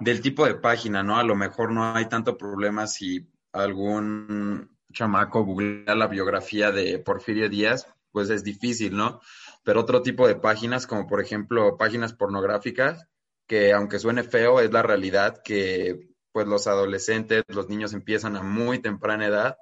del 0.00 0.22
tipo 0.22 0.46
de 0.46 0.54
página, 0.54 1.02
¿no? 1.02 1.18
A 1.18 1.22
lo 1.22 1.34
mejor 1.34 1.70
no 1.70 1.94
hay 1.94 2.06
tanto 2.08 2.38
problema 2.38 2.86
si 2.86 3.28
algún 3.52 4.74
chamaco 4.90 5.44
googlea 5.44 5.94
la 5.94 6.06
biografía 6.06 6.72
de 6.72 6.98
Porfirio 6.98 7.50
Díaz, 7.50 7.88
pues 8.10 8.30
es 8.30 8.42
difícil, 8.42 8.96
¿no? 8.96 9.20
Pero 9.64 9.80
otro 9.80 10.00
tipo 10.00 10.26
de 10.26 10.36
páginas, 10.36 10.86
como 10.86 11.06
por 11.06 11.20
ejemplo 11.20 11.76
páginas 11.76 12.14
pornográficas, 12.14 13.06
que 13.46 13.74
aunque 13.74 13.98
suene 13.98 14.22
feo, 14.22 14.60
es 14.60 14.72
la 14.72 14.82
realidad 14.82 15.42
que 15.44 16.08
pues 16.32 16.46
los 16.46 16.66
adolescentes, 16.66 17.44
los 17.48 17.68
niños 17.68 17.92
empiezan 17.92 18.34
a 18.36 18.42
muy 18.42 18.78
temprana 18.78 19.26
edad, 19.26 19.58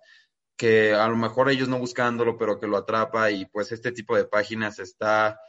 que 0.57 0.95
a 0.95 1.09
lo 1.09 1.17
mejor 1.17 1.51
ellos 1.51 1.69
no 1.69 1.79
buscándolo, 1.79 2.37
pero 2.39 2.59
que 2.59 2.67
lo 2.67 2.77
atrapa 2.77 3.31
y 3.31 3.47
pues 3.47 3.73
este 3.73 3.93
tipo 3.93 4.17
de 4.17 4.25
páginas 4.25 4.79
está 4.79 5.41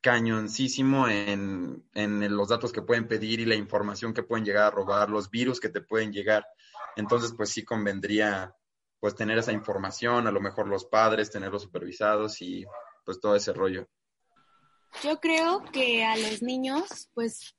cañoncísimo 0.00 1.08
en, 1.08 1.82
en 1.94 2.36
los 2.36 2.48
datos 2.48 2.72
que 2.72 2.82
pueden 2.82 3.08
pedir 3.08 3.40
y 3.40 3.46
la 3.46 3.54
información 3.54 4.12
que 4.12 4.22
pueden 4.22 4.44
llegar 4.44 4.64
a 4.64 4.70
robar, 4.70 5.08
los 5.08 5.30
virus 5.30 5.60
que 5.60 5.70
te 5.70 5.80
pueden 5.80 6.12
llegar. 6.12 6.46
Entonces, 6.96 7.32
pues 7.36 7.50
sí 7.50 7.64
convendría 7.64 8.54
pues 9.00 9.14
tener 9.14 9.36
esa 9.38 9.52
información, 9.52 10.26
a 10.26 10.30
lo 10.30 10.40
mejor 10.40 10.68
los 10.68 10.86
padres, 10.86 11.30
tenerlos 11.30 11.62
supervisados 11.62 12.40
y 12.40 12.64
pues 13.04 13.20
todo 13.20 13.36
ese 13.36 13.52
rollo. 13.52 13.86
Yo 15.02 15.20
creo 15.20 15.62
que 15.72 16.04
a 16.04 16.16
los 16.16 16.42
niños, 16.42 17.10
pues 17.12 17.54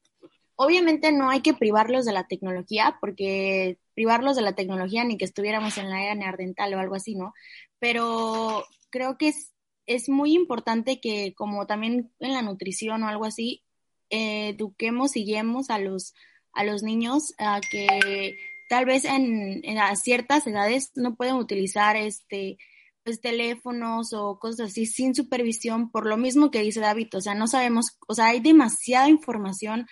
obviamente 0.56 1.12
no 1.12 1.30
hay 1.30 1.42
que 1.42 1.54
privarlos 1.54 2.06
de 2.06 2.14
la 2.14 2.28
tecnología, 2.28 2.98
porque 3.02 3.78
privarlos 3.94 4.36
de 4.36 4.42
la 4.42 4.56
tecnología 4.56 5.04
ni 5.04 5.18
que 5.18 5.26
estuviéramos 5.26 5.78
en 5.78 5.90
la 5.90 6.04
era 6.04 6.16
neandertal 6.16 6.74
o 6.74 6.80
algo 6.80 6.96
así, 6.96 7.16
¿no? 7.16 7.34
Pero 7.80 8.66
creo 8.90 9.18
que 9.18 9.30
es, 9.30 9.54
es 9.86 10.10
muy 10.10 10.34
importante 10.34 11.00
que, 11.00 11.34
como 11.36 11.66
también 11.68 12.12
en 12.20 12.34
la 12.34 12.42
nutrición 12.42 13.04
o 13.04 13.08
algo 13.08 13.26
así, 13.26 13.64
eh, 14.10 14.50
eduquemos 14.50 15.16
y 15.16 15.26
guiemos 15.26 15.70
a 15.70 15.80
los, 15.80 16.14
a 16.54 16.64
los 16.64 16.84
niños 16.84 17.34
a 17.38 17.60
que 17.60 18.38
tal 18.70 18.86
vez 18.86 19.06
en, 19.06 19.62
en 19.64 19.78
a 19.78 19.96
ciertas 19.96 20.46
edades 20.48 20.92
no 20.96 21.16
pueden 21.16 21.36
utilizar 21.36 21.96
este 21.96 22.58
pues 23.04 23.22
teléfonos 23.22 24.14
o 24.14 24.40
cosas 24.40 24.72
así 24.72 24.88
sin 24.88 25.14
supervisión 25.14 25.92
por 25.92 26.08
lo 26.08 26.18
mismo 26.18 26.50
que 26.50 26.64
dice 26.64 26.80
David, 26.80 27.10
o 27.14 27.22
sea, 27.22 27.36
no 27.36 27.46
sabemos, 27.46 28.00
o 28.08 28.16
sea, 28.16 28.28
hay 28.28 28.40
demasiada 28.40 29.10
información 29.10 29.86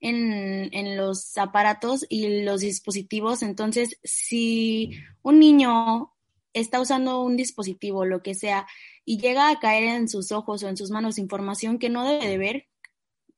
en, 0.00 0.70
en, 0.72 0.96
los 0.96 1.36
aparatos 1.36 2.06
y 2.08 2.42
los 2.42 2.60
dispositivos. 2.60 3.42
Entonces, 3.42 3.98
si 4.02 4.92
un 5.22 5.38
niño 5.38 6.12
está 6.52 6.80
usando 6.80 7.22
un 7.22 7.36
dispositivo, 7.36 8.04
lo 8.04 8.22
que 8.22 8.34
sea, 8.34 8.66
y 9.04 9.18
llega 9.18 9.50
a 9.50 9.58
caer 9.58 9.84
en 9.84 10.08
sus 10.08 10.32
ojos 10.32 10.62
o 10.62 10.68
en 10.68 10.76
sus 10.76 10.90
manos 10.90 11.18
información 11.18 11.78
que 11.78 11.88
no 11.88 12.04
debe 12.04 12.28
de 12.28 12.38
ver, 12.38 12.66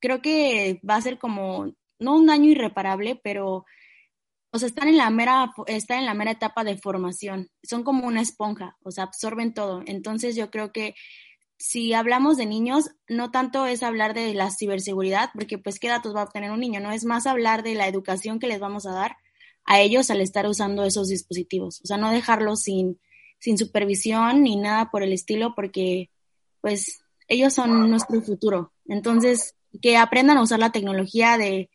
creo 0.00 0.20
que 0.20 0.80
va 0.88 0.96
a 0.96 1.02
ser 1.02 1.18
como, 1.18 1.74
no 1.98 2.16
un 2.16 2.26
daño 2.26 2.50
irreparable, 2.50 3.20
pero, 3.22 3.64
o 4.50 4.58
sea, 4.58 4.68
están 4.68 4.88
en 4.88 4.98
la 4.98 5.10
mera, 5.10 5.52
están 5.66 6.00
en 6.00 6.06
la 6.06 6.14
mera 6.14 6.32
etapa 6.32 6.64
de 6.64 6.76
formación. 6.76 7.50
Son 7.62 7.84
como 7.84 8.06
una 8.06 8.20
esponja, 8.20 8.76
o 8.82 8.90
sea, 8.90 9.04
absorben 9.04 9.54
todo. 9.54 9.82
Entonces, 9.86 10.36
yo 10.36 10.50
creo 10.50 10.72
que 10.72 10.94
si 11.62 11.94
hablamos 11.94 12.36
de 12.36 12.44
niños, 12.44 12.90
no 13.08 13.30
tanto 13.30 13.66
es 13.66 13.84
hablar 13.84 14.14
de 14.14 14.34
la 14.34 14.50
ciberseguridad, 14.50 15.30
porque 15.32 15.58
pues 15.58 15.78
qué 15.78 15.86
datos 15.86 16.12
va 16.12 16.22
a 16.22 16.24
obtener 16.24 16.50
un 16.50 16.58
niño, 16.58 16.80
no 16.80 16.90
es 16.90 17.04
más 17.04 17.24
hablar 17.24 17.62
de 17.62 17.76
la 17.76 17.86
educación 17.86 18.40
que 18.40 18.48
les 18.48 18.58
vamos 18.58 18.84
a 18.84 18.90
dar 18.90 19.16
a 19.64 19.78
ellos 19.78 20.10
al 20.10 20.20
estar 20.20 20.44
usando 20.48 20.82
esos 20.84 21.06
dispositivos, 21.06 21.80
o 21.84 21.86
sea, 21.86 21.98
no 21.98 22.10
dejarlos 22.10 22.62
sin, 22.62 22.98
sin 23.38 23.58
supervisión 23.58 24.42
ni 24.42 24.56
nada 24.56 24.90
por 24.90 25.04
el 25.04 25.12
estilo, 25.12 25.54
porque 25.54 26.10
pues 26.60 27.04
ellos 27.28 27.54
son 27.54 27.88
nuestro 27.88 28.20
futuro. 28.22 28.72
Entonces, 28.86 29.54
que 29.80 29.96
aprendan 29.96 30.38
a 30.38 30.42
usar 30.42 30.58
la 30.58 30.72
tecnología 30.72 31.38
de, 31.38 31.70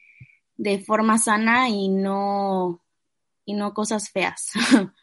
de 0.57 0.79
forma 0.79 1.17
sana 1.17 1.69
y 1.69 1.87
no, 1.87 2.83
y 3.45 3.53
no 3.53 3.73
cosas 3.73 4.09
feas. 4.09 4.51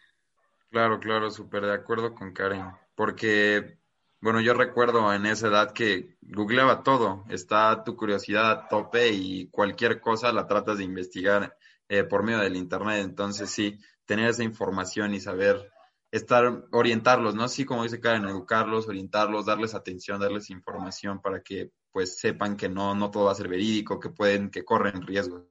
Claro, 0.70 0.98
claro, 0.98 1.30
súper 1.30 1.64
de 1.66 1.72
acuerdo 1.72 2.16
con 2.16 2.32
Karen, 2.32 2.64
porque 2.96 3.78
bueno, 4.24 4.40
yo 4.40 4.54
recuerdo 4.54 5.12
en 5.12 5.26
esa 5.26 5.48
edad 5.48 5.72
que 5.72 6.16
googleaba 6.22 6.82
todo, 6.82 7.26
está 7.28 7.84
tu 7.84 7.94
curiosidad 7.94 8.50
a 8.50 8.68
tope 8.68 9.10
y 9.10 9.48
cualquier 9.48 10.00
cosa 10.00 10.32
la 10.32 10.46
tratas 10.46 10.78
de 10.78 10.84
investigar 10.84 11.54
eh, 11.90 12.04
por 12.04 12.22
medio 12.22 12.38
del 12.38 12.56
internet. 12.56 13.04
Entonces 13.04 13.50
sí, 13.50 13.78
tener 14.06 14.30
esa 14.30 14.42
información 14.42 15.12
y 15.12 15.20
saber 15.20 15.70
estar, 16.10 16.64
orientarlos, 16.72 17.34
¿no? 17.34 17.48
Sí, 17.48 17.66
como 17.66 17.82
dice 17.82 18.00
Karen, 18.00 18.24
educarlos, 18.24 18.88
orientarlos, 18.88 19.44
darles 19.44 19.74
atención, 19.74 20.18
darles 20.18 20.48
información 20.48 21.20
para 21.20 21.42
que 21.42 21.72
pues 21.92 22.18
sepan 22.18 22.56
que 22.56 22.70
no, 22.70 22.94
no 22.94 23.10
todo 23.10 23.26
va 23.26 23.32
a 23.32 23.34
ser 23.34 23.48
verídico, 23.48 24.00
que 24.00 24.08
pueden, 24.08 24.48
que 24.48 24.64
corren 24.64 25.06
riesgos. 25.06 25.44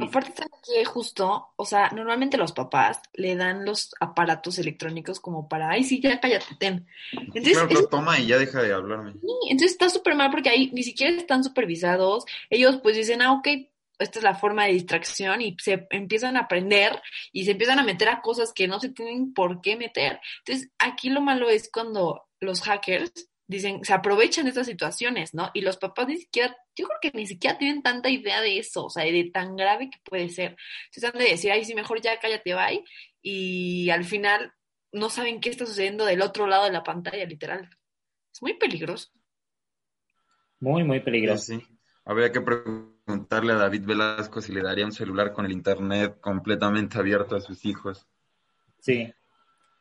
Aparte 0.00 0.44
que 0.64 0.84
justo, 0.84 1.52
o 1.56 1.64
sea, 1.64 1.90
normalmente 1.90 2.36
los 2.36 2.52
papás 2.52 3.00
le 3.14 3.36
dan 3.36 3.64
los 3.64 3.94
aparatos 4.00 4.58
electrónicos 4.58 5.20
como 5.20 5.48
para, 5.48 5.70
ay, 5.70 5.84
sí, 5.84 6.00
ya 6.00 6.20
cállate, 6.20 6.46
ten. 6.58 6.86
Entonces, 7.12 7.58
claro, 7.58 7.88
toma 7.88 8.18
y 8.18 8.26
ya 8.26 8.38
deja 8.38 8.62
de 8.62 8.72
hablarme. 8.72 9.12
Sí, 9.12 9.50
entonces 9.50 9.72
está 9.72 9.88
súper 9.88 10.14
mal 10.14 10.30
porque 10.30 10.50
ahí 10.50 10.70
ni 10.72 10.82
siquiera 10.82 11.16
están 11.16 11.44
supervisados. 11.44 12.24
Ellos 12.48 12.78
pues 12.82 12.96
dicen, 12.96 13.22
ah, 13.22 13.32
ok, 13.32 13.48
esta 13.98 14.18
es 14.18 14.24
la 14.24 14.34
forma 14.34 14.64
de 14.64 14.72
distracción 14.72 15.40
y 15.40 15.56
se 15.60 15.86
empiezan 15.90 16.36
a 16.36 16.40
aprender 16.40 17.00
y 17.32 17.44
se 17.44 17.52
empiezan 17.52 17.78
a 17.78 17.84
meter 17.84 18.08
a 18.08 18.20
cosas 18.20 18.52
que 18.52 18.68
no 18.68 18.80
se 18.80 18.90
tienen 18.90 19.32
por 19.32 19.60
qué 19.60 19.76
meter. 19.76 20.20
Entonces, 20.38 20.70
aquí 20.78 21.10
lo 21.10 21.20
malo 21.20 21.48
es 21.48 21.70
cuando 21.72 22.24
los 22.40 22.60
hackers 22.62 23.28
dicen, 23.52 23.84
se 23.84 23.92
aprovechan 23.92 24.44
de 24.44 24.50
estas 24.50 24.66
situaciones, 24.66 25.34
¿no? 25.34 25.50
Y 25.54 25.60
los 25.60 25.76
papás 25.76 26.08
ni 26.08 26.16
siquiera, 26.16 26.56
yo 26.76 26.86
creo 26.86 26.98
que 27.00 27.16
ni 27.16 27.26
siquiera 27.26 27.58
tienen 27.58 27.82
tanta 27.82 28.10
idea 28.10 28.40
de 28.40 28.58
eso, 28.58 28.86
o 28.86 28.90
sea, 28.90 29.04
de 29.04 29.30
tan 29.32 29.56
grave 29.56 29.90
que 29.90 29.98
puede 30.04 30.28
ser. 30.28 30.56
Se 30.90 31.00
están 31.00 31.18
de 31.18 31.28
decir, 31.28 31.52
ay, 31.52 31.64
sí, 31.64 31.74
mejor 31.74 32.00
ya 32.00 32.18
cállate, 32.18 32.54
bye, 32.54 32.84
y 33.22 33.90
al 33.90 34.04
final 34.04 34.52
no 34.92 35.10
saben 35.10 35.40
qué 35.40 35.50
está 35.50 35.66
sucediendo 35.66 36.04
del 36.04 36.22
otro 36.22 36.46
lado 36.46 36.64
de 36.64 36.72
la 36.72 36.82
pantalla, 36.82 37.24
literal. 37.24 37.68
Es 38.32 38.42
muy 38.42 38.54
peligroso. 38.54 39.10
Muy, 40.60 40.84
muy 40.84 41.00
peligroso. 41.00 41.44
Sí, 41.44 41.62
Habría 42.04 42.32
que 42.32 42.40
preguntarle 42.40 43.52
a 43.52 43.56
David 43.56 43.84
Velasco 43.84 44.40
si 44.40 44.52
le 44.52 44.62
daría 44.62 44.84
un 44.84 44.92
celular 44.92 45.32
con 45.32 45.46
el 45.46 45.52
internet 45.52 46.18
completamente 46.20 46.98
abierto 46.98 47.36
a 47.36 47.40
sus 47.40 47.64
hijos. 47.64 48.08
Sí, 48.80 49.12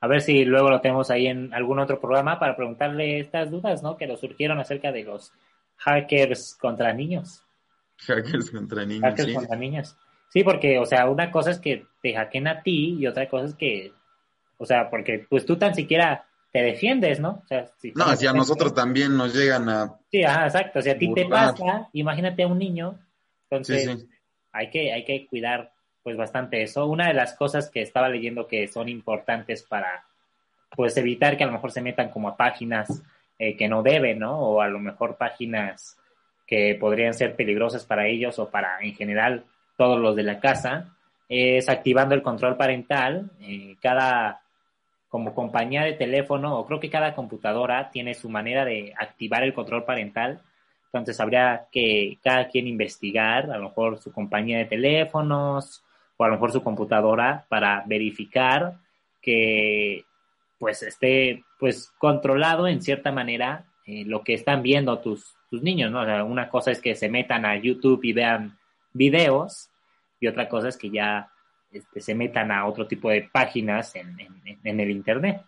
a 0.02 0.08
ver 0.08 0.22
si 0.22 0.43
luego 0.43 0.70
lo 0.72 0.82
tenemos 0.82 1.12
ahí 1.12 1.28
en 1.28 1.54
algún 1.54 1.80
otro 1.80 2.02
programa 2.02 2.39
para 2.39 2.56
preguntarle 2.56 3.20
estas 3.20 3.52
dudas, 3.52 3.84
¿no? 3.84 3.97
Que 3.97 4.08
nos 4.08 4.20
surgieron 4.20 4.60
acerca 4.60 4.91
de 4.91 5.04
los 5.04 5.32
hackers 5.78 6.58
contra 6.60 6.91
niños. 6.91 7.43
Hackers 7.99 8.49
contra 8.49 8.84
niños. 8.84 9.04
Hackers 9.04 9.30
sí. 9.30 9.36
contra 9.36 9.56
niños. 9.56 9.95
Sí, 10.30 10.43
porque, 10.43 10.80
o 10.80 10.86
sea, 10.88 11.08
una 11.08 11.30
cosa 11.30 11.52
es 11.52 11.60
que 11.60 11.86
te 12.02 12.16
hackeen 12.16 12.47
a 12.47 12.64
ti 12.64 12.97
y 12.99 13.06
otra 13.06 13.30
cosa 13.30 13.45
es 13.45 13.54
que, 13.54 13.93
o 14.58 14.66
sea, 14.66 14.89
porque 14.89 15.26
pues 15.30 15.45
tú 15.45 15.58
tan 15.58 15.76
siquiera 15.76 16.26
te 16.52 16.64
defiendes, 16.64 17.20
¿no? 17.20 17.41
O 17.43 17.47
sea, 17.47 17.68
si 17.78 17.91
no, 17.91 18.16
si 18.16 18.26
a 18.26 18.34
nosotros 18.34 18.74
también 18.74 19.16
nos 19.16 19.36
llegan 19.36 19.70
a... 19.70 19.99
Sí, 20.10 20.24
ajá, 20.24 20.45
exacto. 20.47 20.80
O 20.80 20.82
sea, 20.82 20.93
a 20.93 20.97
ti 20.97 21.14
te 21.14 21.26
pasa, 21.26 21.89
imagínate 21.93 22.41
a 22.41 22.47
un 22.47 22.58
niño, 22.58 22.97
entonces 23.49 23.84
Sí, 23.84 23.97
sí. 23.99 24.10
hay 24.52 24.70
que 24.72 24.91
hay 24.91 25.06
que 25.06 25.28
cuidar 25.28 25.72
pues 26.04 26.18
bastante 26.18 26.64
eso. 26.64 26.86
Una 26.88 27.08
de 27.08 27.14
las 27.14 27.34
cosas 27.36 27.70
que 27.70 27.82
estaba 27.82 28.10
leyendo 28.10 28.47
que 28.47 28.68
son 28.68 28.89
importantes 28.89 29.64
para 29.64 30.04
pues 30.76 30.95
evitar 30.97 31.38
que 31.38 31.43
a 31.43 31.47
lo 31.47 31.54
mejor 31.54 31.72
se 31.72 31.82
metan 31.82 32.10
como 32.10 32.30
a 32.30 32.38
páginas 32.38 33.04
eh, 33.38 33.56
que 33.58 33.68
no 33.68 33.84
deben, 33.84 34.20
¿no? 34.20 34.39
O 34.39 34.62
a 34.62 34.68
lo 34.68 34.80
mejor 34.80 35.18
páginas 35.18 35.97
que 36.47 36.76
podrían 36.80 37.14
ser 37.14 37.36
peligrosas 37.36 37.86
para 37.86 38.08
ellos 38.08 38.39
o 38.39 38.49
para 38.49 38.80
en 38.82 38.93
general 38.93 39.45
todos 39.78 39.99
los 39.99 40.16
de 40.16 40.24
la 40.24 40.39
casa, 40.39 40.95
es 41.28 41.70
activando 41.70 42.14
el 42.14 42.22
control 42.22 42.58
parental. 42.58 43.32
Eh, 43.41 43.76
cada 43.82 44.41
como 45.10 45.36
compañía 45.36 45.84
de 45.84 45.93
teléfono 45.93 46.58
o 46.58 46.66
creo 46.66 46.80
que 46.80 46.89
cada 46.89 47.14
computadora 47.16 47.89
tiene 47.91 48.14
su 48.14 48.30
manera 48.30 48.64
de 48.64 48.93
activar 48.97 49.43
el 49.43 49.54
control 49.54 49.84
parental. 49.84 50.41
Entonces 50.86 51.20
habría 51.20 51.68
que 51.72 52.18
cada 52.24 52.47
quien 52.47 52.68
investigar, 52.68 53.52
a 53.52 53.58
lo 53.58 53.70
mejor 53.70 53.97
su 53.97 54.12
compañía 54.12 54.58
de 54.58 54.66
teléfonos 54.66 55.84
o 56.22 56.24
a 56.24 56.28
lo 56.28 56.34
mejor 56.36 56.51
su 56.51 56.61
computadora 56.61 57.45
para 57.49 57.84
verificar 57.88 58.78
que 59.24 60.05
pues 60.59 60.84
esté 60.84 61.43
pues 61.57 61.91
controlado 61.97 62.67
en 62.67 62.84
cierta 62.84 63.11
manera 63.11 63.65
eh, 63.88 64.05
lo 64.05 64.24
que 64.24 64.36
están 64.36 64.61
viendo 64.61 64.99
tus, 64.99 65.36
tus 65.49 65.63
niños, 65.63 65.91
¿no? 65.91 66.01
O 66.01 66.05
sea, 66.05 66.24
una 66.24 66.47
cosa 66.47 66.69
es 66.69 66.80
que 66.80 66.93
se 66.93 67.09
metan 67.09 67.43
a 67.43 67.55
YouTube 67.55 68.01
y 68.03 68.13
vean 68.13 68.55
videos 68.93 69.72
y 70.19 70.28
otra 70.28 70.47
cosa 70.47 70.67
es 70.67 70.78
que 70.78 70.91
ya 70.91 71.32
este, 71.72 72.01
se 72.01 72.13
metan 72.13 72.51
a 72.51 72.67
otro 72.67 72.86
tipo 72.86 73.09
de 73.09 73.28
páginas 73.32 73.95
en, 73.95 74.15
en, 74.63 74.80
el 74.80 74.91
Internet. 74.91 75.41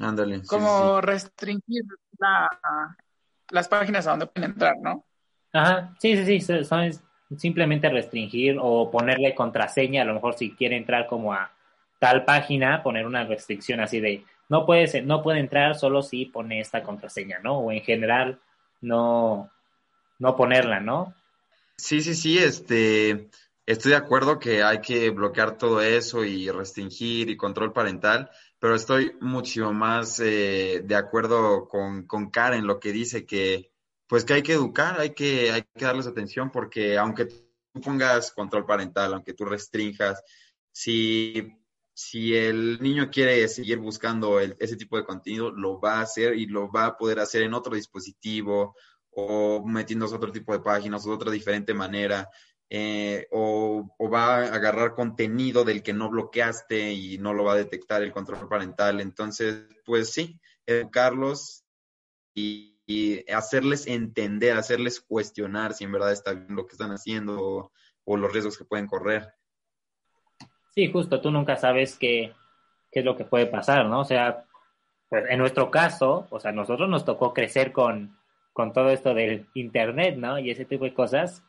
Ándale. 0.00 0.42
Como 0.42 1.00
restringir 1.00 1.84
las 3.48 3.68
páginas 3.68 4.06
a 4.06 4.10
donde 4.10 4.26
pueden 4.26 4.50
entrar, 4.50 4.76
¿no? 4.82 5.02
Ajá, 5.50 5.94
sí, 5.98 6.14
sí, 6.22 6.42
sí, 6.42 6.64
son 6.64 6.90
simplemente 7.36 7.88
restringir 7.88 8.56
o 8.60 8.90
ponerle 8.90 9.34
contraseña, 9.34 10.02
a 10.02 10.04
lo 10.04 10.14
mejor 10.14 10.34
si 10.34 10.52
quiere 10.52 10.76
entrar 10.76 11.06
como 11.06 11.32
a 11.32 11.50
tal 11.98 12.24
página, 12.24 12.82
poner 12.82 13.06
una 13.06 13.24
restricción 13.24 13.80
así 13.80 14.00
de 14.00 14.24
no 14.48 14.66
puede, 14.66 15.02
no 15.02 15.22
puede 15.22 15.40
entrar 15.40 15.74
solo 15.74 16.02
si 16.02 16.26
pone 16.26 16.60
esta 16.60 16.82
contraseña, 16.82 17.38
¿no? 17.42 17.58
O 17.58 17.72
en 17.72 17.80
general 17.80 18.38
no, 18.80 19.50
no 20.18 20.36
ponerla, 20.36 20.80
¿no? 20.80 21.14
Sí, 21.76 22.02
sí, 22.02 22.14
sí, 22.14 22.38
este, 22.38 23.28
estoy 23.66 23.92
de 23.92 23.96
acuerdo 23.96 24.38
que 24.38 24.62
hay 24.62 24.80
que 24.80 25.10
bloquear 25.10 25.56
todo 25.56 25.80
eso 25.80 26.24
y 26.24 26.50
restringir 26.50 27.30
y 27.30 27.36
control 27.36 27.72
parental, 27.72 28.30
pero 28.58 28.74
estoy 28.74 29.12
mucho 29.20 29.72
más 29.72 30.20
eh, 30.20 30.82
de 30.84 30.94
acuerdo 30.94 31.68
con, 31.68 32.06
con 32.06 32.30
Karen, 32.30 32.66
lo 32.66 32.78
que 32.78 32.92
dice 32.92 33.26
que, 33.26 33.70
pues 34.06 34.24
que 34.24 34.34
hay 34.34 34.42
que 34.42 34.52
educar, 34.52 35.00
hay 35.00 35.10
que, 35.10 35.50
hay 35.50 35.62
que 35.62 35.84
darles 35.84 36.06
atención 36.06 36.50
porque 36.50 36.98
aunque 36.98 37.26
tú 37.26 37.80
pongas 37.82 38.32
control 38.32 38.66
parental, 38.66 39.14
aunque 39.14 39.34
tú 39.34 39.44
restringas, 39.44 40.22
si 40.72 41.56
si 41.94 42.36
el 42.36 42.80
niño 42.82 43.08
quiere 43.08 43.46
seguir 43.46 43.78
buscando 43.78 44.40
ese 44.40 44.76
tipo 44.76 44.96
de 44.96 45.04
contenido, 45.04 45.52
lo 45.52 45.80
va 45.80 45.98
a 45.98 46.02
hacer 46.02 46.34
y 46.34 46.46
lo 46.46 46.70
va 46.70 46.86
a 46.86 46.96
poder 46.96 47.20
hacer 47.20 47.42
en 47.42 47.54
otro 47.54 47.76
dispositivo 47.76 48.76
o 49.10 49.64
metiéndose 49.64 50.14
a 50.14 50.18
otro 50.18 50.32
tipo 50.32 50.52
de 50.52 50.58
páginas 50.58 51.06
o 51.06 51.10
de 51.10 51.14
otra 51.14 51.30
diferente 51.30 51.72
manera. 51.72 52.28
Eh, 52.68 53.28
o, 53.30 53.88
va 54.12 54.38
a 54.38 54.54
agarrar 54.54 54.94
contenido 54.94 55.62
del 55.62 55.84
que 55.84 55.92
no 55.92 56.10
bloqueaste 56.10 56.92
y 56.92 57.18
no 57.18 57.32
lo 57.32 57.44
va 57.44 57.52
a 57.52 57.56
detectar 57.56 58.02
el 58.02 58.12
control 58.12 58.48
parental. 58.48 59.00
Entonces, 59.00 59.64
pues 59.84 60.10
sí, 60.10 60.40
educarlos 60.66 61.64
y, 62.34 62.73
y 62.86 63.30
hacerles 63.32 63.86
entender, 63.86 64.56
hacerles 64.56 65.00
cuestionar 65.00 65.72
si 65.72 65.84
en 65.84 65.92
verdad 65.92 66.12
está 66.12 66.32
bien 66.32 66.54
lo 66.54 66.66
que 66.66 66.72
están 66.72 66.90
haciendo 66.90 67.72
o 68.04 68.16
los 68.16 68.32
riesgos 68.32 68.58
que 68.58 68.64
pueden 68.64 68.86
correr. 68.86 69.34
Sí, 70.74 70.90
justo, 70.90 71.20
tú 71.20 71.30
nunca 71.30 71.56
sabes 71.56 71.96
qué, 71.96 72.32
qué 72.90 73.00
es 73.00 73.04
lo 73.04 73.16
que 73.16 73.24
puede 73.24 73.46
pasar, 73.46 73.86
¿no? 73.86 74.00
O 74.00 74.04
sea, 74.04 74.44
pues 75.08 75.24
en 75.28 75.38
nuestro 75.38 75.70
caso, 75.70 76.26
o 76.30 76.40
sea, 76.40 76.52
nosotros 76.52 76.88
nos 76.88 77.04
tocó 77.04 77.32
crecer 77.32 77.72
con, 77.72 78.16
con 78.52 78.72
todo 78.72 78.90
esto 78.90 79.14
del 79.14 79.46
Internet, 79.54 80.16
¿no? 80.16 80.38
Y 80.38 80.50
ese 80.50 80.64
tipo 80.64 80.84
de 80.84 80.92
cosas, 80.92 81.44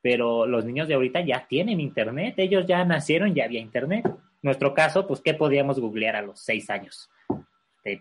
pero 0.00 0.46
los 0.46 0.64
niños 0.64 0.88
de 0.88 0.94
ahorita 0.94 1.20
ya 1.22 1.46
tienen 1.48 1.80
Internet, 1.80 2.34
ellos 2.38 2.66
ya 2.66 2.84
nacieron, 2.84 3.34
ya 3.34 3.44
había 3.44 3.60
Internet. 3.60 4.08
Nuestro 4.42 4.72
caso, 4.74 5.06
pues, 5.06 5.20
¿qué 5.20 5.34
podíamos 5.34 5.80
googlear 5.80 6.16
a 6.16 6.22
los 6.22 6.40
seis 6.40 6.70
años? 6.70 7.10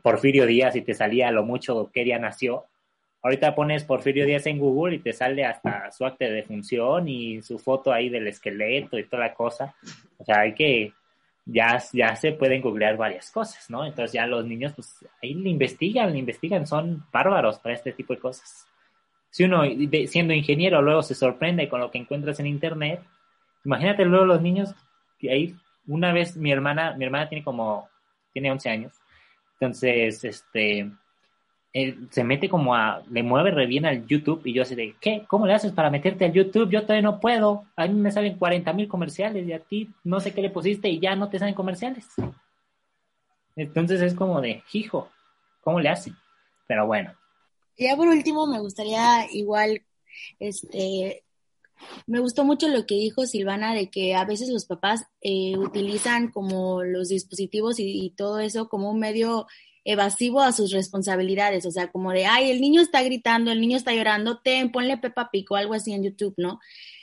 Porfirio 0.03 0.45
Díaz 0.45 0.75
y 0.75 0.81
te 0.81 0.93
salía 0.93 1.31
lo 1.31 1.43
mucho 1.43 1.89
que 1.93 2.03
día 2.03 2.19
nació, 2.19 2.65
Ahorita 3.21 3.55
pones 3.55 3.83
Porfirio 3.83 4.25
Díaz 4.25 4.45
en 4.45 4.59
Google 4.59 4.95
y 4.95 4.99
te 4.99 5.11
sale 5.11 5.43
hasta 5.43 5.91
su 5.91 6.05
acta 6.05 6.25
de 6.25 6.31
defunción 6.31 7.07
y 7.07 7.41
su 7.41 7.59
foto 7.59 7.91
ahí 7.91 8.09
del 8.09 8.27
esqueleto 8.27 8.97
y 8.97 9.03
toda 9.05 9.27
la 9.27 9.33
cosa. 9.33 9.75
O 10.17 10.23
sea, 10.23 10.41
hay 10.41 10.53
que, 10.53 10.93
ya, 11.45 11.81
ya 11.93 12.15
se 12.15 12.33
pueden 12.33 12.61
googlear 12.61 12.95
varias 12.95 13.31
cosas, 13.31 13.69
¿no? 13.69 13.85
Entonces 13.85 14.13
ya 14.13 14.27
los 14.27 14.45
niños, 14.45 14.73
pues 14.73 15.05
ahí 15.21 15.33
le 15.33 15.49
investigan, 15.49 16.11
le 16.11 16.19
investigan, 16.19 16.67
son 16.67 17.05
bárbaros 17.11 17.59
para 17.59 17.75
este 17.75 17.91
tipo 17.91 18.13
de 18.13 18.19
cosas. 18.19 18.67
Si 19.29 19.43
uno, 19.43 19.63
siendo 20.07 20.33
ingeniero, 20.33 20.81
luego 20.81 21.01
se 21.01 21.15
sorprende 21.15 21.67
con 21.67 21.81
lo 21.81 21.91
que 21.91 21.97
encuentras 21.97 22.39
en 22.39 22.47
Internet, 22.47 23.01
imagínate 23.65 24.05
luego 24.05 24.25
los 24.25 24.41
niños, 24.41 24.73
que 25.19 25.31
ahí 25.31 25.55
una 25.87 26.13
vez 26.13 26.37
mi 26.37 26.51
hermana, 26.51 26.95
mi 26.95 27.05
hermana 27.05 27.27
tiene 27.27 27.43
como, 27.43 27.89
tiene 28.31 28.51
11 28.51 28.69
años, 28.69 28.93
entonces, 29.59 30.23
este, 30.23 30.91
se 32.09 32.23
mete 32.23 32.49
como 32.49 32.73
a, 32.73 33.03
le 33.11 33.23
mueve 33.23 33.51
re 33.51 33.67
bien 33.67 33.85
al 33.85 34.07
YouTube 34.07 34.41
y 34.45 34.53
yo 34.53 34.63
así 34.63 34.73
de, 34.73 34.95
¿qué? 34.99 35.25
¿Cómo 35.27 35.45
le 35.45 35.53
haces 35.53 35.71
para 35.73 35.89
meterte 35.89 36.25
al 36.25 36.33
YouTube? 36.33 36.69
Yo 36.69 36.81
todavía 36.81 37.03
no 37.03 37.19
puedo. 37.19 37.65
A 37.75 37.87
mí 37.87 37.93
me 37.93 38.11
salen 38.11 38.37
40 38.37 38.73
mil 38.73 38.87
comerciales 38.87 39.47
y 39.47 39.53
a 39.53 39.59
ti 39.59 39.89
no 40.03 40.19
sé 40.19 40.33
qué 40.33 40.41
le 40.41 40.49
pusiste 40.49 40.89
y 40.89 40.99
ya 40.99 41.15
no 41.15 41.29
te 41.29 41.39
salen 41.39 41.53
comerciales. 41.53 42.07
Entonces 43.55 44.01
es 44.01 44.13
como 44.13 44.41
de, 44.41 44.63
hijo, 44.73 45.09
¿cómo 45.61 45.79
le 45.79 45.89
hace? 45.89 46.13
Pero 46.67 46.87
bueno. 46.87 47.13
Ya 47.77 47.95
por 47.95 48.07
último 48.07 48.47
me 48.47 48.59
gustaría 48.59 49.31
igual, 49.31 49.83
este, 50.39 51.23
me 52.07 52.19
gustó 52.19 52.43
mucho 52.43 52.67
lo 52.69 52.87
que 52.87 52.95
dijo 52.95 53.27
Silvana 53.27 53.75
de 53.75 53.91
que 53.91 54.15
a 54.15 54.25
veces 54.25 54.49
los 54.49 54.65
papás 54.65 55.05
eh, 55.21 55.57
utilizan 55.57 56.31
como 56.31 56.83
los 56.83 57.09
dispositivos 57.09 57.75
y 57.77 58.13
todo 58.17 58.39
eso 58.39 58.67
como 58.67 58.89
un 58.89 58.99
medio 58.99 59.45
evasivo 59.87 60.41
a 60.41 60.51
sus 60.51 60.71
responsabilidades, 60.71 61.65
o 61.65 61.71
sea, 61.71 61.89
como 61.89 62.11
de, 62.11 62.25
ay, 62.25 62.51
el 62.51 62.59
niño 62.59 62.81
está 62.81 63.01
gritando, 63.03 63.51
el 63.51 63.61
niño 63.61 63.77
está 63.77 63.93
llorando, 63.93 64.39
ten, 64.39 64.69
ponle 64.69 64.97
Pepa 64.97 65.29
Pico, 65.31 65.55
algo 65.55 65.73
así 65.73 65.93
en 65.93 66.03
YouTube, 66.03 66.33
¿no? 66.35 66.59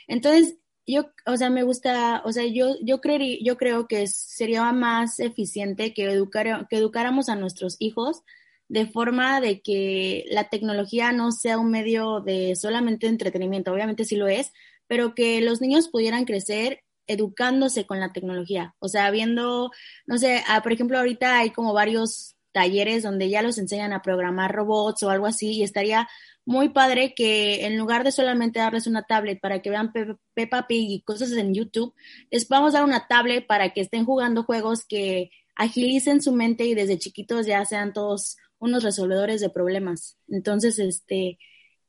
Entonces, 0.07 0.57
yo, 0.85 1.05
o 1.25 1.35
sea, 1.35 1.49
me 1.49 1.63
gusta, 1.63 2.21
o 2.25 2.31
sea, 2.31 2.45
yo, 2.45 2.75
yo, 2.83 3.01
creería, 3.01 3.39
yo 3.41 3.57
creo 3.57 3.87
que 3.87 4.05
sería 4.05 4.71
más 4.71 5.19
eficiente 5.19 5.95
que, 5.95 6.03
educar, 6.05 6.67
que 6.69 6.77
educáramos 6.77 7.27
a 7.27 7.35
nuestros 7.35 7.75
hijos 7.79 8.21
de 8.67 8.85
forma 8.85 9.41
de 9.41 9.61
que 9.61 10.25
la 10.29 10.49
tecnología 10.49 11.11
no 11.11 11.31
sea 11.31 11.57
un 11.57 11.71
medio 11.71 12.21
de 12.21 12.55
solamente 12.55 13.07
entretenimiento, 13.07 13.73
obviamente 13.73 14.05
sí 14.05 14.15
lo 14.15 14.27
es, 14.27 14.51
pero 14.85 15.15
que 15.15 15.41
los 15.41 15.59
niños 15.59 15.89
pudieran 15.89 16.25
crecer 16.25 16.81
educándose 17.07 17.87
con 17.87 17.99
la 17.99 18.13
tecnología, 18.13 18.75
o 18.79 18.89
sea, 18.89 19.09
viendo, 19.09 19.71
no 20.05 20.17
sé, 20.19 20.43
ah, 20.47 20.61
por 20.61 20.71
ejemplo, 20.71 20.99
ahorita 20.99 21.39
hay 21.39 21.49
como 21.49 21.73
varios 21.73 22.34
talleres 22.55 23.03
donde 23.03 23.29
ya 23.29 23.41
los 23.41 23.57
enseñan 23.57 23.91
a 23.91 24.01
programar 24.01 24.55
robots 24.55 25.03
o 25.03 25.09
algo 25.09 25.25
así 25.25 25.51
y 25.51 25.63
estaría 25.63 26.07
muy 26.45 26.69
padre 26.69 27.13
que 27.13 27.65
en 27.65 27.77
lugar 27.77 28.05
de 28.05 28.13
solamente 28.13 28.59
darles 28.59 28.87
una 28.87 29.03
tablet 29.03 29.41
para 29.41 29.61
que 29.61 29.69
vean 29.69 29.91
Peppa 30.33 30.65
Pig 30.65 30.89
y 30.89 31.01
cosas 31.01 31.33
en 31.33 31.53
YouTube, 31.53 31.93
les 32.31 32.45
podamos 32.45 32.71
dar 32.71 32.85
una 32.85 33.07
tablet 33.07 33.45
para 33.45 33.73
que 33.73 33.81
estén 33.81 34.05
jugando 34.05 34.43
juegos 34.43 34.85
que 34.85 35.31
agilicen 35.57 36.21
su 36.21 36.31
mente 36.31 36.63
y 36.65 36.75
desde 36.75 36.97
chiquitos 36.97 37.45
ya 37.45 37.65
sean 37.65 37.91
todos 37.91 38.37
unos 38.57 38.83
resolvedores 38.83 39.41
de 39.41 39.49
problemas. 39.49 40.17
Entonces, 40.29 40.79
este, 40.79 41.37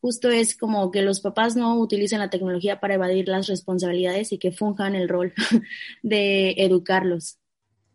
justo 0.01 0.31
es 0.31 0.57
como 0.57 0.91
que 0.91 1.03
los 1.03 1.21
papás 1.21 1.55
no 1.55 1.79
utilicen 1.79 2.19
la 2.19 2.31
tecnología 2.31 2.81
para 2.81 2.95
evadir 2.95 3.29
las 3.29 3.47
responsabilidades 3.47 4.33
y 4.33 4.39
que 4.39 4.51
funjan 4.51 4.97
el 4.97 5.09
rol 5.09 5.33
de 6.03 6.57
educarlos. 6.59 7.39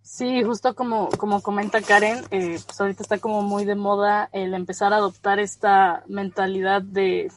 Sí, 0.03 0.43
justo 0.43 0.75
como, 0.75 1.09
como 1.09 1.41
comenta 1.41 1.81
Karen, 1.81 2.23
eh, 2.31 2.59
pues 2.65 2.81
ahorita 2.81 3.03
está 3.03 3.19
como 3.19 3.43
muy 3.43 3.65
de 3.65 3.75
moda 3.75 4.29
el 4.33 4.53
empezar 4.53 4.93
a 4.93 4.97
adoptar 4.97 5.39
esta 5.39 6.03
mentalidad 6.07 6.81
de, 6.81 7.31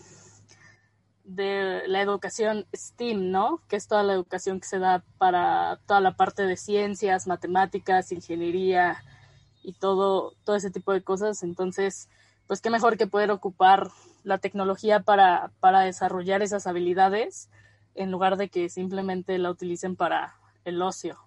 de 1.24 1.82
la 1.86 2.00
educación 2.00 2.66
STEAM, 2.74 3.30
¿no? 3.30 3.60
Que 3.68 3.76
es 3.76 3.86
toda 3.86 4.02
la 4.02 4.14
educación 4.14 4.60
que 4.60 4.66
se 4.66 4.78
da 4.78 5.04
para 5.18 5.78
toda 5.86 6.00
la 6.00 6.16
parte 6.16 6.46
de 6.46 6.56
ciencias, 6.56 7.26
matemáticas, 7.26 8.12
ingeniería 8.12 9.02
y 9.62 9.74
todo, 9.74 10.32
todo 10.44 10.56
ese 10.56 10.70
tipo 10.70 10.92
de 10.92 11.02
cosas. 11.02 11.42
Entonces, 11.42 12.08
pues 12.46 12.60
qué 12.60 12.70
mejor 12.70 12.96
que 12.96 13.06
poder 13.06 13.30
ocupar 13.30 13.90
la 14.22 14.38
tecnología 14.38 15.00
para, 15.00 15.50
para 15.60 15.80
desarrollar 15.80 16.42
esas 16.42 16.66
habilidades 16.66 17.50
en 17.94 18.10
lugar 18.10 18.36
de 18.36 18.48
que 18.48 18.68
simplemente 18.68 19.38
la 19.38 19.50
utilicen 19.50 19.96
para 19.96 20.34
el 20.64 20.80
ocio. 20.82 21.18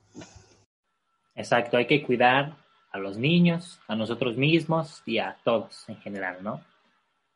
Exacto, 1.38 1.78
hay 1.78 1.86
que 1.86 2.02
cuidar 2.02 2.56
a 2.92 2.98
los 2.98 3.18
niños, 3.18 3.80
a 3.88 3.96
nosotros 3.96 4.36
mismos 4.36 5.04
y 5.06 5.20
a 5.20 5.38
todos 5.44 5.88
en 5.88 5.98
general, 5.98 6.38
¿no? 6.42 6.62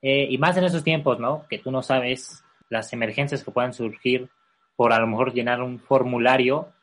Eh, 0.02 0.28
y 0.30 0.38
más 0.39 0.58
en 0.58 0.64
esos 0.64 0.84
tiempos, 0.84 1.20
¿no? 1.20 1.45
Que 1.47 1.60
tú 1.60 1.72
no 1.72 1.84
sabes 1.84 2.43
las 2.68 2.91
emergencias 2.93 3.43
que 3.43 3.52
puedan 3.52 3.74
surgir 3.74 4.28
por 4.76 4.91
a 4.91 4.99
lo 4.99 5.06
mejor 5.06 5.34
llenar 5.34 5.62
un 5.62 5.80
formulario 5.80 6.74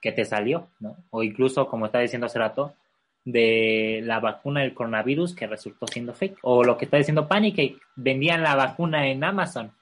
que 0.00 0.12
te 0.12 0.24
salió, 0.24 0.68
¿no? 0.78 0.96
O 1.10 1.24
incluso, 1.24 1.66
como 1.66 1.86
estaba 1.86 2.02
diciendo 2.02 2.26
hace 2.26 2.38
rato, 2.38 2.74
de 3.24 4.00
la 4.04 4.20
vacuna 4.20 4.60
del 4.60 4.74
coronavirus 4.74 5.34
que 5.34 5.48
resultó 5.48 5.86
siendo 5.88 6.14
fake. 6.14 6.38
O 6.42 6.62
lo 6.62 6.76
que 6.76 6.84
está 6.84 6.96
diciendo 6.96 7.26
Panic, 7.26 7.80
vendían 7.96 8.42
la 8.42 8.54
vacuna 8.54 9.08
en 9.08 9.24
Amazon. 9.24 9.72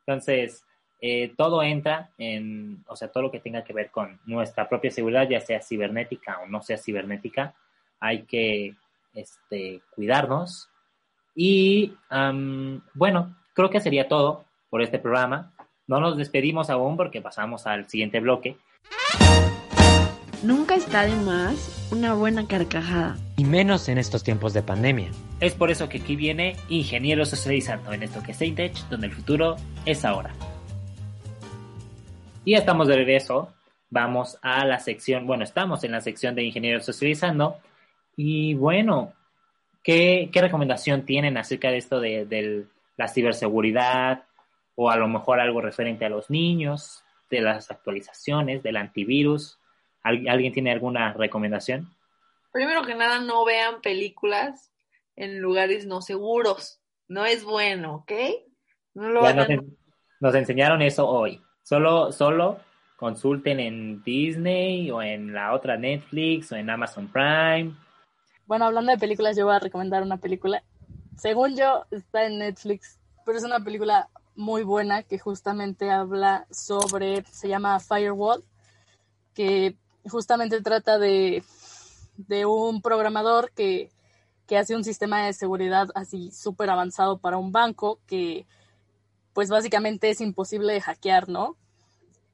Entonces, 0.00 0.64
eh, 1.00 1.32
todo 1.36 1.62
entra 1.62 2.10
en, 2.18 2.84
o 2.88 2.96
sea, 2.96 3.08
todo 3.08 3.24
lo 3.24 3.30
que 3.30 3.40
tenga 3.40 3.62
que 3.62 3.72
ver 3.72 3.90
con 3.90 4.18
nuestra 4.26 4.68
propia 4.68 4.90
seguridad, 4.90 5.28
ya 5.28 5.40
sea 5.40 5.62
cibernética 5.62 6.40
o 6.40 6.46
no 6.46 6.60
sea 6.62 6.76
cibernética, 6.76 7.54
hay 8.00 8.22
que 8.22 8.74
este, 9.14 9.80
cuidarnos. 9.94 10.68
Y 11.34 11.92
bueno, 12.94 13.36
creo 13.54 13.70
que 13.70 13.80
sería 13.80 14.08
todo 14.08 14.44
por 14.70 14.82
este 14.82 14.98
programa. 14.98 15.52
No 15.86 16.00
nos 16.00 16.16
despedimos 16.16 16.68
aún 16.68 16.96
porque 16.96 17.22
pasamos 17.22 17.66
al 17.66 17.88
siguiente 17.88 18.20
bloque. 18.20 18.56
Nunca 20.42 20.76
está 20.76 21.04
de 21.04 21.16
más 21.16 21.88
una 21.90 22.14
buena 22.14 22.46
carcajada. 22.46 23.16
Y 23.36 23.44
menos 23.44 23.88
en 23.88 23.98
estos 23.98 24.22
tiempos 24.22 24.52
de 24.52 24.62
pandemia. 24.62 25.10
Es 25.40 25.54
por 25.54 25.70
eso 25.70 25.88
que 25.88 25.98
aquí 25.98 26.16
viene 26.16 26.56
Ingeniero 26.68 27.24
Socializando 27.24 27.92
en 27.92 28.02
esto 28.02 28.22
que 28.22 28.32
es 28.32 28.38
Tech, 28.38 28.74
donde 28.88 29.08
el 29.08 29.12
futuro 29.12 29.56
es 29.84 30.04
ahora. 30.04 30.32
Y 32.48 32.54
estamos 32.54 32.88
de 32.88 32.96
regreso. 32.96 33.52
Vamos 33.90 34.38
a 34.40 34.64
la 34.64 34.78
sección, 34.78 35.26
bueno, 35.26 35.44
estamos 35.44 35.84
en 35.84 35.92
la 35.92 36.00
sección 36.00 36.34
de 36.34 36.44
ingenieros 36.44 36.86
socializando. 36.86 37.58
Y 38.16 38.54
bueno, 38.54 39.12
¿qué, 39.82 40.30
qué 40.32 40.40
recomendación 40.40 41.04
tienen 41.04 41.36
acerca 41.36 41.70
de 41.70 41.76
esto 41.76 42.00
de, 42.00 42.24
de 42.24 42.64
la 42.96 43.08
ciberseguridad 43.08 44.24
o 44.76 44.88
a 44.90 44.96
lo 44.96 45.08
mejor 45.08 45.40
algo 45.40 45.60
referente 45.60 46.06
a 46.06 46.08
los 46.08 46.30
niños, 46.30 47.04
de 47.28 47.42
las 47.42 47.70
actualizaciones, 47.70 48.62
del 48.62 48.78
antivirus? 48.78 49.58
¿Alguien 50.02 50.54
tiene 50.54 50.72
alguna 50.72 51.12
recomendación? 51.12 51.90
Primero 52.50 52.82
que 52.82 52.94
nada, 52.94 53.20
no 53.20 53.44
vean 53.44 53.82
películas 53.82 54.72
en 55.16 55.38
lugares 55.40 55.84
no 55.84 56.00
seguros. 56.00 56.80
No 57.08 57.26
es 57.26 57.44
bueno, 57.44 57.96
¿ok? 57.96 58.12
No 58.94 59.10
lo 59.10 59.22
Ya 59.24 59.28
hagan. 59.28 59.36
nos, 59.36 59.50
en- 59.50 59.76
nos 60.20 60.34
enseñaron 60.34 60.80
eso 60.80 61.06
hoy. 61.06 61.42
Solo, 61.68 62.12
solo 62.12 62.60
consulten 62.96 63.60
en 63.60 64.02
Disney 64.02 64.90
o 64.90 65.02
en 65.02 65.34
la 65.34 65.52
otra 65.52 65.76
Netflix 65.76 66.50
o 66.50 66.56
en 66.56 66.70
Amazon 66.70 67.08
Prime. 67.08 67.76
Bueno, 68.46 68.64
hablando 68.64 68.90
de 68.90 68.96
películas, 68.96 69.36
yo 69.36 69.44
voy 69.44 69.54
a 69.54 69.58
recomendar 69.58 70.02
una 70.02 70.16
película. 70.16 70.62
Según 71.18 71.58
yo, 71.58 71.84
está 71.90 72.24
en 72.24 72.38
Netflix, 72.38 72.98
pero 73.26 73.36
es 73.36 73.44
una 73.44 73.60
película 73.62 74.08
muy 74.34 74.62
buena 74.62 75.02
que 75.02 75.18
justamente 75.18 75.90
habla 75.90 76.46
sobre, 76.50 77.22
se 77.24 77.48
llama 77.48 77.80
Firewall, 77.80 78.42
que 79.34 79.76
justamente 80.08 80.62
trata 80.62 80.98
de, 80.98 81.44
de 82.16 82.46
un 82.46 82.80
programador 82.80 83.50
que, 83.50 83.90
que 84.46 84.56
hace 84.56 84.74
un 84.74 84.84
sistema 84.84 85.26
de 85.26 85.34
seguridad 85.34 85.88
así 85.94 86.30
súper 86.30 86.70
avanzado 86.70 87.18
para 87.18 87.36
un 87.36 87.52
banco 87.52 88.00
que 88.06 88.46
pues 89.38 89.50
básicamente 89.50 90.10
es 90.10 90.20
imposible 90.20 90.72
de 90.72 90.80
hackear, 90.80 91.28
¿no? 91.28 91.54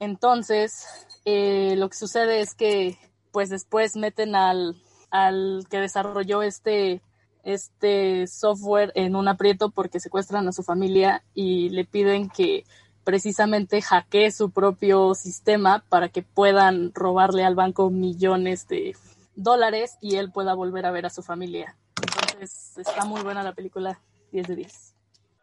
Entonces, 0.01 0.87
eh, 1.27 1.75
lo 1.77 1.91
que 1.91 1.99
sucede 1.99 2.41
es 2.41 2.55
que 2.55 2.97
pues 3.31 3.51
después 3.51 3.95
meten 3.95 4.35
al, 4.35 4.77
al 5.11 5.67
que 5.69 5.81
desarrolló 5.81 6.41
este, 6.41 7.03
este 7.43 8.27
software 8.27 8.91
en 8.95 9.17
un 9.17 9.29
aprieto 9.29 9.69
porque 9.69 10.01
secuestran 10.01 10.49
a 10.49 10.53
su 10.53 10.63
familia 10.63 11.23
y 11.35 11.69
le 11.69 11.85
piden 11.85 12.31
que 12.31 12.65
precisamente 13.05 13.83
hackee 13.83 14.31
su 14.31 14.51
propio 14.51 15.15
sistema 15.15 15.85
para 15.91 16.09
que 16.09 16.23
puedan 16.23 16.91
robarle 16.95 17.45
al 17.45 17.55
banco 17.55 17.91
millones 17.91 18.67
de 18.67 18.97
dólares 19.37 19.99
y 20.01 20.17
él 20.17 20.33
pueda 20.33 20.55
volver 20.55 20.87
a 20.87 20.91
ver 20.91 21.05
a 21.05 21.11
su 21.11 21.23
familia. 21.23 21.77
Entonces 22.01 22.79
está 22.79 23.05
muy 23.05 23.21
buena 23.21 23.43
la 23.43 23.53
película, 23.53 24.01
10 24.33 24.49
de 24.49 24.57
10. 24.57 24.95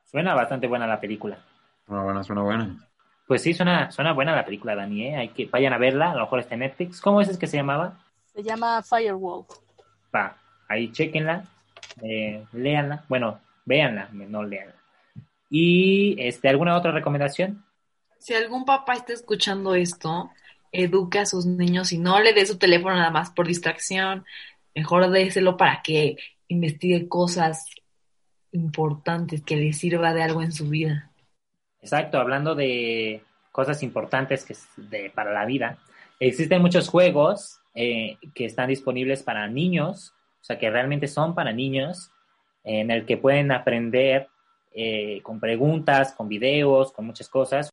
Suena 0.06 0.34
bastante 0.34 0.66
buena 0.66 0.88
la 0.88 1.00
película. 1.00 1.51
Suena 1.86 2.04
buena, 2.04 2.24
suena 2.24 2.42
buena. 2.42 2.90
Pues 3.28 3.42
sí, 3.42 3.54
suena, 3.54 3.92
suena 3.92 4.14
buena 4.14 4.36
la 4.36 4.46
película, 4.46 4.76
Dani. 4.76 5.08
¿eh? 5.08 5.16
Hay 5.16 5.30
que 5.30 5.46
vayan 5.46 5.74
a 5.74 5.78
verla, 5.78 6.12
a 6.12 6.16
lo 6.16 6.22
mejor 6.22 6.40
está 6.40 6.56
en 6.56 6.62
Netflix. 6.62 7.00
¿Cómo 7.00 7.22
es 7.22 7.30
es 7.30 7.38
que 7.38 7.48
se 7.48 7.58
llamaba? 7.58 7.98
Se 8.34 8.44
llama 8.44 8.82
Firewall. 8.82 9.46
Va, 10.14 10.38
ahí 10.68 10.92
chequenla, 10.92 11.46
eh, 12.02 12.46
léanla, 12.54 13.06
bueno, 13.08 13.40
véanla, 13.66 14.10
no 14.12 14.44
léanla. 14.44 14.76
Y 15.50 16.16
este, 16.20 16.50
¿alguna 16.50 16.78
otra 16.78 16.92
recomendación? 16.92 17.64
Si 18.20 18.34
algún 18.34 18.66
papá 18.66 18.94
está 18.94 19.14
escuchando 19.14 19.76
esto, 19.76 20.32
eduque 20.72 21.20
a 21.20 21.26
sus 21.26 21.46
niños 21.46 21.92
y 21.92 21.98
no 21.98 22.20
le 22.20 22.34
dé 22.34 22.46
su 22.46 22.58
teléfono 22.58 22.96
nada 22.96 23.12
más 23.12 23.32
por 23.32 23.48
distracción. 23.48 24.26
Mejor 24.74 25.10
déselo 25.10 25.58
para 25.58 25.82
que 25.82 26.18
investigue 26.48 27.08
cosas 27.08 27.66
importantes, 28.52 29.42
que 29.42 29.58
le 29.58 29.74
sirva 29.74 30.14
de 30.14 30.24
algo 30.24 30.42
en 30.42 30.52
su 30.52 30.70
vida. 30.70 31.11
Exacto, 31.82 32.20
hablando 32.20 32.56
de 32.56 33.24
cosas 33.52 33.84
importantes 33.84 34.46
que 34.46 34.54
es 34.54 34.68
de, 34.78 35.10
para 35.10 35.32
la 35.32 35.46
vida, 35.46 35.78
existen 36.20 36.62
muchos 36.62 36.88
juegos 36.88 37.60
eh, 37.74 38.18
que 38.36 38.46
están 38.46 38.70
disponibles 38.70 39.24
para 39.24 39.48
niños, 39.48 40.14
o 40.42 40.44
sea, 40.44 40.60
que 40.60 40.70
realmente 40.70 41.08
son 41.08 41.34
para 41.34 41.52
niños, 41.52 42.12
en 42.64 42.92
el 42.92 43.06
que 43.06 43.18
pueden 43.18 43.52
aprender 43.52 44.30
eh, 44.74 45.22
con 45.24 45.40
preguntas, 45.40 46.14
con 46.14 46.30
videos, 46.30 46.92
con 46.92 47.06
muchas 47.06 47.28
cosas. 47.28 47.72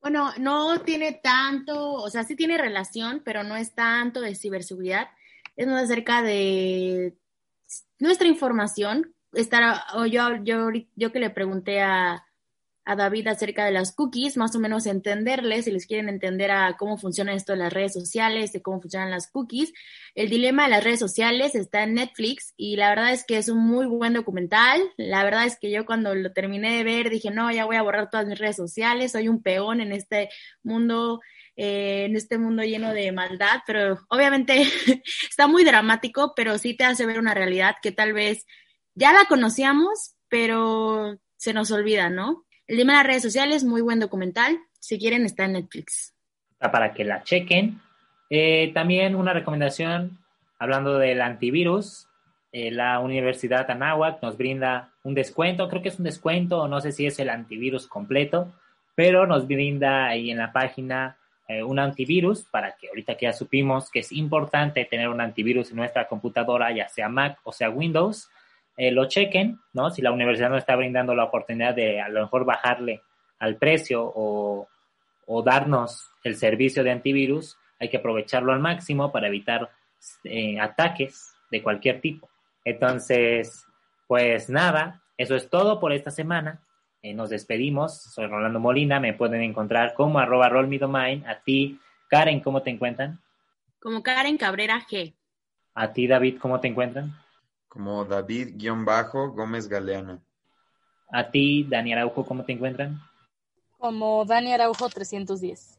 Bueno, 0.00 0.32
no 0.38 0.80
tiene 0.80 1.12
tanto, 1.12 1.94
o 1.94 2.10
sea, 2.10 2.24
sí 2.24 2.36
tiene 2.36 2.58
relación, 2.58 3.22
pero 3.24 3.44
no 3.44 3.56
es 3.56 3.74
tanto 3.74 4.20
de 4.20 4.34
ciberseguridad. 4.34 5.08
Es 5.56 5.66
más 5.66 5.84
acerca 5.84 6.22
de 6.22 7.14
nuestra 7.98 8.26
información. 8.26 9.14
Estar, 9.32 9.82
yo, 10.10 10.36
yo, 10.42 10.70
yo 10.94 11.12
que 11.12 11.20
le 11.20 11.30
pregunté 11.30 11.82
a, 11.82 12.25
a 12.86 12.94
David 12.94 13.26
acerca 13.26 13.64
de 13.64 13.72
las 13.72 13.92
cookies, 13.92 14.36
más 14.36 14.54
o 14.54 14.60
menos 14.60 14.86
entenderles, 14.86 15.64
si 15.64 15.72
les 15.72 15.86
quieren 15.86 16.08
entender 16.08 16.52
a 16.52 16.76
cómo 16.78 16.96
funciona 16.96 17.34
esto 17.34 17.52
de 17.52 17.58
las 17.58 17.72
redes 17.72 17.92
sociales, 17.92 18.52
de 18.52 18.62
cómo 18.62 18.80
funcionan 18.80 19.10
las 19.10 19.26
cookies. 19.26 19.72
El 20.14 20.30
dilema 20.30 20.64
de 20.64 20.70
las 20.70 20.84
redes 20.84 21.00
sociales 21.00 21.56
está 21.56 21.82
en 21.82 21.94
Netflix 21.94 22.54
y 22.56 22.76
la 22.76 22.88
verdad 22.90 23.12
es 23.12 23.24
que 23.24 23.38
es 23.38 23.48
un 23.48 23.58
muy 23.58 23.86
buen 23.86 24.12
documental. 24.14 24.80
La 24.96 25.24
verdad 25.24 25.46
es 25.46 25.58
que 25.58 25.70
yo 25.70 25.84
cuando 25.84 26.14
lo 26.14 26.32
terminé 26.32 26.76
de 26.76 26.84
ver 26.84 27.10
dije, 27.10 27.30
no, 27.32 27.50
ya 27.50 27.64
voy 27.64 27.74
a 27.76 27.82
borrar 27.82 28.08
todas 28.08 28.26
mis 28.26 28.38
redes 28.38 28.56
sociales, 28.56 29.12
soy 29.12 29.28
un 29.28 29.42
peón 29.42 29.80
en 29.80 29.92
este 29.92 30.28
mundo. 30.62 31.20
eh, 31.56 32.04
en 32.04 32.16
este 32.16 32.38
mundo 32.38 32.62
lleno 32.62 32.92
de 32.92 33.10
maldad, 33.12 33.62
pero 33.66 33.98
obviamente 34.10 34.62
está 35.28 35.46
muy 35.48 35.64
dramático, 35.64 36.34
pero 36.36 36.58
sí 36.58 36.74
te 36.76 36.84
hace 36.84 37.06
ver 37.06 37.18
una 37.18 37.34
realidad 37.34 37.76
que 37.82 37.92
tal 37.92 38.12
vez 38.12 38.46
ya 38.94 39.12
la 39.12 39.24
conocíamos, 39.26 40.14
pero 40.28 41.18
se 41.36 41.52
nos 41.52 41.70
olvida, 41.70 42.10
¿no? 42.10 42.45
El 42.68 42.78
tema 42.78 42.92
de 42.92 42.98
las 42.98 43.06
redes 43.06 43.22
sociales, 43.22 43.62
muy 43.62 43.80
buen 43.80 44.00
documental. 44.00 44.58
Si 44.80 44.98
quieren, 44.98 45.24
está 45.24 45.44
en 45.44 45.52
Netflix. 45.52 46.14
Para 46.58 46.92
que 46.94 47.04
la 47.04 47.22
chequen. 47.22 47.80
Eh, 48.28 48.72
también 48.74 49.14
una 49.14 49.32
recomendación, 49.32 50.18
hablando 50.58 50.98
del 50.98 51.22
antivirus, 51.22 52.08
eh, 52.50 52.72
la 52.72 52.98
Universidad 52.98 53.70
Anáhuac 53.70 54.20
nos 54.20 54.36
brinda 54.36 54.92
un 55.04 55.14
descuento, 55.14 55.68
creo 55.68 55.82
que 55.82 55.90
es 55.90 55.98
un 55.98 56.06
descuento, 56.06 56.66
no 56.66 56.80
sé 56.80 56.90
si 56.90 57.06
es 57.06 57.20
el 57.20 57.28
antivirus 57.28 57.86
completo, 57.86 58.52
pero 58.96 59.26
nos 59.26 59.46
brinda 59.46 60.06
ahí 60.06 60.30
en 60.32 60.38
la 60.38 60.52
página 60.52 61.18
eh, 61.46 61.62
un 61.62 61.78
antivirus 61.78 62.42
para 62.50 62.74
que 62.74 62.88
ahorita 62.88 63.16
que 63.16 63.26
ya 63.26 63.32
supimos 63.32 63.90
que 63.92 64.00
es 64.00 64.10
importante 64.10 64.84
tener 64.86 65.08
un 65.08 65.20
antivirus 65.20 65.70
en 65.70 65.76
nuestra 65.76 66.08
computadora, 66.08 66.72
ya 66.72 66.88
sea 66.88 67.08
Mac 67.08 67.38
o 67.44 67.52
sea 67.52 67.70
Windows, 67.70 68.28
eh, 68.76 68.90
lo 68.90 69.06
chequen, 69.06 69.60
¿no? 69.72 69.90
Si 69.90 70.02
la 70.02 70.12
universidad 70.12 70.50
no 70.50 70.56
está 70.56 70.76
brindando 70.76 71.14
la 71.14 71.24
oportunidad 71.24 71.74
de 71.74 72.00
a 72.00 72.08
lo 72.08 72.20
mejor 72.20 72.44
bajarle 72.44 73.02
al 73.38 73.56
precio 73.56 74.02
o, 74.04 74.68
o 75.26 75.42
darnos 75.42 76.10
el 76.24 76.36
servicio 76.36 76.84
de 76.84 76.92
antivirus, 76.92 77.56
hay 77.78 77.88
que 77.88 77.98
aprovecharlo 77.98 78.52
al 78.52 78.60
máximo 78.60 79.12
para 79.12 79.28
evitar 79.28 79.70
eh, 80.24 80.58
ataques 80.60 81.34
de 81.50 81.62
cualquier 81.62 82.00
tipo. 82.00 82.28
Entonces, 82.64 83.66
pues 84.06 84.50
nada, 84.50 85.02
eso 85.16 85.34
es 85.34 85.48
todo 85.48 85.80
por 85.80 85.92
esta 85.92 86.10
semana. 86.10 86.62
Eh, 87.02 87.14
nos 87.14 87.30
despedimos. 87.30 88.02
Soy 88.02 88.26
Rolando 88.26 88.60
Molina. 88.60 89.00
Me 89.00 89.14
pueden 89.14 89.42
encontrar 89.42 89.94
como 89.94 90.18
arroba 90.18 90.48
rollmedomain. 90.48 91.26
A 91.26 91.40
ti, 91.40 91.78
Karen, 92.08 92.40
¿cómo 92.40 92.62
te 92.62 92.70
encuentran? 92.70 93.20
Como 93.80 94.02
Karen 94.02 94.36
Cabrera 94.36 94.80
G. 94.80 95.14
A 95.74 95.92
ti, 95.92 96.06
David, 96.06 96.38
¿cómo 96.40 96.58
te 96.60 96.68
encuentran? 96.68 97.12
Como 97.76 98.06
David-Gómez 98.06 99.68
Galeano. 99.68 100.22
A 101.12 101.30
ti, 101.30 101.62
Dani 101.68 101.92
Araujo, 101.92 102.24
¿cómo 102.24 102.42
te 102.42 102.52
encuentran? 102.52 102.98
Como 103.76 104.24
Dani 104.24 104.54
Araujo 104.54 104.88
310. 104.88 105.78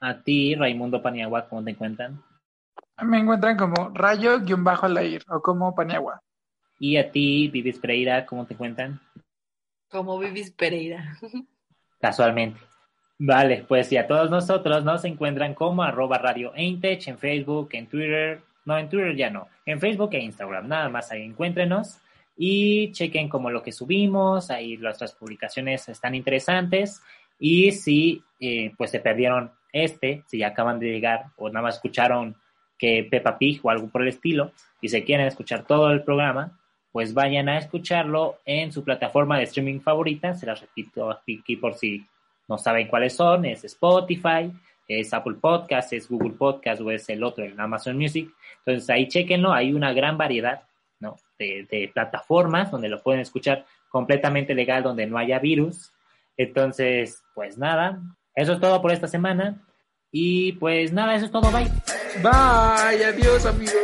A 0.00 0.20
ti, 0.22 0.56
Raimundo 0.56 1.00
Paniagua, 1.00 1.48
¿cómo 1.48 1.62
te 1.62 1.70
encuentran? 1.70 2.20
Me 3.00 3.20
encuentran 3.20 3.56
como 3.56 3.90
rayo-alair 3.94 5.22
o 5.28 5.40
como 5.40 5.72
Paniagua. 5.72 6.20
Y 6.80 6.96
a 6.96 7.12
ti, 7.12 7.46
Vivis 7.46 7.78
Pereira, 7.78 8.26
¿cómo 8.26 8.44
te 8.44 8.54
encuentran? 8.54 9.00
Como 9.88 10.18
Vivis 10.18 10.50
Pereira. 10.50 11.16
Casualmente. 12.00 12.58
Vale, 13.20 13.64
pues 13.68 13.92
y 13.92 13.98
a 13.98 14.08
todos 14.08 14.30
nosotros 14.30 14.82
nos 14.82 15.04
encuentran 15.04 15.54
como 15.54 15.84
arroba 15.84 16.18
radio 16.18 16.52
Eintech 16.56 17.06
en 17.06 17.18
Facebook, 17.18 17.68
en 17.72 17.86
Twitter, 17.86 18.42
no, 18.66 18.76
en 18.78 18.88
Twitter 18.88 19.16
ya 19.16 19.30
no, 19.30 19.48
en 19.64 19.80
Facebook 19.80 20.10
e 20.12 20.18
Instagram, 20.18 20.68
nada 20.68 20.88
más 20.88 21.10
ahí 21.10 21.22
encuéntrenos 21.22 21.98
y 22.36 22.92
chequen 22.92 23.28
como 23.28 23.50
lo 23.50 23.62
que 23.62 23.72
subimos, 23.72 24.50
ahí 24.50 24.76
nuestras 24.76 25.12
publicaciones 25.14 25.88
están 25.88 26.14
interesantes. 26.14 27.02
Y 27.38 27.72
si 27.72 28.22
eh, 28.40 28.72
pues 28.76 28.90
se 28.90 29.00
perdieron 29.00 29.50
este, 29.72 30.22
si 30.26 30.42
acaban 30.42 30.78
de 30.78 30.90
llegar 30.90 31.26
o 31.36 31.48
nada 31.48 31.62
más 31.62 31.76
escucharon 31.76 32.36
que 32.78 33.06
Peppa 33.10 33.38
Pig 33.38 33.60
o 33.62 33.70
algo 33.70 33.88
por 33.88 34.02
el 34.02 34.08
estilo 34.08 34.52
y 34.80 34.88
se 34.88 35.04
quieren 35.04 35.26
escuchar 35.26 35.64
todo 35.66 35.90
el 35.90 36.02
programa, 36.02 36.58
pues 36.92 37.14
vayan 37.14 37.48
a 37.48 37.58
escucharlo 37.58 38.38
en 38.44 38.72
su 38.72 38.84
plataforma 38.84 39.38
de 39.38 39.44
streaming 39.44 39.80
favorita, 39.80 40.34
se 40.34 40.46
las 40.46 40.60
repito 40.60 41.10
aquí 41.10 41.56
por 41.56 41.74
si 41.74 42.06
no 42.48 42.58
saben 42.58 42.88
cuáles 42.88 43.14
son, 43.14 43.44
es 43.44 43.64
Spotify, 43.64 44.50
es 44.88 45.12
Apple 45.12 45.36
Podcast, 45.40 45.92
es 45.92 46.08
Google 46.08 46.32
Podcast 46.32 46.80
o 46.80 46.90
es 46.90 47.08
el 47.08 47.24
otro 47.24 47.44
en 47.44 47.58
Amazon 47.60 47.96
Music. 47.96 48.30
Entonces 48.58 48.88
ahí 48.90 49.08
chequenlo, 49.08 49.52
hay 49.52 49.72
una 49.72 49.92
gran 49.92 50.16
variedad 50.18 50.62
¿no? 51.00 51.16
de, 51.38 51.66
de, 51.70 51.90
plataformas 51.92 52.70
donde 52.70 52.88
lo 52.88 53.02
pueden 53.02 53.20
escuchar 53.20 53.66
completamente 53.88 54.54
legal, 54.54 54.82
donde 54.82 55.06
no 55.06 55.18
haya 55.18 55.38
virus. 55.38 55.92
Entonces, 56.36 57.22
pues 57.34 57.58
nada, 57.58 58.00
eso 58.34 58.52
es 58.52 58.60
todo 58.60 58.80
por 58.82 58.92
esta 58.92 59.08
semana. 59.08 59.62
Y 60.12 60.52
pues 60.52 60.92
nada, 60.92 61.14
eso 61.14 61.26
es 61.26 61.32
todo. 61.32 61.50
Bye. 61.50 61.70
Bye, 62.22 63.04
adiós 63.04 63.44
amigos. 63.46 63.74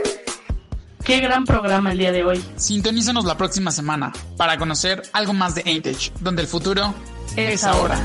Qué 1.05 1.19
gran 1.19 1.45
programa 1.45 1.93
el 1.93 1.99
día 1.99 2.13
de 2.13 2.23
hoy. 2.23 2.43
Sintonízanos 2.57 3.25
la 3.25 3.37
próxima 3.37 3.73
semana 3.73 4.13
para 4.37 4.57
conocer 4.57 5.03
algo 5.13 5.33
más 5.33 5.55
de 5.55 5.63
Aintech, 5.67 6.13
donde 6.21 6.43
el 6.43 6.49
futuro 6.49 6.95
es, 7.37 7.65
ahora. 7.65 7.99